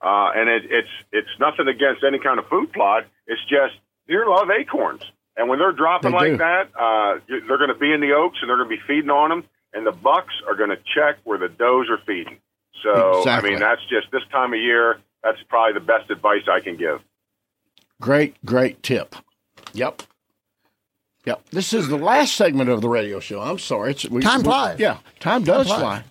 uh, 0.01 0.31
and 0.35 0.49
it, 0.49 0.63
it's 0.71 0.89
it's 1.13 1.29
nothing 1.41 1.69
against 1.69 2.05
any 2.05 2.19
kind 2.19 2.39
of 2.39 2.47
food 2.49 2.73
plot. 2.73 3.05
It's 3.27 3.41
just 3.49 3.75
deer 4.09 4.27
love 4.27 4.49
acorns, 4.51 5.03
and 5.37 5.49
when 5.49 5.59
they're 5.59 5.73
dropping 5.73 6.13
They 6.13 6.17
like 6.17 6.33
do. 6.33 6.37
that, 6.39 6.71
uh, 6.79 7.19
they're 7.29 7.59
going 7.59 7.73
to 7.73 7.79
be 7.79 7.93
in 7.93 8.01
the 8.01 8.13
oaks 8.13 8.39
and 8.41 8.49
they're 8.49 8.59
going 8.59 8.71
to 8.71 8.77
be 8.77 8.83
feeding 8.87 9.11
on 9.11 9.31
them, 9.31 9.45
and 9.73 9.87
the 9.87 9.93
bucks 9.93 10.35
are 10.47 10.55
going 10.55 10.71
to 10.71 10.79
check 10.95 11.17
where 11.25 11.39
the 11.39 11.49
does 11.49 11.89
are 11.91 11.99
feeding. 12.07 12.39
So 12.83 13.19
Exactly. 13.21 13.51
I 13.51 13.53
mean, 13.53 13.61
that's 13.61 13.83
just 13.89 14.11
this 14.13 14.23
time 14.31 14.53
of 14.53 14.61
year. 14.61 14.99
That's 15.23 15.39
probably 15.49 15.75
the 15.75 15.85
best 15.85 16.11
advice 16.11 16.43
I 16.51 16.61
can 16.61 16.77
give. 16.77 17.01
Great, 18.01 18.37
great 18.45 18.83
tip. 18.83 19.15
Yep. 19.73 20.03
Yep. 21.25 21.43
This 21.51 21.73
is 21.73 21.89
the 21.89 21.97
last 21.99 22.37
segment 22.37 22.71
of 22.71 22.81
the 22.81 22.89
radio 22.89 23.19
show. 23.19 23.41
I'm 23.41 23.59
sorry. 23.59 23.93
It's, 23.93 24.09
we, 24.09 24.21
Time 24.23 24.39
we- 24.39 24.45
flies. 24.45 24.79
Yeah, 24.79 24.99
time 25.19 25.43
does 25.43 25.67
Time 25.67 25.81
fly. 25.81 26.05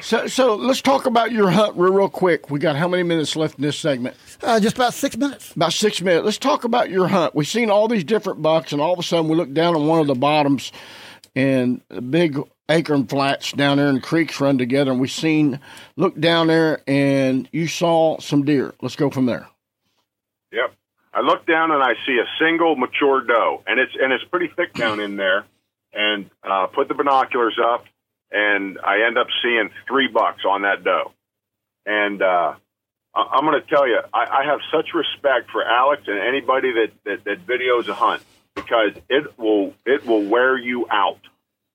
so, 0.00 0.26
so 0.26 0.54
let's 0.54 0.80
talk 0.80 1.04
about 1.04 1.30
your 1.30 1.50
hunt 1.50 1.76
real, 1.76 1.92
real 1.92 2.08
quick. 2.08 2.48
We 2.50 2.58
got 2.58 2.76
how 2.76 2.88
many 2.88 3.02
minutes 3.02 3.36
left 3.36 3.58
in 3.58 3.62
this 3.62 3.76
segment? 3.78 4.16
Uh, 4.42 4.58
just 4.58 4.76
about 4.76 4.94
six 4.94 5.18
minutes. 5.18 5.52
About 5.54 5.74
six 5.74 6.00
minutes. 6.00 6.24
Let's 6.24 6.38
talk 6.38 6.64
about 6.64 6.88
your 6.88 7.08
hunt. 7.08 7.34
We've 7.34 7.46
seen 7.46 7.68
all 7.68 7.86
these 7.86 8.04
different 8.04 8.40
bucks, 8.40 8.72
and 8.72 8.80
all 8.80 8.94
of 8.94 8.98
a 8.98 9.02
sudden 9.02 9.28
we 9.28 9.36
look 9.36 9.52
down 9.52 9.74
on 9.74 9.86
one 9.86 10.00
of 10.00 10.06
the 10.06 10.14
bottoms, 10.14 10.72
and 11.36 11.82
the 11.88 12.00
big 12.00 12.38
acorn 12.68 13.06
flats 13.06 13.52
down 13.52 13.76
there 13.78 13.88
and 13.88 14.02
creeks 14.02 14.40
run 14.40 14.58
together, 14.58 14.90
and 14.90 15.00
we 15.00 15.08
seen 15.08 15.60
look 15.96 16.18
down 16.18 16.46
there, 16.46 16.82
and 16.86 17.48
you 17.52 17.66
saw 17.66 18.18
some 18.20 18.44
deer. 18.44 18.74
Let's 18.80 18.96
go 18.96 19.10
from 19.10 19.26
there. 19.26 19.46
Yep. 20.52 20.74
I 21.12 21.20
look 21.20 21.46
down 21.46 21.70
and 21.70 21.82
I 21.82 21.94
see 22.06 22.18
a 22.18 22.26
single 22.38 22.74
mature 22.76 23.22
doe, 23.22 23.62
and 23.66 23.78
it's 23.78 23.92
and 24.00 24.12
it's 24.12 24.24
pretty 24.24 24.48
thick 24.54 24.72
down 24.74 25.00
in 25.00 25.16
there. 25.16 25.44
And 25.92 26.28
uh, 26.42 26.66
put 26.66 26.88
the 26.88 26.94
binoculars 26.94 27.56
up, 27.64 27.84
and 28.32 28.78
I 28.82 29.06
end 29.06 29.16
up 29.16 29.28
seeing 29.42 29.70
three 29.86 30.08
bucks 30.08 30.42
on 30.44 30.62
that 30.62 30.82
doe. 30.82 31.12
And 31.86 32.20
uh, 32.20 32.54
I- 33.14 33.28
I'm 33.32 33.44
going 33.44 33.62
to 33.62 33.68
tell 33.68 33.86
you, 33.86 34.00
I, 34.12 34.40
I 34.40 34.44
have 34.46 34.58
such 34.72 34.88
respect 34.92 35.52
for 35.52 35.62
Alex 35.62 36.02
and 36.08 36.18
anybody 36.18 36.72
that, 36.72 36.90
that 37.04 37.24
that 37.24 37.46
videos 37.46 37.86
a 37.86 37.94
hunt 37.94 38.22
because 38.56 38.92
it 39.08 39.38
will 39.38 39.72
it 39.86 40.04
will 40.04 40.24
wear 40.24 40.58
you 40.58 40.88
out. 40.90 41.20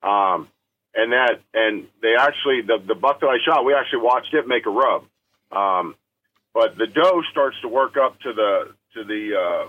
Um, 0.03 0.49
and 0.95 1.11
that 1.13 1.39
and 1.53 1.87
they 2.01 2.15
actually 2.17 2.61
the 2.61 2.77
the 2.85 2.95
buck 2.95 3.19
that 3.21 3.27
I 3.27 3.37
shot, 3.45 3.65
we 3.65 3.73
actually 3.73 4.01
watched 4.03 4.33
it 4.33 4.47
make 4.47 4.65
a 4.65 4.69
rub. 4.69 5.03
Um, 5.51 5.95
but 6.53 6.77
the 6.77 6.87
doe 6.87 7.21
starts 7.31 7.57
to 7.61 7.67
work 7.67 7.95
up 7.97 8.19
to 8.21 8.33
the 8.33 8.73
to 8.95 9.03
the 9.03 9.67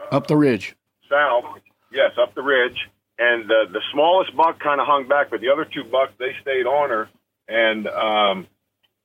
uh, 0.00 0.14
Up 0.14 0.26
the 0.26 0.36
ridge. 0.36 0.74
south, 1.08 1.44
yes, 1.92 2.12
up 2.20 2.34
the 2.34 2.42
ridge, 2.42 2.78
and 3.18 3.48
the 3.48 3.66
the 3.72 3.80
smallest 3.92 4.36
buck 4.36 4.58
kind 4.60 4.80
of 4.80 4.86
hung 4.86 5.08
back, 5.08 5.30
but 5.30 5.40
the 5.40 5.48
other 5.50 5.64
two 5.64 5.84
bucks 5.84 6.12
they 6.18 6.34
stayed 6.42 6.66
on 6.66 6.90
her. 6.90 7.08
And 7.48 7.86
um, 7.88 8.46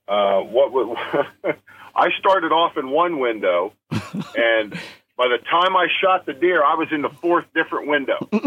uh, 0.07 0.39
what 0.41 0.71
would 0.73 0.95
I 1.95 2.09
started 2.19 2.51
off 2.51 2.77
in 2.77 2.89
one 2.89 3.19
window, 3.19 3.73
and 3.91 4.73
by 5.17 5.27
the 5.27 5.39
time 5.49 5.75
I 5.75 5.87
shot 6.01 6.25
the 6.27 6.33
deer, 6.33 6.63
I 6.63 6.75
was 6.75 6.89
in 6.91 7.01
the 7.01 7.09
fourth 7.09 7.45
different 7.53 7.87
window. 7.87 8.27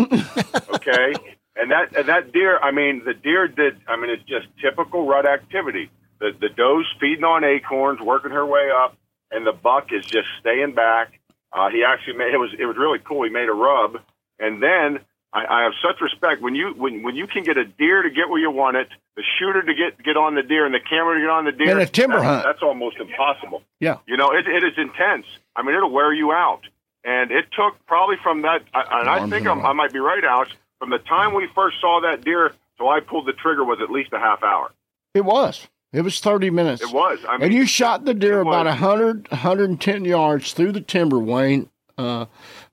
Okay, 0.72 1.12
and 1.56 1.70
that 1.70 1.96
and 1.96 2.08
that 2.08 2.32
deer, 2.32 2.58
I 2.58 2.70
mean, 2.70 3.02
the 3.04 3.14
deer 3.14 3.48
did. 3.48 3.78
I 3.88 3.96
mean, 3.96 4.10
it's 4.10 4.22
just 4.24 4.46
typical 4.62 5.06
rut 5.06 5.26
activity. 5.26 5.90
The 6.20 6.30
the 6.38 6.48
doe's 6.48 6.86
feeding 7.00 7.24
on 7.24 7.44
acorns, 7.44 8.00
working 8.00 8.30
her 8.30 8.46
way 8.46 8.68
up, 8.74 8.96
and 9.30 9.46
the 9.46 9.52
buck 9.52 9.88
is 9.92 10.04
just 10.04 10.28
staying 10.40 10.74
back. 10.74 11.18
Uh, 11.52 11.68
he 11.70 11.82
actually 11.84 12.16
made 12.16 12.32
it 12.32 12.38
was 12.38 12.50
it 12.58 12.66
was 12.66 12.76
really 12.76 12.98
cool. 13.04 13.24
He 13.24 13.30
made 13.30 13.48
a 13.48 13.52
rub, 13.52 13.96
and 14.38 14.62
then 14.62 15.00
I, 15.32 15.44
I 15.46 15.62
have 15.64 15.72
such 15.82 16.00
respect 16.00 16.40
when 16.42 16.54
you 16.54 16.74
when 16.76 17.02
when 17.02 17.16
you 17.16 17.26
can 17.26 17.42
get 17.42 17.56
a 17.56 17.64
deer 17.64 18.02
to 18.02 18.10
get 18.10 18.28
where 18.28 18.38
you 18.40 18.50
want 18.50 18.76
it, 18.76 18.88
the 19.16 19.24
shooter 19.38 19.62
to 19.62 19.74
get 19.74 20.02
get 20.02 20.16
on 20.16 20.34
the 20.36 20.42
deer, 20.42 20.64
and 20.66 20.74
the 20.74 20.80
camera 20.80 21.14
to 21.16 21.20
get 21.20 21.30
on 21.30 21.44
the 21.46 21.52
deer. 21.52 21.70
And 21.72 21.80
a 21.80 21.86
timber 21.86 22.16
that's, 22.16 22.26
hunt. 22.26 22.44
That's 22.44 22.62
almost 22.62 22.98
impossible. 22.98 23.62
Yeah. 23.80 23.98
You 24.06 24.16
know, 24.16 24.30
it, 24.32 24.46
it 24.46 24.62
is 24.62 24.74
intense. 24.78 25.26
I 25.56 25.62
mean, 25.62 25.74
it'll 25.74 25.90
wear 25.90 26.12
you 26.12 26.30
out. 26.32 26.60
And 27.02 27.30
it 27.32 27.46
took 27.52 27.74
probably 27.86 28.16
from 28.22 28.42
that, 28.42 28.60
I- 28.74 29.00
and 29.00 29.08
I 29.08 29.26
think 29.26 29.46
I'm, 29.46 29.64
I 29.64 29.72
might 29.72 29.90
be 29.92 29.98
right, 30.00 30.22
Alex. 30.22 30.52
From 30.80 30.90
the 30.90 30.98
time 30.98 31.34
we 31.34 31.46
first 31.54 31.80
saw 31.80 32.00
that 32.00 32.24
deer 32.24 32.52
till 32.78 32.88
I 32.88 33.00
pulled 33.00 33.26
the 33.26 33.32
trigger 33.32 33.64
was 33.64 33.78
at 33.82 33.90
least 33.90 34.12
a 34.12 34.18
half 34.18 34.42
hour. 34.42 34.72
It 35.14 35.24
was. 35.24 35.68
It 35.92 36.00
was 36.00 36.20
30 36.20 36.50
minutes. 36.50 36.82
It 36.82 36.92
was. 36.92 37.18
I 37.28 37.36
mean, 37.36 37.46
and 37.46 37.54
you 37.54 37.66
shot 37.66 38.04
the 38.04 38.14
deer 38.14 38.40
about 38.40 38.64
was. 38.66 38.80
100, 38.80 39.30
110 39.30 40.04
yards 40.04 40.52
through 40.52 40.72
the 40.72 40.80
timber, 40.80 41.18
Wayne 41.18 41.68
uh, 41.98 42.26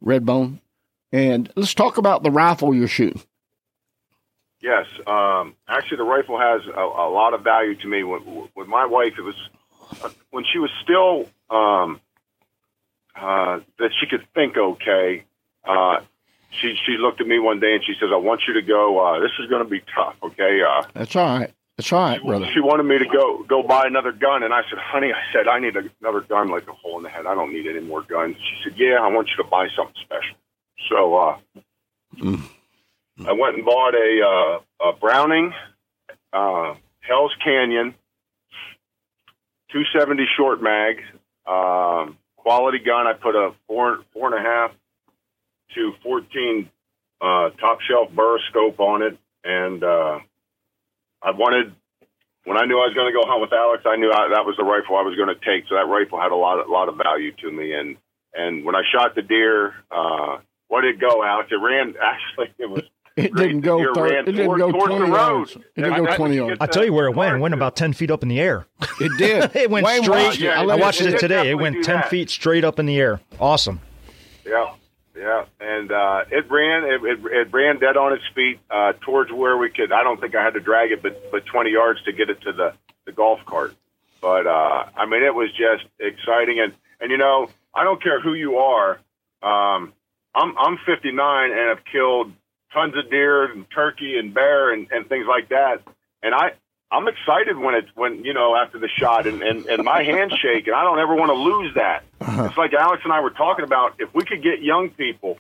Redbone. 0.04 0.60
And 1.12 1.52
let's 1.56 1.74
talk 1.74 1.98
about 1.98 2.24
the 2.24 2.32
rifle 2.32 2.74
you're 2.74 2.88
shooting. 2.88 3.22
Yes, 4.62 4.86
um, 5.06 5.56
actually, 5.68 5.98
the 5.98 6.04
rifle 6.04 6.40
has 6.40 6.62
a, 6.66 6.80
a 6.80 7.10
lot 7.10 7.34
of 7.34 7.44
value 7.44 7.76
to 7.76 7.88
me. 7.88 8.04
With, 8.04 8.24
with 8.56 8.68
my 8.68 8.86
wife, 8.86 9.14
it 9.18 9.22
was 9.22 9.36
uh, 10.04 10.10
when 10.32 10.46
she 10.52 10.60
was 10.60 10.72
still 10.84 11.30
um, 11.50 12.02
uh, 13.16 13.60
that 13.80 13.92
she 14.00 14.08
could 14.08 14.26
think 14.34 14.58
okay. 14.58 15.26
Uh, 15.64 16.00
she 16.52 16.76
she 16.86 16.98
looked 16.98 17.22
at 17.22 17.28
me 17.28 17.40
one 17.40 17.60
day 17.60 17.74
and 17.76 17.84
she 17.84 17.94
says, 18.00 18.10
"I 18.12 18.18
want 18.18 18.42
you 18.48 18.54
to 18.56 18.62
go. 18.62 19.00
Uh, 19.00 19.20
this 19.20 19.32
is 19.40 19.50
going 19.50 19.64
to 19.64 19.70
be 19.70 19.82
tough, 19.94 20.16
okay?" 20.24 20.62
Uh, 20.62 20.84
That's 20.94 21.16
all 21.16 21.40
right. 21.40 21.54
That's 21.78 21.94
all 21.94 22.02
right, 22.02 22.24
brother. 22.24 22.48
she 22.54 22.60
wanted 22.60 22.84
me 22.84 22.98
to 22.98 23.06
go 23.06 23.44
go 23.44 23.62
buy 23.62 23.86
another 23.86 24.12
gun, 24.12 24.44
and 24.44 24.54
I 24.54 24.62
said, 24.70 24.80
"Honey, 24.80 25.12
I 25.14 25.22
said 25.32 25.48
I 25.48 25.60
need 25.60 25.76
another 26.02 26.22
gun 26.22 26.50
like 26.50 26.68
a 26.68 26.74
hole 26.74 26.98
in 26.98 27.04
the 27.04 27.10
head. 27.10 27.26
I 27.28 27.36
don't 27.36 27.54
need 27.54 27.68
any 27.68 27.82
more 27.82 28.02
guns." 28.02 28.36
She 28.38 28.64
said, 28.70 28.74
"Yeah, 28.80 28.98
I 29.02 29.08
want 29.10 29.30
you 29.30 29.44
to 29.44 29.50
buy 29.50 29.68
something 29.76 29.96
special." 30.04 30.36
So 30.90 31.16
uh, 31.18 31.38
I 33.28 33.32
went 33.34 33.56
and 33.58 33.66
bought 33.66 33.94
a, 33.94 34.62
uh, 34.84 34.90
a 34.90 34.94
Browning 34.94 35.54
uh, 36.34 36.76
Hell's 37.02 37.34
Canyon 37.44 37.94
270 39.72 40.26
short 40.38 40.62
mag, 40.62 40.98
um, 41.46 42.18
quality 42.38 42.80
gun. 42.80 43.06
I 43.08 43.14
put 43.14 43.36
a 43.36 43.54
four 43.68 44.00
four 44.14 44.34
and 44.34 44.46
a 44.46 44.50
half 44.50 44.72
to 45.76 45.94
14 46.04 46.70
uh, 47.22 47.50
top 47.60 47.80
shelf 47.82 48.12
Burris 48.16 48.44
scope 48.50 48.80
on 48.80 49.02
it, 49.02 49.18
and 49.44 49.84
uh, 49.84 50.20
I 51.22 51.32
wanted 51.32 51.74
when 52.46 52.58
I 52.58 52.66
knew 52.66 52.76
I 52.80 52.86
was 52.88 52.94
going 52.96 53.12
to 53.12 53.14
go 53.14 53.28
hunt 53.28 53.42
with 53.42 53.52
Alex, 53.52 53.84
I 53.86 53.98
knew 53.98 54.10
I, 54.10 54.30
that 54.30 54.46
was 54.46 54.56
the 54.58 54.64
rifle 54.64 54.96
I 54.96 55.02
was 55.02 55.18
going 55.18 55.28
to 55.28 55.36
take. 55.36 55.68
So 55.68 55.76
that 55.76 55.86
rifle 55.88 56.18
had 56.22 56.32
a 56.32 56.36
lot, 56.36 56.66
a 56.66 56.72
lot 56.72 56.88
of 56.88 56.96
value 56.96 57.34
to 57.42 57.52
me. 57.52 57.74
And 57.74 57.98
and 58.34 58.64
when 58.64 58.76
I 58.76 58.84
shot 58.94 59.16
the 59.16 59.22
deer, 59.22 59.74
uh, 59.92 60.38
what 60.70 60.82
did 60.82 60.96
it 60.96 61.02
go, 61.02 61.24
Alex? 61.26 61.50
It 61.52 61.56
ran. 61.56 61.96
Actually, 62.02 62.54
it 62.58 62.70
was. 62.70 62.84
It 63.18 63.34
didn't 63.36 63.62
go. 63.62 63.80
deer 63.80 63.94
thir- 63.96 64.04
ran 64.04 64.14
it 64.20 64.26
didn't 64.34 64.46
toward- 64.46 64.60
go 64.60 64.72
towards 64.72 64.86
the 64.94 64.96
twenty 64.98 65.12
road. 65.12 65.18
yards. 65.18 65.56
It 65.56 65.64
didn't 65.76 65.94
I- 65.94 65.98
go 65.98 66.16
twenty 66.16 66.36
yards. 66.36 66.58
I 66.62 66.68
tell 66.68 66.86
you 66.86 66.94
where 66.94 67.08
it 67.08 67.16
went. 67.16 67.36
It 67.36 67.40
went 67.40 67.56
about 67.56 67.76
10 67.76 67.94
feet 67.94 68.12
up 68.12 68.22
in 68.22 68.30
the 68.30 68.40
air. 68.40 68.68
It 69.02 69.12
did. 69.18 69.56
It 69.56 69.70
went 69.72 69.86
Wayne 69.88 70.04
straight. 70.04 70.26
watched 70.26 70.40
it. 70.40 70.44
Yeah, 70.46 70.62
I 70.62 70.76
watched 70.76 71.02
it 71.02 71.12
did 71.12 71.20
today. 71.20 71.50
It 71.50 71.56
went 71.56 71.84
10 71.84 71.96
that. 71.96 72.10
feet 72.10 72.30
straight 72.30 72.64
up 72.64 72.78
in 72.80 72.86
the 72.86 72.98
air. 73.00 73.20
Awesome. 73.40 73.80
Yeah, 74.46 74.74
yeah, 75.18 75.46
and 75.60 75.92
uh, 75.92 76.26
it 76.30 76.50
ran. 76.50 76.84
It, 76.84 77.04
it, 77.04 77.20
it 77.26 77.54
ran 77.54 77.80
dead 77.80 77.98
on 77.98 78.14
its 78.14 78.24
feet 78.36 78.60
uh, 78.70 78.94
towards 79.02 79.32
where 79.32 79.58
we 79.58 79.70
could. 79.70 79.92
I 79.92 80.04
don't 80.04 80.22
think 80.22 80.36
I 80.36 80.44
had 80.44 80.54
to 80.54 80.60
drag 80.60 80.92
it, 80.92 81.02
but 81.02 81.32
but 81.32 81.46
twenty 81.46 81.72
yards 81.72 82.04
to 82.04 82.14
get 82.14 82.30
it 82.30 82.42
to 82.42 82.54
the 82.54 82.74
the 83.06 83.12
golf 83.12 83.40
cart. 83.46 83.76
But 84.22 84.46
uh, 84.46 84.86
I 84.96 85.06
mean, 85.06 85.24
it 85.24 85.34
was 85.34 85.50
just 85.52 85.86
exciting, 86.00 86.60
and 86.60 86.74
and 87.00 87.12
you 87.12 87.18
know, 87.18 87.50
I 87.74 87.84
don't 87.84 88.02
care 88.02 88.22
who 88.22 88.34
you 88.34 88.58
are. 88.58 89.00
Um, 89.42 89.94
I'm 90.36 90.58
I'm 90.58 90.78
59 90.86 91.52
and 91.52 91.70
have 91.70 91.86
killed 91.92 92.32
tons 92.74 92.96
of 92.96 93.10
deer 93.10 93.52
and 93.52 93.66
turkey 93.72 94.18
and 94.18 94.34
bear 94.34 94.72
and, 94.72 94.88
and 94.92 95.08
things 95.08 95.26
like 95.28 95.50
that, 95.50 95.82
and 96.22 96.36
I. 96.36 96.52
I'm 96.92 97.08
excited 97.08 97.58
when 97.58 97.76
it's 97.76 97.90
when 97.96 98.24
you 98.24 98.34
know 98.34 98.56
after 98.56 98.80
the 98.80 98.88
shot 98.88 99.28
and, 99.28 99.42
and, 99.42 99.66
and 99.66 99.84
my 99.84 100.04
hands 100.04 100.34
shake 100.42 100.68
and 100.68 100.76
I 100.76 100.84
don't 100.84 101.00
ever 101.00 101.16
want 101.16 101.30
to 101.30 101.36
lose 101.36 101.74
that. 101.76 102.04
It's 102.22 102.58
like 102.58 102.74
Alex 102.74 103.02
and 103.04 103.12
I 103.12 103.20
were 103.22 103.32
talking 103.32 103.66
about. 103.66 103.96
If 104.00 104.14
we 104.14 104.24
could 104.24 104.42
get 104.42 104.62
young 104.62 104.90
people 104.92 105.38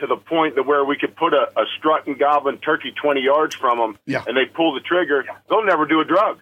to 0.00 0.06
the 0.08 0.16
point 0.16 0.56
that 0.56 0.66
where 0.66 0.84
we 0.84 0.96
could 0.96 1.14
put 1.14 1.32
a, 1.32 1.48
a 1.56 1.64
strut 1.78 2.06
and 2.08 2.18
goblin 2.18 2.58
turkey 2.58 2.92
20 3.00 3.20
yards 3.20 3.54
from 3.54 3.78
them 3.78 3.98
Yeah. 4.06 4.24
and 4.26 4.36
they 4.36 4.44
pull 4.46 4.74
the 4.74 4.80
trigger, 4.80 5.24
they'll 5.48 5.64
never 5.64 5.86
do 5.86 6.00
a 6.00 6.04
drug. 6.04 6.40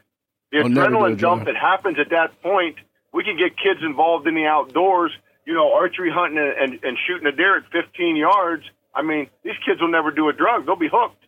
The 0.53 0.63
do 0.63 0.69
adrenaline 0.71 1.19
dump 1.19 1.45
that 1.45 1.57
happens 1.57 1.99
at 1.99 2.11
that 2.11 2.41
point, 2.43 2.77
we 3.13 3.25
can 3.25 3.37
get 3.37 3.57
kids 3.59 3.81
involved 3.83 4.27
in 4.27 4.35
the 4.35 4.47
outdoors, 4.47 5.13
you 5.47 5.53
know, 5.53 5.75
archery 5.75 6.11
hunting 6.11 6.39
and, 6.39 6.73
and, 6.73 6.85
and 6.85 6.99
shooting 7.07 7.27
a 7.27 7.33
deer 7.33 7.59
at 7.59 7.65
15 7.73 8.17
yards. 8.17 8.65
I 8.95 9.03
mean, 9.03 9.29
these 9.45 9.57
kids 9.67 9.81
will 9.83 9.91
never 9.91 10.11
do 10.11 10.29
a 10.31 10.33
drug. 10.33 10.65
They'll 10.65 10.77
be 10.77 10.89
hooked. 10.91 11.22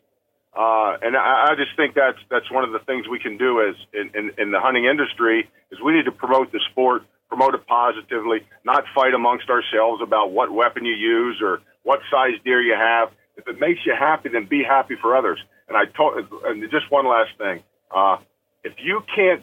Uh, 0.57 0.96
and 1.02 1.16
I, 1.16 1.50
I 1.50 1.55
just 1.57 1.76
think 1.76 1.94
that's 1.94 2.18
that's 2.30 2.50
one 2.50 2.62
of 2.64 2.72
the 2.72 2.78
things 2.80 3.09
we 3.09 3.18
can 3.18 3.36
do 3.36 3.61
as 3.61 3.74
in, 3.92 4.11
in, 4.14 4.30
in 4.38 4.50
the 4.52 4.61
hunting 4.61 4.84
industry 4.84 5.48
is 5.72 5.78
we 5.84 5.92
need 5.92 6.05
to 6.05 6.12
promote 6.12 6.52
the 6.52 6.61
sport, 6.70 7.02
promote 7.28 7.55
it 7.55 7.66
positively, 7.66 8.46
not 8.64 8.84
fight 8.94 9.14
amongst 9.14 9.50
ourselves 9.50 10.00
about 10.00 10.30
what 10.30 10.52
weapon 10.52 10.84
you 10.84 10.94
use 10.94 11.40
or 11.42 11.61
what 11.82 12.00
size 12.11 12.34
deer 12.44 12.62
you 12.62 12.74
have. 12.74 13.11
If 13.36 13.48
it 13.48 13.59
makes 13.59 13.80
you 13.84 13.94
happy, 13.98 14.28
then 14.28 14.46
be 14.46 14.62
happy 14.62 14.94
for 15.00 15.16
others. 15.16 15.40
And 15.66 15.76
I 15.76 15.86
told, 15.86 16.22
and 16.44 16.62
just 16.70 16.88
one 16.88 17.07
last 17.09 17.30
thing: 17.36 17.62
uh, 17.90 18.18
if 18.62 18.74
you 18.78 19.02
can't 19.12 19.42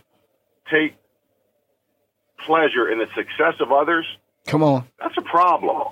take 0.72 0.96
pleasure 2.46 2.90
in 2.90 3.00
the 3.00 3.08
success 3.16 3.56
of 3.60 3.72
others, 3.72 4.06
Come 4.48 4.64
on. 4.64 4.88
that's 4.98 5.18
a 5.18 5.22
problem. 5.22 5.90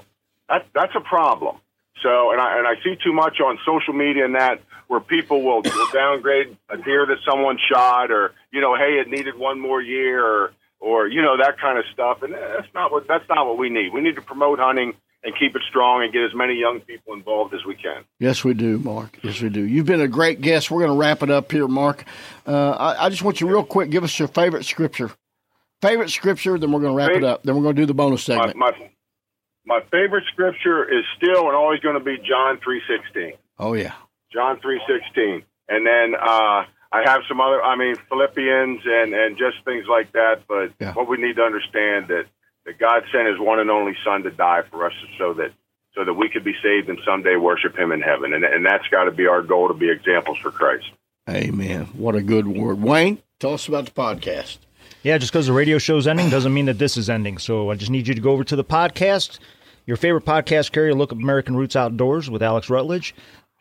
That 0.48 0.66
that's 0.74 0.94
a 0.96 1.02
problem. 1.02 1.58
So, 2.02 2.32
and 2.32 2.40
I 2.40 2.58
and 2.58 2.68
I 2.68 2.76
see 2.84 2.96
too 3.04 3.12
much 3.14 3.40
on 3.42 3.60
social 3.66 3.94
media 3.94 4.24
and 4.26 4.36
that 4.36 4.62
where 4.90 5.00
people 5.00 5.44
will, 5.44 5.62
will 5.62 5.92
downgrade 5.94 6.58
a 6.68 6.76
deer 6.78 7.06
that 7.06 7.20
someone 7.30 7.58
shot, 7.72 8.12
or 8.12 8.34
you 8.52 8.60
know, 8.60 8.76
hey, 8.76 9.00
it 9.00 9.08
needed 9.08 9.38
one 9.38 9.60
more 9.60 9.82
year, 9.82 10.26
or 10.26 10.52
or 10.82 11.08
you 11.08 11.22
know 11.22 11.38
that 11.38 11.60
kind 11.60 11.78
of 11.78 11.86
stuff. 11.94 12.24
And 12.24 12.34
that's 12.34 12.68
not 12.74 12.92
what 12.92 13.08
that's 13.08 13.28
not 13.30 13.46
what 13.46 13.58
we 13.58 13.70
need. 13.70 13.94
We 13.94 14.02
need 14.02 14.16
to 14.16 14.22
promote 14.22 14.60
hunting 14.60 14.94
and 15.24 15.34
keep 15.38 15.56
it 15.56 15.62
strong 15.70 16.02
and 16.04 16.12
get 16.12 16.24
as 16.24 16.34
many 16.34 16.56
young 16.60 16.80
people 16.80 17.14
involved 17.14 17.54
as 17.54 17.60
we 17.66 17.76
can. 17.76 18.04
Yes, 18.20 18.44
we 18.44 18.54
do, 18.54 18.80
Mark. 18.80 19.20
Yes, 19.22 19.42
we 19.42 19.50
do. 19.50 19.62
You've 19.62 19.86
been 19.86 20.02
a 20.02 20.08
great 20.08 20.42
guest. 20.42 20.72
We're 20.72 20.80
going 20.80 20.98
to 20.98 21.00
wrap 21.00 21.22
it 21.22 21.30
up 21.30 21.52
here, 21.52 21.68
Mark. 21.68 22.06
Uh, 22.48 22.72
I, 22.72 23.06
I 23.06 23.10
just 23.10 23.22
want 23.22 23.42
you 23.42 23.48
real 23.48 23.66
quick. 23.66 23.90
Give 23.90 24.04
us 24.04 24.18
your 24.18 24.30
favorite 24.30 24.64
scripture. 24.66 25.12
Favorite 25.82 26.10
scripture. 26.10 26.58
Then 26.58 26.72
we're 26.72 26.80
going 26.80 26.94
to 26.94 26.98
wrap 26.98 27.12
it 27.12 27.24
up. 27.24 27.44
Then 27.44 27.56
we're 27.56 27.64
going 27.64 27.76
to 27.76 27.82
do 27.82 27.86
the 27.86 27.94
bonus 27.94 28.28
My, 28.28 28.36
segment. 28.36 28.58
my 28.58 28.72
my 29.66 29.82
favorite 29.92 30.24
scripture 30.32 30.90
is 30.90 31.04
still 31.18 31.48
and 31.48 31.56
always 31.56 31.80
going 31.82 32.00
to 32.00 32.04
be 32.04 32.18
John 32.18 32.60
three 32.64 32.82
sixteen. 32.88 33.34
Oh 33.60 33.74
yeah. 33.74 33.94
John 34.32 34.60
three 34.62 34.80
sixteen, 34.88 35.44
and 35.68 35.86
then 35.86 36.16
uh, 36.16 36.64
I 36.92 37.04
have 37.06 37.22
some 37.28 37.42
other. 37.42 37.62
I 37.64 37.76
mean 37.76 37.96
Philippians 38.10 38.82
and 38.86 39.14
and 39.14 39.38
just 39.38 39.64
things 39.66 39.86
like 39.90 40.12
that. 40.14 40.44
But 40.48 40.72
Yeah. 40.80 40.94
what 40.94 41.08
we 41.08 41.18
need 41.18 41.36
to 41.38 41.44
understand 41.44 42.08
that 42.10 42.26
that 42.66 42.78
God 42.78 43.04
sent 43.12 43.28
His 43.28 43.40
one 43.40 43.60
and 43.60 43.70
only 43.72 43.96
Son 44.06 44.24
to 44.24 44.32
die 44.32 44.62
for 44.70 44.86
us, 44.86 44.94
so 45.18 45.34
that 45.34 45.52
so 45.96 46.06
that 46.06 46.14
we 46.14 46.30
could 46.30 46.44
be 46.44 46.54
saved 46.62 46.90
and 46.90 47.00
someday 47.06 47.36
worship 47.36 47.78
Him 47.78 47.92
in 47.92 48.02
heaven, 48.02 48.34
and 48.34 48.44
and 48.44 48.66
that's 48.66 48.88
got 48.90 49.06
to 49.06 49.12
be 49.12 49.26
our 49.28 49.42
goal 49.42 49.68
to 49.70 49.74
be 49.74 49.90
examples 49.90 50.38
for 50.40 50.52
Christ. 50.52 50.86
Amen. 51.30 51.86
What 51.94 52.16
a 52.16 52.22
good 52.22 52.48
word. 52.48 52.82
Wayne, 52.82 53.22
tell 53.40 53.54
us 53.54 53.68
about 53.68 53.86
the 53.86 53.92
podcast. 53.92 54.58
Yeah, 55.04 55.18
just 55.18 55.32
because 55.32 55.48
the 55.48 55.54
radio 55.54 55.78
show's 55.78 56.08
ending 56.08 56.30
doesn't 56.30 56.54
mean 56.54 56.66
that 56.66 56.80
this 56.80 56.98
is 56.98 57.10
ending. 57.10 57.38
So 57.38 57.70
I 57.72 57.76
just 57.76 57.92
need 57.92 58.08
you 58.08 58.14
to 58.16 58.22
go 58.22 58.32
over 58.32 58.44
to 58.44 58.56
the 58.56 58.64
podcast, 58.64 59.40
your 59.86 59.96
favorite 59.96 60.26
podcast 60.26 60.72
carrier, 60.72 60.94
look 60.94 61.12
up 61.12 61.20
American 61.20 61.56
Roots 61.56 61.76
Outdoors 61.76 62.30
with 62.30 62.42
Alex 62.44 62.70
Rutledge, 62.70 63.14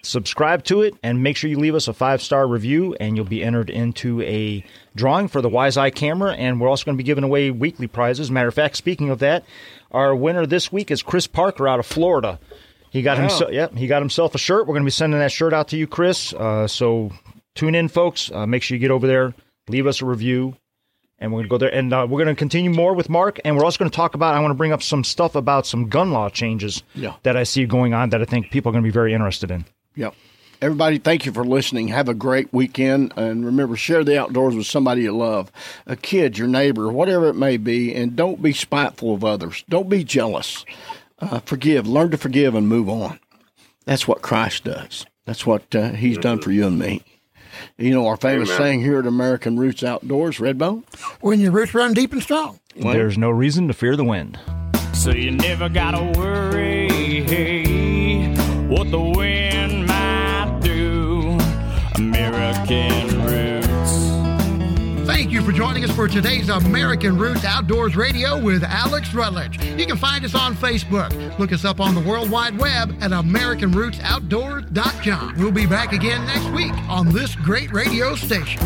subscribe 0.02 0.64
to 0.64 0.82
it, 0.82 0.94
and 1.02 1.22
make 1.22 1.36
sure 1.36 1.50
you 1.50 1.58
leave 1.58 1.74
us 1.74 1.88
a 1.88 1.92
five 1.92 2.22
star 2.22 2.46
review, 2.46 2.94
and 3.00 3.16
you'll 3.16 3.24
be 3.26 3.42
entered 3.42 3.70
into 3.70 4.20
a 4.22 4.64
drawing 4.94 5.28
for 5.28 5.40
the 5.42 5.48
Wise 5.48 5.76
Eye 5.76 5.90
camera. 5.90 6.32
And 6.34 6.60
we're 6.60 6.68
also 6.68 6.84
going 6.84 6.96
to 6.96 7.02
be 7.02 7.06
giving 7.06 7.24
away 7.24 7.50
weekly 7.50 7.86
prizes. 7.86 8.30
Matter 8.30 8.48
of 8.48 8.54
fact, 8.54 8.76
speaking 8.76 9.10
of 9.10 9.18
that, 9.20 9.44
our 9.90 10.14
winner 10.14 10.46
this 10.46 10.70
week 10.72 10.90
is 10.90 11.02
Chris 11.02 11.26
Parker 11.26 11.66
out 11.66 11.78
of 11.80 11.86
Florida. 11.86 12.38
He 12.90 13.02
got 13.02 13.18
himself, 13.18 13.52
yep, 13.52 13.74
he 13.74 13.86
got 13.86 14.00
himself 14.00 14.34
a 14.34 14.38
shirt. 14.38 14.66
We're 14.66 14.72
going 14.74 14.82
to 14.84 14.86
be 14.86 14.90
sending 14.90 15.18
that 15.20 15.30
shirt 15.32 15.52
out 15.52 15.68
to 15.68 15.76
you, 15.76 15.86
Chris. 15.86 16.32
Uh, 16.32 16.66
so 16.66 17.10
tune 17.54 17.74
in, 17.74 17.88
folks. 17.88 18.30
Uh, 18.32 18.46
make 18.46 18.62
sure 18.62 18.76
you 18.76 18.80
get 18.80 18.90
over 18.90 19.06
there, 19.06 19.34
leave 19.68 19.86
us 19.86 20.00
a 20.00 20.06
review, 20.06 20.56
and 21.18 21.30
we're 21.30 21.40
going 21.40 21.44
to 21.44 21.50
go 21.50 21.58
there. 21.58 21.74
And 21.74 21.92
uh, 21.92 22.06
we're 22.08 22.24
going 22.24 22.34
to 22.34 22.38
continue 22.38 22.70
more 22.70 22.94
with 22.94 23.10
Mark, 23.10 23.40
and 23.44 23.56
we're 23.58 23.64
also 23.64 23.78
going 23.78 23.90
to 23.90 23.94
talk 23.94 24.14
about. 24.14 24.34
I 24.34 24.40
want 24.40 24.52
to 24.52 24.56
bring 24.56 24.72
up 24.72 24.82
some 24.82 25.04
stuff 25.04 25.34
about 25.34 25.66
some 25.66 25.90
gun 25.90 26.12
law 26.12 26.30
changes 26.30 26.82
Yeah. 26.94 27.12
that 27.24 27.36
I 27.36 27.42
see 27.42 27.66
going 27.66 27.92
on 27.92 28.08
that 28.10 28.22
I 28.22 28.24
think 28.24 28.50
people 28.50 28.70
are 28.70 28.72
going 28.72 28.84
to 28.84 28.88
be 28.88 28.92
very 28.92 29.12
interested 29.12 29.50
in. 29.50 29.66
Yep. 29.98 30.14
Everybody, 30.62 30.98
thank 30.98 31.26
you 31.26 31.32
for 31.32 31.44
listening. 31.44 31.88
Have 31.88 32.08
a 32.08 32.14
great 32.14 32.52
weekend. 32.52 33.12
And 33.16 33.44
remember, 33.44 33.74
share 33.74 34.04
the 34.04 34.18
outdoors 34.18 34.54
with 34.54 34.66
somebody 34.66 35.02
you 35.02 35.16
love 35.16 35.50
a 35.86 35.96
kid, 35.96 36.38
your 36.38 36.46
neighbor, 36.46 36.88
whatever 36.88 37.28
it 37.28 37.34
may 37.34 37.56
be. 37.56 37.92
And 37.94 38.14
don't 38.14 38.40
be 38.40 38.52
spiteful 38.52 39.12
of 39.12 39.24
others. 39.24 39.64
Don't 39.68 39.88
be 39.88 40.04
jealous. 40.04 40.64
Uh, 41.18 41.40
forgive. 41.40 41.88
Learn 41.88 42.12
to 42.12 42.16
forgive 42.16 42.54
and 42.54 42.68
move 42.68 42.88
on. 42.88 43.18
That's 43.86 44.06
what 44.06 44.22
Christ 44.22 44.64
does. 44.64 45.04
That's 45.24 45.44
what 45.44 45.74
uh, 45.74 45.90
He's 45.90 46.18
done 46.18 46.40
for 46.40 46.52
you 46.52 46.68
and 46.68 46.78
me. 46.78 47.02
You 47.76 47.90
know, 47.90 48.06
our 48.06 48.16
famous 48.16 48.50
Amen. 48.50 48.58
saying 48.58 48.80
here 48.82 49.00
at 49.00 49.06
American 49.06 49.58
Roots 49.58 49.82
Outdoors, 49.82 50.38
Redbone? 50.38 50.84
When 51.20 51.40
your 51.40 51.50
roots 51.50 51.74
run 51.74 51.92
deep 51.92 52.12
and 52.12 52.22
strong. 52.22 52.60
There's 52.76 53.18
no 53.18 53.30
reason 53.30 53.66
to 53.66 53.74
fear 53.74 53.96
the 53.96 54.04
wind. 54.04 54.38
So 54.94 55.10
you 55.10 55.32
never 55.32 55.68
gotta 55.68 56.04
worry 56.18 56.88
what 58.68 58.90
the 58.90 59.00
wind 59.00 59.47
American 62.68 63.24
roots. 63.24 63.66
Thank 65.06 65.30
you 65.30 65.40
for 65.42 65.52
joining 65.52 65.84
us 65.84 65.90
for 65.92 66.06
today's 66.06 66.50
American 66.50 67.16
Roots 67.16 67.46
Outdoors 67.46 67.96
Radio 67.96 68.38
with 68.38 68.62
Alex 68.62 69.14
Rutledge. 69.14 69.64
You 69.64 69.86
can 69.86 69.96
find 69.96 70.22
us 70.22 70.34
on 70.34 70.54
Facebook. 70.54 71.38
Look 71.38 71.50
us 71.52 71.64
up 71.64 71.80
on 71.80 71.94
the 71.94 72.02
World 72.02 72.30
Wide 72.30 72.58
Web 72.58 72.94
at 73.00 73.12
AmericanRootsOutdoors.com. 73.12 75.38
We'll 75.38 75.50
be 75.50 75.64
back 75.64 75.94
again 75.94 76.26
next 76.26 76.50
week 76.50 76.74
on 76.90 77.08
this 77.08 77.34
great 77.36 77.72
radio 77.72 78.14
station. 78.14 78.60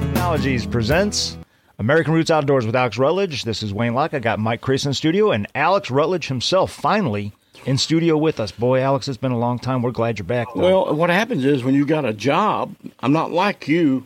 Technologies 0.00 0.66
presents 0.66 1.36
American 1.80 2.14
Roots 2.14 2.30
Outdoors 2.30 2.64
with 2.64 2.76
Alex 2.76 2.96
Rutledge. 2.96 3.42
This 3.42 3.64
is 3.64 3.74
Wayne 3.74 3.94
Locke. 3.94 4.14
I 4.14 4.20
got 4.20 4.38
Mike 4.38 4.60
Crace 4.60 4.86
in 4.86 4.94
studio 4.94 5.32
and 5.32 5.48
Alex 5.56 5.90
Rutledge 5.90 6.28
himself 6.28 6.70
finally 6.70 7.32
in 7.64 7.78
studio 7.78 8.16
with 8.16 8.40
us. 8.40 8.52
Boy, 8.52 8.80
Alex, 8.80 9.08
it's 9.08 9.16
been 9.16 9.32
a 9.32 9.38
long 9.38 9.58
time. 9.58 9.82
We're 9.82 9.90
glad 9.90 10.18
you're 10.18 10.26
back. 10.26 10.48
Though. 10.54 10.60
Well, 10.84 10.94
what 10.94 11.10
happens 11.10 11.44
is 11.44 11.64
when 11.64 11.74
you 11.74 11.86
got 11.86 12.04
a 12.04 12.12
job, 12.12 12.74
I'm 13.00 13.12
not 13.12 13.30
like 13.30 13.68
you, 13.68 14.04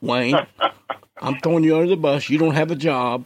Wayne. 0.00 0.38
I'm 1.22 1.38
throwing 1.40 1.64
you 1.64 1.76
under 1.76 1.88
the 1.88 1.96
bus. 1.96 2.28
You 2.30 2.38
don't 2.38 2.54
have 2.54 2.70
a 2.70 2.76
job, 2.76 3.24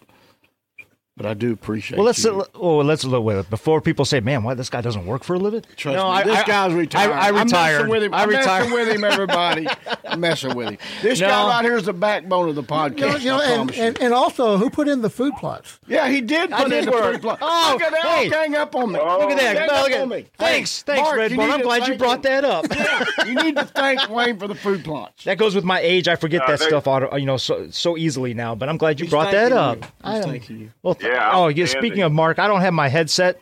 but 1.16 1.26
I 1.26 1.34
do 1.34 1.52
appreciate. 1.52 1.96
Well, 1.96 2.06
let's 2.06 2.22
you. 2.24 2.40
Uh, 2.40 2.44
oh, 2.54 2.76
let's 2.78 3.04
look 3.04 3.22
with 3.24 3.38
it 3.38 3.50
before 3.50 3.80
people 3.80 4.04
say, 4.04 4.20
"Man, 4.20 4.42
why 4.42 4.54
this 4.54 4.68
guy 4.70 4.80
doesn't 4.80 5.06
work 5.06 5.22
for 5.24 5.34
a 5.34 5.38
living?" 5.38 5.62
Trust 5.76 5.96
no, 5.96 6.04
me, 6.04 6.10
I, 6.18 6.22
this 6.24 6.38
I- 6.38 6.44
guy's 6.44 6.72
retired. 6.72 7.10
I, 7.12 7.26
I 7.26 7.28
I'm 7.28 7.44
retired. 7.44 7.88
with 7.88 8.02
him. 8.02 8.14
I 8.14 8.22
I'm 8.22 8.28
retired. 8.28 8.44
messing 8.64 8.72
with 8.72 8.88
him, 8.88 9.04
everybody. 9.04 9.66
I'm 10.06 10.20
messing 10.20 10.54
with 10.54 10.68
him. 10.70 10.78
This 11.02 11.20
No. 11.20 11.28
guy 11.28 11.46
right 11.48 11.64
here 11.64 11.76
is 11.76 11.84
the 11.84 11.92
backbone 11.92 12.48
of 12.48 12.54
the 12.54 12.62
podcast. 12.62 12.98
You 12.98 13.06
know, 13.06 13.16
you 13.16 13.30
know, 13.30 13.38
I 13.40 13.44
and, 13.60 13.76
you. 13.76 13.82
and, 13.82 14.00
and 14.00 14.14
also, 14.14 14.56
who 14.58 14.70
put 14.70 14.88
in 14.88 15.02
the 15.02 15.10
food 15.10 15.34
plots? 15.38 15.78
yeah, 15.86 16.08
he 16.08 16.20
did 16.20 16.52
I 16.52 16.62
put 16.64 16.70
did 16.70 16.78
in 16.80 16.84
the 16.86 16.90
work. 16.92 17.12
food 17.14 17.22
plots. 17.22 17.40
Oh, 17.42 17.70
look 17.74 17.82
at 17.82 17.92
that! 17.92 18.02
hey. 18.04 18.28
Gang 18.30 18.54
up 18.56 18.74
on 18.74 18.92
me. 18.92 18.98
Oh. 19.00 19.18
Look 19.20 19.30
at 19.30 19.38
that. 19.38 19.54
Gang 19.56 19.66
No, 19.68 19.74
up 19.74 19.82
look 19.84 19.92
at- 19.92 20.00
on 20.02 20.08
me. 20.08 20.26
Thanks, 20.38 20.82
Hey, 20.82 20.94
thanks, 20.94 21.02
Mark, 21.08 21.16
Red 21.16 21.30
you 21.32 21.40
I'm 21.40 21.60
glad 21.62 21.86
you 21.88 21.94
brought 21.96 22.24
him. 22.24 22.42
that 22.42 22.44
up. 22.44 23.26
You 23.26 23.34
need 23.34 23.56
to 23.56 23.64
thank 23.64 24.08
Wayne 24.10 24.38
for 24.38 24.48
the 24.48 24.54
food 24.54 24.84
plots. 24.84 25.24
That 25.24 25.38
goes 25.38 25.54
with 25.54 25.64
my 25.64 25.80
age. 25.80 26.08
I 26.08 26.16
forget 26.16 26.42
uh, 26.42 26.46
that 26.48 26.60
stuff, 26.60 26.86
auto, 26.86 27.14
you 27.16 27.26
know, 27.26 27.36
so 27.36 27.68
so 27.70 27.96
easily 27.96 28.34
now. 28.34 28.54
But 28.54 28.68
I'm 28.68 28.76
glad 28.76 29.00
you 29.00 29.08
brought 29.08 29.30
that 29.32 29.52
up. 29.52 29.78
you. 29.78 29.82
I 30.02 30.16
He's 30.16 30.24
am- 30.24 30.30
thanking 30.30 30.58
you. 30.60 30.70
Well, 30.82 30.94
th- 30.94 31.03
Yeah, 31.04 31.30
oh, 31.34 31.48
yeah. 31.48 31.62
outstanding. 31.64 31.66
Speaking 31.90 32.02
of 32.02 32.12
Mark, 32.12 32.38
I 32.38 32.46
don't 32.46 32.60
have 32.62 32.74
my 32.74 32.88
headset, 32.88 33.40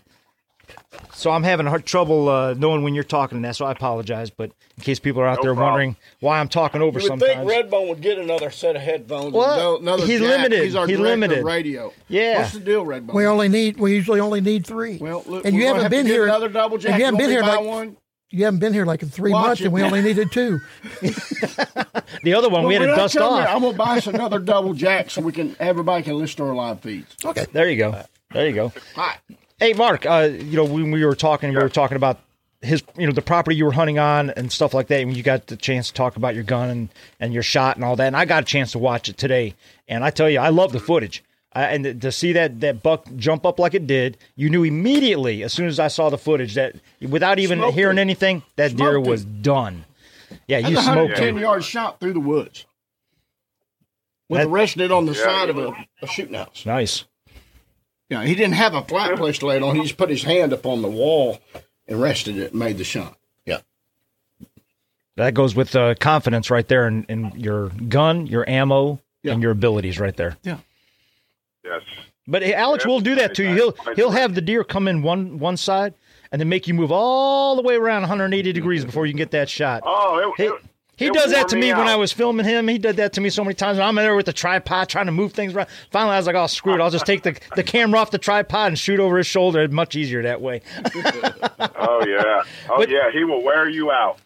so 1.15 1.31
I'm 1.31 1.43
having 1.43 1.67
hard 1.67 1.85
trouble 1.87 2.29
uh, 2.29 2.55
knowing 2.55 2.83
when 2.83 2.95
you're 2.95 3.05
talking 3.05 3.37
and 3.37 3.45
that. 3.45 3.57
So 3.57 3.65
I 3.67 3.73
apologize. 3.73 4.31
But 4.31 4.51
in 4.77 4.83
case 4.85 4.99
people 4.99 5.21
are 5.23 5.27
out 5.27 5.39
No 5.39 5.43
there 5.43 5.55
problem. 5.55 5.73
wondering 5.73 5.97
why 6.21 6.39
I'm 6.41 6.49
talking 6.49 6.81
over 6.83 6.99
You 6.99 7.05
would 7.11 7.21
sometimes, 7.21 7.49
think 7.51 7.71
Redbone 7.71 7.89
would 7.89 8.01
get 8.01 8.19
another 8.19 8.51
set 8.51 8.75
of 8.77 8.83
headphones. 8.83 9.33
Well, 9.33 9.77
and 9.77 9.83
another 9.85 10.07
he 10.07 10.19
jack. 10.19 10.29
limited. 10.29 10.65
He's 10.65 10.75
our 10.75 10.87
He 10.87 10.97
limited. 10.97 11.45
radio. 11.45 11.93
Yeah. 12.09 12.39
What's 12.41 12.53
the 12.55 12.61
deal, 12.61 12.85
Redbone? 12.85 13.15
We 13.15 13.27
only 13.27 13.49
need. 13.49 13.79
We 13.79 13.95
usually 13.95 14.21
only 14.21 14.41
need 14.41 14.67
three. 14.67 14.97
Well, 14.99 15.23
look, 15.27 15.45
and 15.45 15.55
you 15.55 15.67
haven't 15.67 15.83
have 15.83 15.91
been 15.91 16.07
here. 16.07 16.25
Another 16.25 16.49
double 16.49 16.79
jack. 16.79 16.93
and 16.93 16.99
you 16.99 17.05
haven't 17.05 17.19
want 17.19 17.29
been 17.29 17.31
here 17.31 17.43
buy 17.43 17.57
like 17.57 17.67
one. 17.67 17.97
You 18.33 18.45
haven't 18.45 18.61
been 18.61 18.73
here 18.73 18.85
like 18.85 19.03
in 19.03 19.09
three 19.11 19.33
Watch 19.33 19.47
months, 19.47 19.61
it. 19.61 19.65
and 19.67 19.73
we 19.75 19.83
only 19.83 20.03
needed 20.09 20.33
two. 20.33 20.59
the 22.23 22.35
other 22.35 22.49
one 22.49 22.67
we 22.67 22.75
had 22.75 22.81
Well, 22.83 22.89
to 22.89 22.91
when 22.91 22.91
I 22.91 22.97
dust 22.97 23.17
come 23.17 23.35
here, 23.35 23.43
off. 23.49 23.55
I'm 23.57 23.63
gonna 23.63 23.77
buy 23.77 23.99
us 23.99 24.07
another 24.07 24.39
double 24.39 24.75
jack 24.75 25.11
so 25.11 25.21
we 25.23 25.33
can 25.33 25.57
everybody 25.61 26.03
can 26.03 26.19
listen 26.19 26.37
to 26.39 26.45
our 26.45 26.55
live 26.55 26.81
feeds. 26.81 27.15
Okay. 27.25 27.47
There 27.53 27.69
you 27.69 27.77
go. 27.77 28.03
There 28.33 28.47
you 28.49 28.55
go. 28.55 28.73
Hi. 28.97 29.17
Hey, 29.59 29.75
Mark. 29.75 30.07
Uh, 30.07 30.31
you 30.33 30.57
know, 30.57 30.65
when 30.65 30.91
we 30.91 31.05
were 31.05 31.15
talking, 31.15 31.51
we 31.51 31.57
were 31.57 31.69
talking 31.69 31.97
about 31.97 32.19
his, 32.63 32.83
you 32.97 33.07
know, 33.07 33.13
the 33.13 33.23
property 33.23 33.57
you 33.57 33.65
were 33.65 33.73
hunting 33.73 33.99
on 33.99 34.31
and 34.31 34.51
stuff 34.51 34.73
like 34.75 34.87
that. 34.89 35.01
And 35.01 35.17
you 35.17 35.23
got 35.23 35.49
the 35.49 35.57
chance 35.57 35.89
to 35.89 35.95
talk 35.95 36.17
about 36.17 36.35
your 36.35 36.45
gun 36.45 36.71
and, 36.71 36.89
and 37.21 37.33
your 37.35 37.43
shot 37.43 37.77
and 37.77 37.85
all 37.85 37.97
that. 37.97 38.07
And 38.07 38.17
I 38.17 38.25
got 38.25 38.43
a 38.43 38.47
chance 38.47 38.73
to 38.73 38.79
watch 38.79 39.09
it 39.09 39.19
today. 39.19 39.55
And 39.89 40.03
I 40.05 40.11
tell 40.11 40.31
you, 40.31 40.39
I 40.39 40.49
love 40.49 40.73
the 40.73 40.81
footage. 40.81 41.23
I, 41.55 41.65
and 41.67 41.85
to- 41.85 41.95
to 41.95 42.13
see 42.13 42.33
that 42.33 42.61
that 42.61 42.83
buck 42.83 43.07
jump 43.17 43.45
up 43.45 43.59
like 43.59 43.75
it 43.75 43.87
did, 43.87 44.17
you 44.37 44.49
knew 44.49 44.65
immediately 44.65 45.43
as 45.43 45.53
soon 45.53 45.67
as 45.67 45.79
I 45.79 45.89
saw 45.89 46.09
the 46.11 46.19
footage 46.19 46.55
that 46.55 46.77
without 47.01 47.39
even 47.39 47.59
Smoked 47.59 47.75
hearing 47.75 47.99
it. 47.99 48.01
anything, 48.01 48.43
that 48.57 48.75
deer 48.77 48.99
was 49.01 49.23
it. 49.23 49.43
done. 49.43 49.85
Yeah, 50.47 50.59
you 50.59 50.75
That's 50.77 50.81
a 50.81 50.93
smoked 50.93 50.97
110 51.13 51.29
him. 51.37 51.39
yard 51.39 51.63
shot 51.65 52.01
through 52.01 52.15
the 52.15 52.21
woods. 52.21 52.65
With 54.29 54.39
That- 54.41 54.45
the 54.45 54.51
resting 54.51 54.83
it 54.85 54.93
on 54.93 55.05
the 55.07 55.13
Yeah, 55.13 55.25
side 55.25 55.45
he 55.45 55.51
of 55.51 55.59
a, 55.59 55.75
a 56.03 56.07
shooting 56.07 56.35
house. 56.35 56.65
Nice. 56.65 57.05
Yeah, 58.09 58.25
he 58.25 58.35
didn't 58.35 58.55
have 58.55 58.75
a 58.75 58.83
flat 58.83 59.17
place 59.17 59.39
to 59.39 59.47
lay 59.47 59.57
it 59.57 59.63
on. 59.63 59.77
He 59.77 59.83
just 59.83 59.97
put 59.97 60.09
his 60.11 60.23
hand 60.23 60.53
up 60.53 60.65
on 60.67 60.81
the 60.83 60.89
wall 60.91 61.39
and 61.87 62.01
rested 62.01 62.37
it 62.39 62.53
and 62.53 62.59
made 62.61 62.79
the 62.79 62.85
shot. 62.85 63.17
Yeah. 63.47 63.59
That 65.17 65.35
goes 65.35 65.55
with 65.55 65.75
uh, 65.77 65.95
confidence 65.97 66.51
right 66.51 66.67
there 66.67 66.87
in, 66.89 67.05
in 67.05 67.33
your 67.37 67.69
gun, 67.69 68.27
your 68.27 68.49
ammo, 68.49 69.01
Yeah. 69.23 69.33
and 69.33 69.43
your 69.43 69.53
abilities 69.53 69.99
right 70.01 70.17
there. 70.17 70.37
Yes. 71.65 71.83
But 72.27 72.43
hey, 72.43 72.55
Alex 72.55 72.85
Yeah, 72.85 72.91
will 72.91 73.01
do 73.01 73.15
that 73.17 73.35
to 73.37 73.43
you. 73.43 73.55
He'll 73.55 73.75
I- 73.87 73.91
I- 73.91 73.95
he'll 73.95 74.11
have 74.11 74.35
the 74.35 74.41
deer 74.41 74.65
come 74.65 74.87
in 74.89 75.03
one 75.03 75.39
one 75.39 75.57
side 75.57 75.95
and 76.31 76.41
then 76.41 76.49
make 76.49 76.67
you 76.67 76.75
move 76.75 76.91
all 76.93 77.57
the 77.57 77.63
way 77.63 77.75
around 77.75 78.03
180 78.03 78.53
degrees 78.53 78.85
before 78.85 79.07
you 79.07 79.13
can 79.13 79.19
get 79.19 79.31
that 79.33 79.49
shot. 79.51 79.83
Oh, 79.85 80.33
it, 80.37 80.43
He, 80.43 80.49
it, 80.49 80.55
he 80.97 81.07
it 81.07 81.15
does 81.15 81.33
that 81.33 81.49
to 81.49 81.57
me 81.57 81.73
when. 81.73 81.89
I 81.89 81.97
was 81.97 82.13
filming 82.13 82.47
him. 82.47 82.69
He 82.69 82.79
did 82.79 82.97
that 82.97 83.13
to 83.15 83.21
me 83.21 83.29
so 83.31 83.43
many 83.43 83.55
times. 83.55 83.79
I'm 83.79 83.99
in 83.99 84.05
there 84.05 84.15
with 84.15 84.27
the 84.27 84.33
tripod 84.33 84.89
trying 84.89 85.07
to 85.07 85.13
move 85.13 85.33
things 85.33 85.55
around. 85.55 85.69
Finally, 85.91 86.15
I 86.15 86.19
was 86.19 86.27
like, 86.27 86.37
"Oh, 86.37 86.47
screw 86.47 86.75
it! 86.75 86.81
I'll 86.81 86.91
just 86.91 87.07
take 87.07 87.23
the, 87.23 87.37
the 87.57 87.63
camera 87.65 87.99
off 87.99 88.11
the 88.13 88.19
tripod 88.19 88.69
and 88.69 88.79
shoot 88.79 89.01
over 89.01 89.19
his 89.19 89.27
shoulder. 89.27 89.63
It's 89.63 89.73
much 89.73 89.97
easier 89.97 90.23
that 90.23 90.41
way." 90.41 90.63
Oh 91.85 92.05
yeah. 92.07 92.43
Oh 92.71 92.77
But- 92.79 92.89
yeah. 92.91 93.11
He 93.13 93.25
will 93.25 93.43
wear 93.43 93.69
you 93.69 93.91
out. 93.91 94.19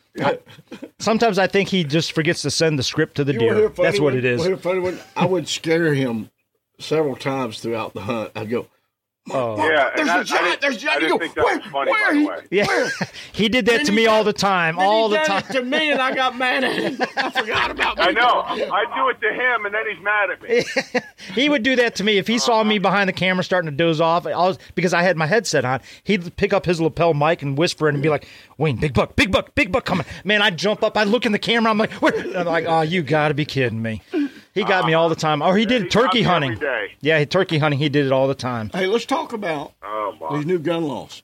Sometimes 0.99 1.39
I 1.39 1.47
think 1.47 1.69
he 1.69 1.85
just 1.85 2.13
forgets 2.13 2.43
to 2.43 2.51
send 2.51 2.79
the 2.79 2.83
script 2.83 3.17
to 3.17 3.25
the 3.25 3.33
You 3.35 3.39
deer. 3.39 3.69
That's 3.69 4.01
what 4.01 4.15
it 4.15 4.25
is. 4.25 4.47
Funny 4.61 4.81
one? 4.81 4.99
I 5.17 5.27
would 5.27 5.49
scare 5.49 5.93
him 5.95 6.31
several 6.79 7.17
times 7.17 7.61
throughout 7.61 7.95
the 7.95 8.03
hunt. 8.03 8.33
I'd 8.35 8.51
go, 8.51 8.67
Oh. 9.29 9.57
Yeah. 9.57 9.91
there's 9.97 10.01
and 10.03 10.11
I- 10.11 10.17
a 10.19 10.21
I 10.21 10.23
giant, 10.23 10.45
didn't- 10.45 10.61
there's 10.61 10.75
a 10.75 10.79
I 10.79 10.81
giant. 10.81 11.03
You 11.03 11.09
didn't 11.09 11.11
go, 11.11 11.19
think 11.19 11.35
that 11.35 11.45
where, 11.45 11.57
was 11.59 11.67
funny, 11.67 11.91
where 11.91 12.07
by 12.09 12.13
the 12.15 12.21
he, 12.21 12.27
way. 12.29 12.39
Yeah, 12.53 12.67
where? 12.69 12.91
he 13.33 13.49
did 13.49 13.67
that 13.67 13.77
Then 13.79 13.87
to 13.87 13.93
me 13.93 14.05
done- 14.05 14.15
all 14.15 14.23
the 14.23 14.33
time. 14.33 14.77
Then 14.77 14.87
All 14.87 15.09
he 15.09 15.17
the 15.17 15.25
done 15.25 15.27
time. 15.43 15.51
it 15.51 15.53
to 15.55 15.63
me, 15.65 15.91
and 15.91 16.01
I 16.01 16.15
got 16.15 16.39
mad 16.39 16.63
at 16.63 16.77
him. 16.77 16.97
I 17.17 17.31
forgot 17.31 17.71
about 17.73 17.99
me. 17.99 18.05
I 18.05 18.11
know. 18.13 18.23
I 18.45 18.85
do 18.95 19.09
it 19.09 19.21
to 19.21 19.35
him, 19.35 19.67
and 19.67 19.75
then 19.75 19.83
he's 19.93 20.01
mad 20.05 20.31
at 20.31 20.43
me. 20.95 21.03
he 21.35 21.49
would 21.49 21.65
do 21.65 21.75
that 21.75 21.97
to 21.97 22.05
me 22.05 22.19
if 22.19 22.29
he 22.29 22.39
saw 22.39 22.63
me 22.63 22.79
behind 22.79 23.09
the 23.09 23.13
camera 23.13 23.43
starting 23.43 23.69
to 23.69 23.77
doze 23.77 24.01
off. 24.01 24.29
I 24.29 24.31
was 24.37 24.59
because 24.77 24.95
I 24.95 25.03
had 25.03 25.17
my 25.17 25.27
headset 25.27 25.65
on. 25.65 25.81
He'd 26.05 26.37
pick 26.37 26.53
up 26.53 26.65
his 26.65 26.81
lapel 26.81 27.13
mic 27.13 27.43
and 27.43 27.59
whisper 27.59 27.89
and 27.89 28.01
be 28.01 28.09
like, 28.09 28.29
"Wayne, 28.59 28.77
big 28.77 28.95
buck, 28.95 29.17
big 29.17 29.33
buck, 29.33 29.57
big 29.57 29.73
buck 29.73 29.85
coming!" 29.85 30.07
Man, 30.23 30.41
I'd 30.41 30.57
jump 30.57 30.85
up. 30.85 30.97
I'd 30.97 31.09
look 31.09 31.27
in 31.27 31.33
the 31.33 31.41
camera. 31.41 31.73
I'm 31.73 31.79
like, 31.79 31.91
"Where?" 31.95 32.15
I'm 32.39 32.47
like, 32.47 32.67
"Oh, 32.69 32.83
you 32.83 33.03
got 33.03 33.29
to 33.29 33.35
be 33.35 33.45
kidding 33.45 33.83
me." 33.83 34.03
He 34.57 34.65
got 34.65 34.87
me 34.87 34.95
all 34.95 35.09
the 35.09 35.15
time. 35.15 35.43
Or 35.43 35.57
he 35.57 35.67
did 35.67 35.83
he 35.83 35.89
turkey 35.89 36.23
hunting. 36.23 36.53
every 36.53 36.67
day. 36.67 36.95
Yeah, 37.01 37.25
turkey 37.25 37.59
hunting. 37.59 37.79
He 37.79 37.89
did 37.89 38.07
it 38.07 38.13
all 38.13 38.27
the 38.27 38.35
time. 38.35 38.71
Hey, 38.73 38.87
let's 38.87 39.05
talk 39.05 39.33
about 39.33 39.75
Oh 39.83 40.35
these 40.35 40.47
new 40.47 40.59
gun 40.59 40.85
laws. 40.85 41.23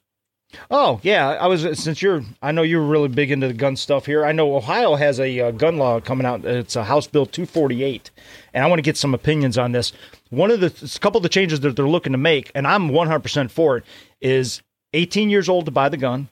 Oh 0.71 1.01
yeah, 1.03 1.29
I 1.31 1.47
was 1.47 1.63
since 1.81 2.03
you're. 2.03 2.23
I 2.43 2.53
know 2.53 2.61
you're 2.61 2.83
really 2.83 3.09
big 3.09 3.31
into 3.31 3.49
the 3.49 3.55
gun 3.55 3.75
stuff 3.75 4.05
here. 4.05 4.25
I 4.27 4.33
know 4.33 4.55
Ohio 4.55 4.97
has 4.97 5.19
a 5.19 5.41
uh, 5.41 5.51
gun 5.51 5.79
law 5.79 5.99
coming 5.99 6.27
out. 6.27 6.45
It's 6.45 6.77
a 6.77 6.85
House 6.85 7.07
Bill 7.07 7.25
248, 7.25 8.11
and 8.53 8.63
I 8.63 8.69
want 8.69 8.79
to 8.79 8.83
get 8.83 8.99
some 8.99 9.15
opinions 9.15 9.57
on 9.57 9.73
this. 9.73 9.95
One 10.29 10.51
of 10.51 10.61
the 10.61 10.67
a 10.67 10.99
couple 10.99 11.19
of 11.19 11.23
the 11.23 11.31
changes 11.31 11.61
that 11.61 11.75
they're 11.75 11.89
looking 11.89 12.13
to 12.13 12.19
make, 12.19 12.53
and 12.55 12.67
I'm 12.67 12.91
100% 12.91 13.51
for 13.51 13.79
it, 13.79 13.85
is 14.21 14.61
18 14.93 15.31
years 15.31 15.49
old 15.49 15.65
to 15.65 15.71
buy 15.71 15.89
the 15.89 15.97
gun. 15.97 16.29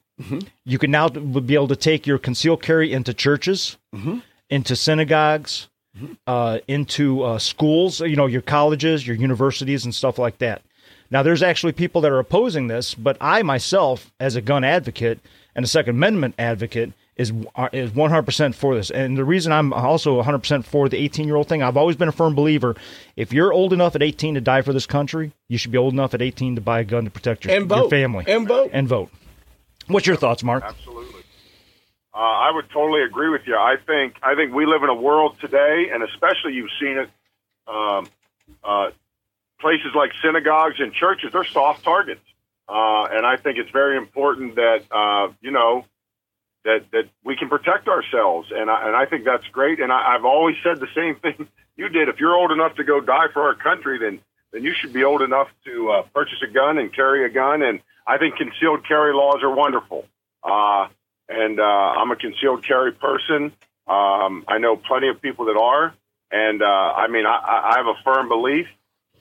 You 0.66 0.78
can 0.78 0.90
now 0.90 1.08
be 1.08 1.54
able 1.54 1.68
to 1.68 1.76
take 1.76 2.06
your 2.06 2.18
concealed 2.18 2.62
carry 2.62 2.92
into 2.92 3.14
churches, 3.14 3.78
into 4.50 4.76
synagogues, 4.76 5.68
uh, 6.26 6.58
into 6.68 7.22
uh, 7.22 7.38
schools. 7.38 8.00
You 8.00 8.16
know, 8.16 8.26
your 8.26 8.42
colleges, 8.42 9.06
your 9.06 9.16
universities, 9.16 9.84
and 9.84 9.94
stuff 9.94 10.18
like 10.18 10.38
that. 10.38 10.62
Now, 11.10 11.22
there's 11.24 11.42
actually 11.42 11.72
people 11.72 12.00
that 12.02 12.12
are 12.12 12.18
opposing 12.20 12.68
this, 12.68 12.94
but 12.94 13.16
I 13.20 13.42
myself, 13.42 14.12
as 14.20 14.36
a 14.36 14.40
gun 14.40 14.62
advocate 14.62 15.18
and 15.56 15.64
a 15.64 15.68
Second 15.68 15.96
Amendment 15.96 16.36
advocate, 16.38 16.92
is 17.16 17.32
uh, 17.56 17.68
is 17.72 17.90
100% 17.90 18.54
for 18.54 18.76
this. 18.76 18.90
And 18.90 19.18
the 19.18 19.24
reason 19.24 19.50
I'm 19.52 19.72
also 19.72 20.22
100% 20.22 20.64
for 20.64 20.88
the 20.88 20.96
18 20.98 21.26
year 21.26 21.34
old 21.36 21.48
thing, 21.48 21.62
I've 21.62 21.76
always 21.76 21.96
been 21.96 22.08
a 22.08 22.12
firm 22.12 22.34
believer. 22.36 22.76
If 23.16 23.32
you're 23.32 23.52
old 23.52 23.72
enough 23.72 23.96
at 23.96 24.02
18 24.02 24.34
to 24.36 24.40
die 24.40 24.62
for 24.62 24.72
this 24.72 24.86
country, 24.86 25.32
you 25.48 25.58
should 25.58 25.72
be 25.72 25.78
old 25.78 25.92
enough 25.92 26.14
at 26.14 26.22
18 26.22 26.54
to 26.54 26.60
buy 26.60 26.80
a 26.80 26.84
gun 26.84 27.04
to 27.04 27.10
protect 27.10 27.44
your, 27.44 27.56
And 27.56 27.66
vote. 27.66 27.76
your 27.80 27.90
family 27.90 28.24
And 28.28 28.46
vote. 28.46 28.70
and 28.72 28.88
vote. 28.88 29.10
What's 29.88 30.06
your 30.06 30.16
thoughts, 30.16 30.44
Mark? 30.44 30.62
Absolutely. 30.64 31.19
Uh, 32.12 32.18
I 32.18 32.50
would 32.52 32.68
totally 32.70 33.02
agree 33.02 33.28
with 33.28 33.42
you. 33.46 33.56
I 33.56 33.76
think 33.86 34.16
I 34.22 34.34
think 34.34 34.52
we 34.52 34.66
live 34.66 34.82
in 34.82 34.88
a 34.88 34.94
world 34.94 35.36
today, 35.40 35.90
and 35.92 36.02
especially 36.02 36.54
you've 36.54 36.70
seen 36.80 36.98
it. 36.98 37.10
Um, 37.68 38.08
uh, 38.64 38.90
places 39.60 39.92
like 39.94 40.10
synagogues 40.22 40.80
and 40.80 40.92
churches, 40.92 41.30
they're 41.32 41.44
soft 41.44 41.84
targets, 41.84 42.24
uh, 42.68 43.04
and 43.12 43.24
I 43.24 43.36
think 43.36 43.58
it's 43.58 43.70
very 43.70 43.96
important 43.96 44.56
that 44.56 44.82
uh, 44.90 45.32
you 45.40 45.52
know 45.52 45.84
that 46.64 46.90
that 46.90 47.08
we 47.24 47.36
can 47.36 47.48
protect 47.48 47.86
ourselves, 47.86 48.48
and 48.52 48.68
I, 48.68 48.88
and 48.88 48.96
I 48.96 49.06
think 49.06 49.24
that's 49.24 49.46
great. 49.48 49.78
And 49.78 49.92
I, 49.92 50.14
I've 50.16 50.24
always 50.24 50.56
said 50.64 50.80
the 50.80 50.88
same 50.94 51.14
thing 51.22 51.48
you 51.76 51.88
did. 51.88 52.08
If 52.08 52.18
you're 52.18 52.34
old 52.34 52.50
enough 52.50 52.74
to 52.76 52.84
go 52.84 53.00
die 53.00 53.28
for 53.32 53.42
our 53.42 53.54
country, 53.54 53.98
then 53.98 54.20
then 54.52 54.64
you 54.64 54.74
should 54.74 54.92
be 54.92 55.04
old 55.04 55.22
enough 55.22 55.48
to 55.64 55.90
uh, 55.90 56.02
purchase 56.12 56.42
a 56.42 56.52
gun 56.52 56.78
and 56.78 56.92
carry 56.92 57.24
a 57.24 57.28
gun. 57.28 57.62
And 57.62 57.80
I 58.06 58.18
think 58.18 58.36
concealed 58.36 58.86
carry 58.86 59.14
laws 59.14 59.42
are 59.42 59.54
wonderful. 59.54 60.06
Uh, 60.42 60.88
and 61.30 61.60
uh, 61.60 61.62
I'm 61.62 62.10
a 62.10 62.16
concealed 62.16 62.64
carry 62.66 62.92
person. 62.92 63.52
Um, 63.86 64.44
I 64.46 64.58
know 64.58 64.76
plenty 64.76 65.08
of 65.08 65.22
people 65.22 65.46
that 65.46 65.56
are, 65.56 65.94
and 66.30 66.62
uh, 66.62 66.66
I 66.66 67.08
mean, 67.08 67.24
I, 67.26 67.70
I 67.72 67.76
have 67.78 67.86
a 67.86 67.94
firm 68.04 68.28
belief 68.28 68.66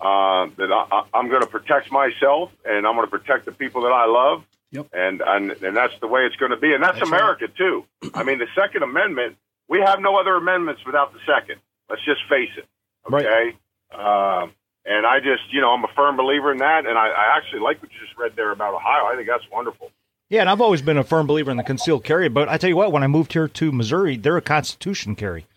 uh, 0.01 0.47
that 0.57 0.71
I, 0.71 1.03
I'm 1.13 1.29
going 1.29 1.41
to 1.41 1.47
protect 1.47 1.91
myself, 1.91 2.51
and 2.65 2.85
I'm 2.85 2.95
going 2.95 3.07
to 3.07 3.11
protect 3.11 3.45
the 3.45 3.51
people 3.51 3.83
that 3.83 3.93
I 3.93 4.05
love. 4.05 4.43
Yep. 4.71 4.87
And, 4.93 5.21
and 5.25 5.51
and 5.63 5.75
that's 5.75 5.97
the 5.99 6.07
way 6.07 6.21
it's 6.27 6.35
going 6.35 6.51
to 6.51 6.57
be, 6.57 6.73
and 6.73 6.83
that's, 6.83 7.01
America 7.01 7.47
too. 7.47 7.85
I 8.13 8.23
mean, 8.23 8.37
the 8.37 8.47
Second 8.55 8.83
Amendment. 8.83 9.37
We 9.67 9.81
have 9.81 9.99
no 9.99 10.19
other 10.19 10.35
amendments 10.35 10.81
without 10.85 11.13
the 11.13 11.19
Second. 11.25 11.61
Let's 11.89 12.03
just 12.05 12.21
face 12.27 12.49
it. 12.57 12.65
Right. 13.07 13.25
Okay. 13.25 13.57
Um, 13.93 14.53
and 14.85 15.05
I 15.05 15.19
just, 15.19 15.51
you 15.51 15.61
know, 15.61 15.71
I'm 15.71 15.83
a 15.83 15.93
firm 15.95 16.17
believer 16.17 16.51
in 16.51 16.59
that, 16.59 16.85
and 16.85 16.97
I, 16.97 17.07
I 17.09 17.37
actually 17.37 17.61
like 17.61 17.81
what 17.81 17.91
you 17.91 17.99
just 17.99 18.17
read 18.17 18.35
there 18.35 18.51
about 18.51 18.73
Ohio. 18.73 19.05
I 19.05 19.15
think 19.15 19.27
that's 19.27 19.43
wonderful. 19.51 19.91
Yeah, 20.29 20.41
and 20.41 20.49
I've 20.49 20.61
always 20.61 20.81
been 20.81 20.97
a 20.97 21.03
firm 21.03 21.25
believer 21.25 21.49
in 21.49 21.57
the 21.57 21.63
concealed 21.63 22.03
carry, 22.03 22.29
but 22.29 22.47
I 22.49 22.57
tell 22.57 22.69
you 22.69 22.75
what, 22.75 22.91
when 22.91 23.01
I 23.03 23.07
moved 23.07 23.33
here 23.33 23.47
to 23.47 23.71
Missouri, 23.71 24.15
they're 24.15 24.37
a 24.37 24.41
Constitution 24.41 25.15
carry, 25.15 25.47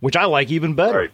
which 0.00 0.14
I 0.16 0.26
like 0.26 0.50
even 0.50 0.74
better. 0.74 0.98
Right. 0.98 1.10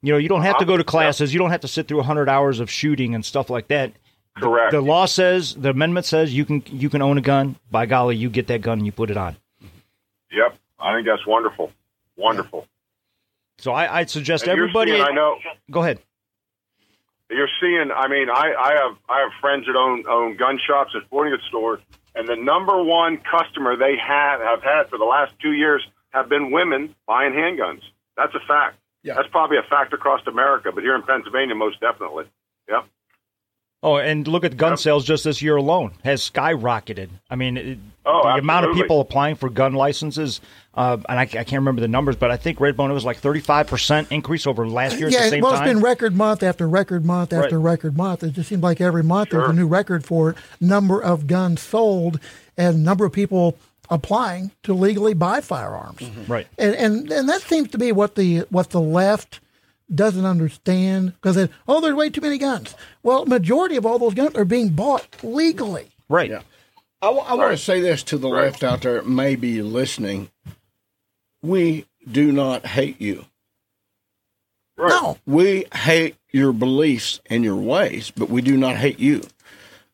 You 0.00 0.12
know, 0.12 0.18
you 0.18 0.28
don't 0.28 0.42
have 0.42 0.54
to 0.54 0.64
Uh-huh. 0.64 0.72
go 0.72 0.76
to 0.78 0.84
classes, 0.84 1.32
you 1.34 1.38
don't 1.38 1.50
have 1.50 1.60
to 1.60 1.68
sit 1.68 1.88
through 1.88 1.98
100 1.98 2.28
hours 2.28 2.58
of 2.58 2.70
shooting 2.70 3.14
and 3.14 3.24
stuff 3.24 3.50
like 3.50 3.68
that. 3.68 3.92
Correct. 4.38 4.72
The 4.72 4.80
law 4.80 5.04
says, 5.04 5.54
the 5.54 5.70
amendment 5.70 6.06
says 6.06 6.32
you 6.34 6.46
can 6.46 6.62
you 6.66 6.88
can 6.88 7.02
own 7.02 7.18
a 7.18 7.20
gun. 7.20 7.56
By 7.70 7.84
golly, 7.84 8.16
you 8.16 8.30
get 8.30 8.46
that 8.46 8.62
gun 8.62 8.78
and 8.78 8.86
you 8.86 8.92
put 8.92 9.10
it 9.10 9.18
on. 9.18 9.36
Yep, 10.32 10.56
I 10.80 10.94
think 10.94 11.06
that's 11.06 11.26
wonderful. 11.26 11.70
Wonderful. 12.16 12.66
So 13.58 13.72
I, 13.72 13.98
I'd 13.98 14.08
suggest 14.10 14.44
And 14.44 14.52
everybody. 14.52 14.92
seeing- 14.92 15.02
I 15.04 15.10
know 15.12 15.36
Go 15.70 15.82
ahead. 15.82 15.98
you're 17.30 17.46
seeing. 17.60 17.90
I 17.94 18.08
mean, 18.08 18.30
I, 18.30 18.54
I 18.58 18.72
have 18.74 18.96
I 19.06 19.20
have 19.20 19.32
friends 19.42 19.66
that 19.66 19.76
own 19.76 20.04
own 20.08 20.36
gun 20.38 20.58
shops 20.66 20.92
and 20.94 21.04
sporting 21.04 21.32
goods 21.34 21.44
stores, 21.48 21.80
and 22.14 22.28
the 22.28 22.36
number 22.36 22.82
one 22.82 23.18
customer 23.18 23.76
they 23.76 23.96
have 23.96 24.40
have 24.40 24.62
had 24.62 24.88
for 24.90 24.98
the 24.98 25.04
last 25.04 25.32
two 25.40 25.52
years 25.52 25.86
have 26.10 26.28
been 26.28 26.50
women 26.50 26.94
buying 27.06 27.32
handguns. 27.32 27.80
That's 28.16 28.34
a 28.34 28.40
fact. 28.46 28.76
Yeah. 29.02 29.14
That's 29.14 29.28
probably 29.28 29.56
a 29.56 29.62
fact 29.68 29.92
across 29.92 30.20
America, 30.26 30.70
but 30.72 30.82
here 30.82 30.94
in 30.94 31.02
Pennsylvania, 31.02 31.54
most 31.54 31.80
definitely. 31.80 32.24
Yep. 32.68 32.84
Oh, 33.82 33.96
and 33.96 34.28
look 34.28 34.44
at 34.44 34.56
gun 34.56 34.72
Yep. 34.72 34.78
sales 34.78 35.04
just 35.04 35.24
this 35.24 35.42
year 35.42 35.56
alone 35.56 35.92
has 36.04 36.28
skyrocketed. 36.28 37.08
I 37.28 37.34
mean, 37.36 37.56
it, 37.56 37.78
Oh, 38.04 38.22
the 38.24 38.38
amount 38.40 38.66
of 38.66 38.74
people 38.74 39.00
applying 39.00 39.34
for 39.36 39.48
gun 39.48 39.74
licenses, 39.74 40.40
uh, 40.74 40.96
and 41.08 41.18
I, 41.18 41.22
I 41.22 41.26
can't 41.26 41.52
remember 41.52 41.80
the 41.80 41.88
numbers, 41.88 42.16
but 42.16 42.30
I 42.30 42.36
think 42.36 42.58
Redbone 42.58 42.90
it 42.90 42.94
was 42.94 43.04
like 43.04 43.18
thirty 43.18 43.40
five 43.40 43.66
percent 43.66 44.10
increase 44.10 44.46
over 44.46 44.66
last 44.66 44.98
year 44.98 45.08
at 45.08 45.12
yeah, 45.12 45.24
the 45.24 45.28
same 45.30 45.42
well, 45.42 45.52
time. 45.52 45.62
it's 45.68 45.74
been 45.74 45.82
record 45.82 46.16
month 46.16 46.42
after 46.42 46.68
record 46.68 47.04
month 47.04 47.32
after 47.32 47.58
Right. 47.58 47.72
record 47.72 47.96
month. 47.96 48.22
It 48.22 48.32
just 48.32 48.48
seems 48.48 48.62
like 48.62 48.80
every 48.80 49.02
month 49.02 49.30
there's 49.30 49.42
Sure. 49.44 49.50
a 49.50 49.54
new 49.54 49.66
record 49.66 50.04
for 50.04 50.34
number 50.60 51.02
of 51.02 51.26
guns 51.26 51.60
sold 51.60 52.18
and 52.56 52.82
number 52.84 53.04
of 53.04 53.12
people 53.12 53.56
applying 53.90 54.50
to 54.62 54.72
legally 54.72 55.12
buy 55.12 55.40
firearms. 55.42 56.00
right. 56.26 56.46
And, 56.58 56.74
and 56.74 57.10
and 57.12 57.28
that 57.28 57.42
seems 57.42 57.68
to 57.70 57.78
be 57.78 57.92
what 57.92 58.14
the 58.14 58.40
what 58.48 58.70
the 58.70 58.80
left 58.80 59.40
doesn't 59.94 60.24
understand 60.24 61.12
because 61.14 61.36
they, 61.36 61.48
oh, 61.68 61.82
there's 61.82 61.94
way 61.94 62.08
too 62.08 62.22
many 62.22 62.38
guns. 62.38 62.74
Well, 63.02 63.26
majority 63.26 63.76
of 63.76 63.84
all 63.84 63.98
those 63.98 64.14
guns 64.14 64.34
are 64.36 64.46
being 64.46 64.70
bought 64.70 65.06
legally. 65.22 65.90
Right. 66.08 66.30
Yeah. 66.30 66.40
I, 67.02 67.10
want 67.10 67.50
to 67.50 67.58
say 67.58 67.80
this 67.80 68.02
to 68.04 68.16
the 68.16 68.30
Right. 68.30 68.44
left 68.44 68.62
out 68.62 68.82
there 68.82 68.94
that 68.94 69.06
may 69.08 69.34
be 69.34 69.60
listening. 69.60 70.30
We 71.42 71.86
do 72.10 72.32
not 72.32 72.66
hate 72.66 73.00
you. 73.00 73.24
Right. 74.76 74.88
No, 74.90 75.18
We 75.26 75.66
hate 75.74 76.16
your 76.32 76.52
beliefs 76.52 77.20
and 77.26 77.44
your 77.44 77.56
ways, 77.56 78.10
but 78.14 78.30
we 78.30 78.40
do 78.42 78.56
not 78.56 78.76
hate 78.76 78.98
you. 78.98 79.22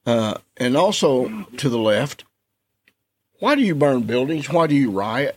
Uh, 0.07 0.35
and 0.57 0.77
also 0.77 1.47
to 1.59 1.69
the 1.69 1.79
left, 1.79 2.25
why 3.41 3.55
do 3.55 3.63
you 3.63 3.75
burn 3.75 4.03
buildings? 4.03 4.49
Why 4.51 4.67
do 4.67 4.75
you 4.75 4.91
riot? 4.91 5.37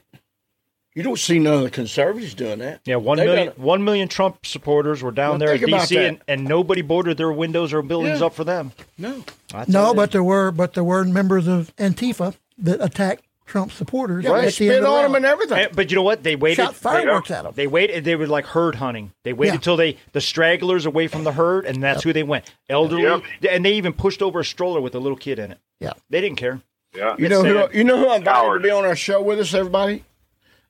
You 0.93 1.03
don't 1.03 1.19
see 1.19 1.39
none 1.39 1.53
of 1.55 1.61
the 1.63 1.69
conservatives 1.69 2.33
doing 2.33 2.59
that. 2.59 2.81
Yeah, 2.85 2.97
one 2.97 3.17
They 3.17 3.25
million, 3.25 3.47
done- 3.47 3.55
one 3.55 3.83
million 3.83 4.07
Trump 4.09 4.45
supporters 4.45 5.01
were 5.01 5.11
down 5.11 5.31
Well, 5.31 5.39
there 5.39 5.55
in 5.55 5.61
D.C. 5.61 5.97
And, 5.97 6.19
and 6.27 6.43
nobody 6.45 6.81
boarded 6.81 7.17
their 7.17 7.31
windows 7.31 7.71
or 7.73 7.81
buildings 7.81 8.19
Yeah. 8.19 8.25
up 8.27 8.33
for 8.33 8.43
them. 8.43 8.73
No. 8.97 9.23
I 9.53 9.65
no, 9.67 9.93
but 9.93 10.11
there 10.11 10.23
were 10.23 10.51
but 10.51 10.73
there 10.73 10.83
were 10.83 11.03
members 11.05 11.47
of 11.47 11.73
Antifa 11.77 12.35
that 12.57 12.81
attacked 12.83 13.23
Trump 13.51 13.71
supporters. 13.73 14.23
Yeah, 14.23 14.31
at 14.31 14.39
they 14.39 14.45
the 14.45 14.51
spit 14.51 14.81
the 14.81 14.87
on 14.87 15.03
them 15.03 15.15
and 15.15 15.25
everything. 15.25 15.57
And- 15.65 15.75
but 15.75 15.91
you 15.91 15.95
know 15.97 16.03
what? 16.03 16.23
They 16.23 16.37
waited. 16.37 16.63
Shot 16.63 16.73
fireworks 16.75 17.29
at 17.31 17.43
them. 17.43 17.51
They 17.55 17.67
waited. 17.67 18.05
They 18.05 18.15
were 18.15 18.25
like 18.27 18.45
herd 18.45 18.75
hunting. 18.75 19.11
They 19.25 19.33
waited 19.33 19.55
Yeah. 19.55 19.59
till 19.59 19.75
they 19.77 19.97
the 20.13 20.21
stragglers 20.21 20.85
away 20.85 21.07
from 21.07 21.25
the 21.25 21.33
herd, 21.33 21.65
and 21.65 21.83
that's 21.83 22.01
who 22.03 22.13
they 22.13 22.23
went. 22.23 22.45
Elderly, 22.69 23.03
Yep. 23.03 23.23
and 23.51 23.65
they 23.65 23.73
even 23.73 23.91
pushed 23.93 24.21
over 24.21 24.39
a 24.39 24.45
stroller 24.45 24.79
with 24.79 24.95
a 24.95 24.99
little 24.99 25.17
kid 25.17 25.37
in 25.37 25.51
it. 25.51 25.57
Yeah. 25.81 25.93
They 26.09 26.21
didn't 26.21 26.37
care. 26.37 26.61
Yeah. 26.95 27.15
You 27.17 27.27
know 27.29 27.43
who 27.43 27.77
you 27.77 27.83
know 27.83 27.97
who 27.97 28.07
I 28.07 28.15
invited 28.17 28.35
Cowards. 28.39 28.61
to 28.63 28.67
be 28.67 28.71
on 28.71 28.85
our 28.85 28.95
show 28.95 29.21
with 29.21 29.39
us, 29.39 29.53
everybody? 29.53 30.05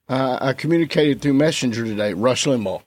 Uh, 0.08 0.38
I 0.40 0.52
communicated 0.52 1.20
through 1.22 1.34
Messenger 1.34 1.84
today, 1.84 2.12
Rush 2.14 2.44
Limbaugh. 2.46 2.82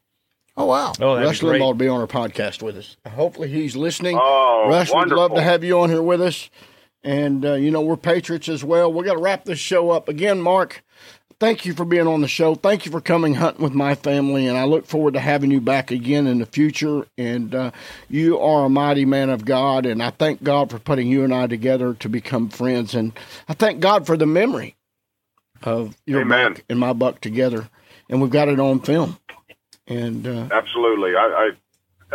Oh 0.58 0.66
wow. 0.66 0.94
Oh, 1.02 1.16
Rush. 1.16 1.42
Limbaugh 1.42 1.60
will 1.60 1.74
be 1.74 1.88
on 1.88 2.02
our 2.02 2.08
podcast 2.08 2.62
with 2.62 2.78
us. 2.78 2.98
Hopefully 3.08 3.48
he's 3.50 3.76
listening. 3.76 4.18
Oh, 4.22 4.68
Rush, 4.70 4.94
we'd 4.94 5.08
love 5.08 5.34
to 5.36 5.42
have 5.42 5.64
you 5.64 5.80
on 5.80 5.90
here 5.90 6.02
with 6.02 6.22
us. 6.22 6.50
And, 7.06 7.46
uh, 7.46 7.54
you 7.54 7.70
know, 7.70 7.82
we're 7.82 7.98
patriots 7.98 8.50
as 8.50 8.64
well. 8.64 8.92
we 8.92 9.06
got 9.06 9.14
to 9.14 9.20
wrap 9.20 9.46
this 9.46 9.60
show 9.60 9.92
up. 9.92 10.10
Again, 10.10 10.42
Mark, 10.42 10.84
thank 11.40 11.64
you 11.64 11.74
for 11.74 11.86
being 11.86 12.08
on 12.08 12.22
the 12.22 12.28
show. 12.28 12.56
Thank 12.56 12.86
you 12.88 12.92
for 12.92 13.00
coming 13.00 13.36
hunting 13.36 13.62
with 13.62 13.76
my 13.76 13.94
family. 13.94 14.48
And 14.48 14.58
I 14.58 14.64
look 14.64 14.88
forward 14.88 15.14
to 15.14 15.20
having 15.20 15.52
you 15.52 15.62
back 15.62 15.92
again 15.92 16.26
in 16.26 16.40
the 16.40 16.48
future. 16.48 17.06
And 17.16 17.54
uh, 17.54 17.72
you 18.10 18.40
are 18.40 18.66
a 18.66 18.70
mighty 18.70 19.06
man 19.06 19.30
of 19.30 19.46
God. 19.46 19.86
And 19.86 20.02
I 20.02 20.10
thank 20.10 20.42
God 20.42 20.72
for 20.72 20.80
putting 20.80 21.08
you 21.08 21.24
and 21.24 21.32
I 21.34 21.46
together 21.46 21.94
to 21.94 22.10
become 22.10 22.50
friends. 22.50 22.96
And 22.96 23.14
I 23.48 23.54
thank 23.54 23.82
God 23.82 24.08
for 24.08 24.18
the 24.18 24.26
memory 24.26 24.76
of 25.62 25.96
your 26.08 26.22
Amen. 26.22 26.54
buck 26.54 26.64
and 26.70 26.80
my 26.80 26.94
buck 26.94 27.22
together. 27.22 27.70
And 28.10 28.20
we've 28.20 28.32
got 28.32 28.48
it 28.48 28.60
on 28.60 28.80
film. 28.80 29.20
And 29.88 30.26
uh, 30.26 30.48
Absolutely. 30.52 31.16
I, 31.16 31.22
I 31.22 31.52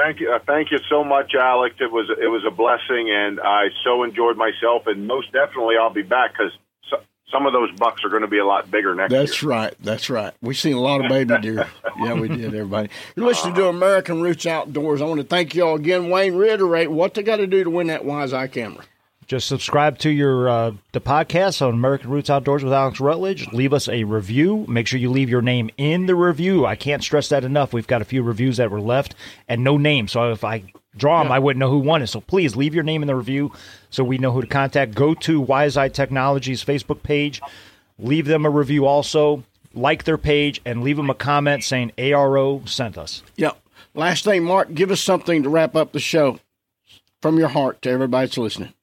thank 0.01 0.20
you. 0.20 0.32
Uh, 0.32 0.38
thank 0.46 0.70
you 0.70 0.78
so 0.88 1.05
much, 1.05 1.34
Alex. 1.34 1.76
It 1.80 1.90
was 1.90 2.11
it 2.11 2.26
was 2.26 2.44
a 2.46 2.51
blessing, 2.51 3.11
and 3.11 3.40
I 3.40 3.68
so 3.84 4.03
enjoyed 4.03 4.36
myself. 4.36 4.86
And 4.86 5.07
most 5.07 5.32
definitely, 5.32 5.76
I'll 5.80 5.92
be 5.92 6.03
back 6.03 6.32
because 6.32 6.53
so, 6.88 6.98
some 7.32 7.46
of 7.46 7.53
those 7.53 7.70
bucks 7.78 8.05
are 8.05 8.09
going 8.09 8.22
to 8.22 8.28
be 8.28 8.38
a 8.38 8.46
lot 8.46 8.70
bigger 8.70 8.94
next 8.94 9.12
That's 9.12 9.42
year. 9.42 9.51
right. 9.51 9.74
That's 9.80 10.11
right. 10.11 10.34
We've 10.40 10.59
seen 10.59 10.74
a 10.74 10.80
lot 10.80 11.05
of 11.05 11.09
baby 11.09 11.38
deer. 11.40 11.68
yeah, 12.01 12.14
we 12.14 12.28
did, 12.28 12.46
everybody. 12.46 12.90
You're 13.16 13.26
listening 13.26 13.55
to 13.55 13.68
American 13.68 14.22
Roots 14.22 14.46
Outdoors. 14.46 15.01
I 15.01 15.05
want 15.05 15.20
to 15.20 15.26
thank 15.26 15.55
you 15.55 15.64
all 15.64 15.76
again. 15.76 16.11
Wayne, 16.11 16.34
reiterate 16.34 16.90
what 16.90 17.14
they 17.14 17.22
got 17.22 17.36
to 17.36 17.46
do 17.46 17.64
to 17.64 17.70
win 17.70 17.88
that 17.88 18.05
Wise 18.05 18.32
Eye 18.32 18.48
camera. 18.48 18.84
Just 19.31 19.47
subscribe 19.47 19.97
to 19.99 20.11
your 20.11 20.49
uh, 20.49 20.72
the 20.91 21.01
podcast 21.01 21.64
on 21.64 21.72
American 21.72 22.11
Roots 22.11 22.28
Outdoors 22.28 22.64
with 22.64 22.72
Alex 22.72 22.99
Rutledge. 22.99 23.47
Leave 23.53 23.72
us 23.72 23.89
a 23.89 24.03
review. 24.03 24.64
Make 24.66 24.89
sure 24.89 24.99
you 24.99 25.09
leave 25.09 25.31
your 25.31 25.41
name 25.41 25.70
in 25.76 26.07
the 26.07 26.16
review. 26.16 26.66
I 26.66 26.74
can't 26.74 27.01
stress 27.01 27.28
that 27.28 27.45
enough. 27.45 27.72
We've 27.72 27.87
got 27.87 28.03
a 28.03 28.05
few 28.05 28.24
reviews 28.24 28.57
that 28.57 28.72
were 28.72 28.81
left 28.81 29.14
and 29.47 29.62
no 29.62 29.76
name. 29.76 30.09
So 30.09 30.33
if 30.33 30.43
I 30.43 30.64
draw 30.97 31.22
them, 31.22 31.31
I 31.31 31.39
wouldn't 31.39 31.61
know 31.61 31.70
who 31.70 31.78
won 31.78 32.03
it. 32.03 32.09
So 32.09 32.20
please 32.20 32.57
leave 32.57 32.74
your 32.74 32.83
name 32.83 33.03
in 33.03 33.07
the 33.07 33.14
review 33.14 33.53
so 33.89 34.03
we 34.03 34.18
know 34.18 34.33
who 34.33 34.41
to 34.41 34.49
contact. 34.49 34.97
Go 34.97 35.14
to 35.14 35.41
Wise 35.41 35.76
Eye 35.76 35.91
Technologies 35.91 36.64
Facebook 36.64 37.05
page. 37.05 37.41
Leave 38.01 38.26
them 38.26 38.45
a 38.45 38.51
review 38.51 38.85
also. 38.85 39.45
Like 39.72 40.03
their 40.03 40.18
page 40.18 40.61
and 40.64 40.83
leave 40.83 40.97
them 40.97 41.09
a 41.09 41.14
comment 41.14 41.62
saying 41.62 41.93
ARO 41.97 42.68
sent 42.68 42.99
us. 42.99 43.22
Yep. 43.37 43.61
Last 43.95 44.24
thing, 44.24 44.43
Mark, 44.43 44.74
give 44.74 44.91
us 44.91 45.01
something 45.01 45.45
to 45.45 45.49
wrap 45.49 45.76
up 45.76 45.93
the 45.93 46.01
show 46.01 46.41
from 47.22 47.39
your 47.39 47.51
heart 47.51 47.81
to 47.83 47.91
everybody 47.91 48.26
that's 48.26 48.37
listening. 48.37 48.74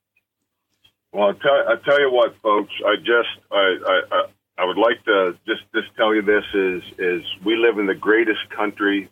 Well, 1.18 1.30
I 1.30 1.32
tell, 1.32 1.68
I 1.68 1.76
tell 1.84 2.00
you 2.00 2.12
what, 2.12 2.36
folks. 2.44 2.72
I 2.86 2.96
just 2.98 3.52
I, 3.52 4.04
I 4.12 4.26
I 4.60 4.66
would 4.66 4.78
like 4.78 5.04
to 5.06 5.36
just 5.48 5.64
just 5.74 5.88
tell 5.96 6.14
you 6.14 6.22
this 6.22 6.44
is 6.54 6.84
is 7.00 7.24
we 7.44 7.56
live 7.56 7.80
in 7.80 7.88
the 7.88 7.96
greatest 7.96 8.48
country 8.56 9.10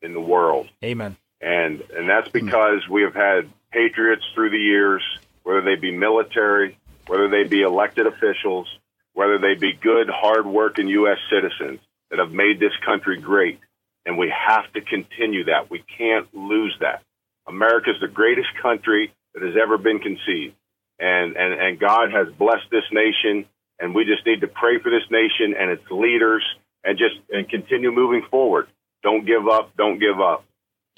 in 0.00 0.14
the 0.14 0.20
world, 0.20 0.70
Amen. 0.82 1.14
and 1.42 1.82
and 1.94 2.08
that's 2.08 2.30
hmm. 2.30 2.46
because 2.46 2.88
we 2.90 3.02
have 3.02 3.14
had 3.14 3.50
patriots 3.70 4.22
through 4.34 4.48
the 4.48 4.56
years, 4.56 5.02
whether 5.42 5.60
they 5.60 5.74
be 5.74 5.92
military, 5.92 6.78
whether 7.06 7.28
they 7.28 7.44
be 7.44 7.60
elected 7.60 8.06
officials, 8.06 8.66
whether 9.12 9.38
they 9.38 9.52
be 9.52 9.74
good, 9.74 10.08
hard-working 10.08 10.88
U.S. 10.88 11.18
citizens 11.28 11.80
that 12.08 12.18
have 12.18 12.32
made 12.32 12.60
this 12.60 12.72
country 12.82 13.20
great, 13.20 13.60
and 14.06 14.16
we 14.16 14.32
have 14.34 14.72
to 14.72 14.80
continue 14.80 15.44
that. 15.44 15.68
We 15.68 15.84
can't 15.98 16.34
lose 16.34 16.74
that. 16.80 17.02
America 17.46 17.90
is 17.90 18.00
the 18.00 18.08
greatest 18.08 18.48
country 18.62 19.12
that 19.34 19.42
has 19.42 19.54
ever 19.62 19.76
been 19.76 19.98
conceived 19.98 20.54
and, 21.02 21.36
and, 21.36 21.60
and 21.60 21.80
God 21.80 22.12
has 22.12 22.28
blessed 22.38 22.70
this 22.70 22.84
nation, 22.92 23.44
and 23.80 23.94
we 23.94 24.04
just 24.04 24.24
need 24.24 24.40
to 24.42 24.48
pray 24.48 24.78
for 24.78 24.90
this 24.90 25.02
nation 25.10 25.54
and 25.58 25.70
its 25.70 25.82
leaders, 25.90 26.44
and 26.84 26.96
just 26.96 27.16
and 27.30 27.48
continue 27.48 27.90
moving 27.92 28.22
forward. 28.30 28.68
Don't 29.02 29.26
give 29.26 29.48
up. 29.48 29.76
Don't 29.76 29.98
give 29.98 30.20
up. 30.20 30.44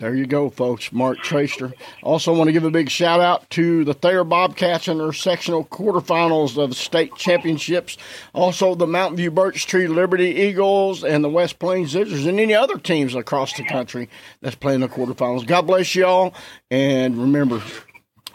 There 0.00 0.14
you 0.14 0.26
go, 0.26 0.50
folks. 0.50 0.92
Mark 0.92 1.18
Traster. 1.18 1.72
Also, 2.02 2.34
want 2.34 2.48
to 2.48 2.52
give 2.52 2.64
a 2.64 2.70
big 2.70 2.90
shout 2.90 3.20
out 3.20 3.48
to 3.50 3.84
the 3.84 3.94
Thayer 3.94 4.24
Bobcats 4.24 4.88
in 4.88 4.98
their 4.98 5.12
sectional 5.12 5.64
quarterfinals 5.64 6.60
of 6.60 6.70
the 6.70 6.74
state 6.74 7.14
championships. 7.14 7.96
Also, 8.32 8.74
the 8.74 8.88
Mountain 8.88 9.18
View 9.18 9.30
Birch 9.30 9.66
Tree 9.66 9.86
Liberty 9.86 10.30
Eagles 10.30 11.04
and 11.04 11.22
the 11.22 11.28
West 11.28 11.60
Plains 11.60 11.94
Zizzers 11.94 12.28
and 12.28 12.40
any 12.40 12.54
other 12.54 12.76
teams 12.76 13.14
across 13.14 13.52
the 13.52 13.62
country 13.62 14.08
that's 14.40 14.56
playing 14.56 14.80
the 14.80 14.88
quarterfinals. 14.88 15.46
God 15.46 15.62
bless 15.62 15.94
y'all. 15.94 16.34
And 16.72 17.16
remember, 17.16 17.62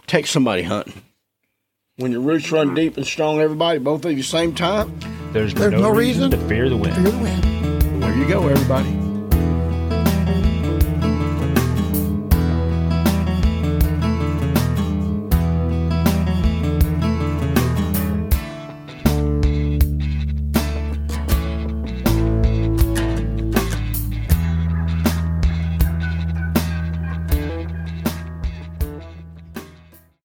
take 0.07 0.27
somebody 0.27 0.63
hunting. 0.63 1.03
When 1.99 2.13
your 2.13 2.21
roots 2.21 2.49
run 2.49 2.73
deep 2.75 2.95
and 2.95 3.05
strong, 3.05 3.41
everybody, 3.41 3.77
both 3.77 4.05
of 4.05 4.13
you 4.13 4.23
same 4.23 4.55
time. 4.55 4.97
There's, 5.33 5.53
There's 5.53 5.73
no 5.73 5.89
reason 5.89 6.31
to 6.31 6.37
fear 6.47 6.69
the 6.69 6.77
wind. 6.77 6.95
Fear 6.95 7.11
the 7.11 7.17
wind. 7.17 8.01
There 8.01 8.15
you 8.15 8.25
go, 8.25 8.47
everybody. 8.47 9.08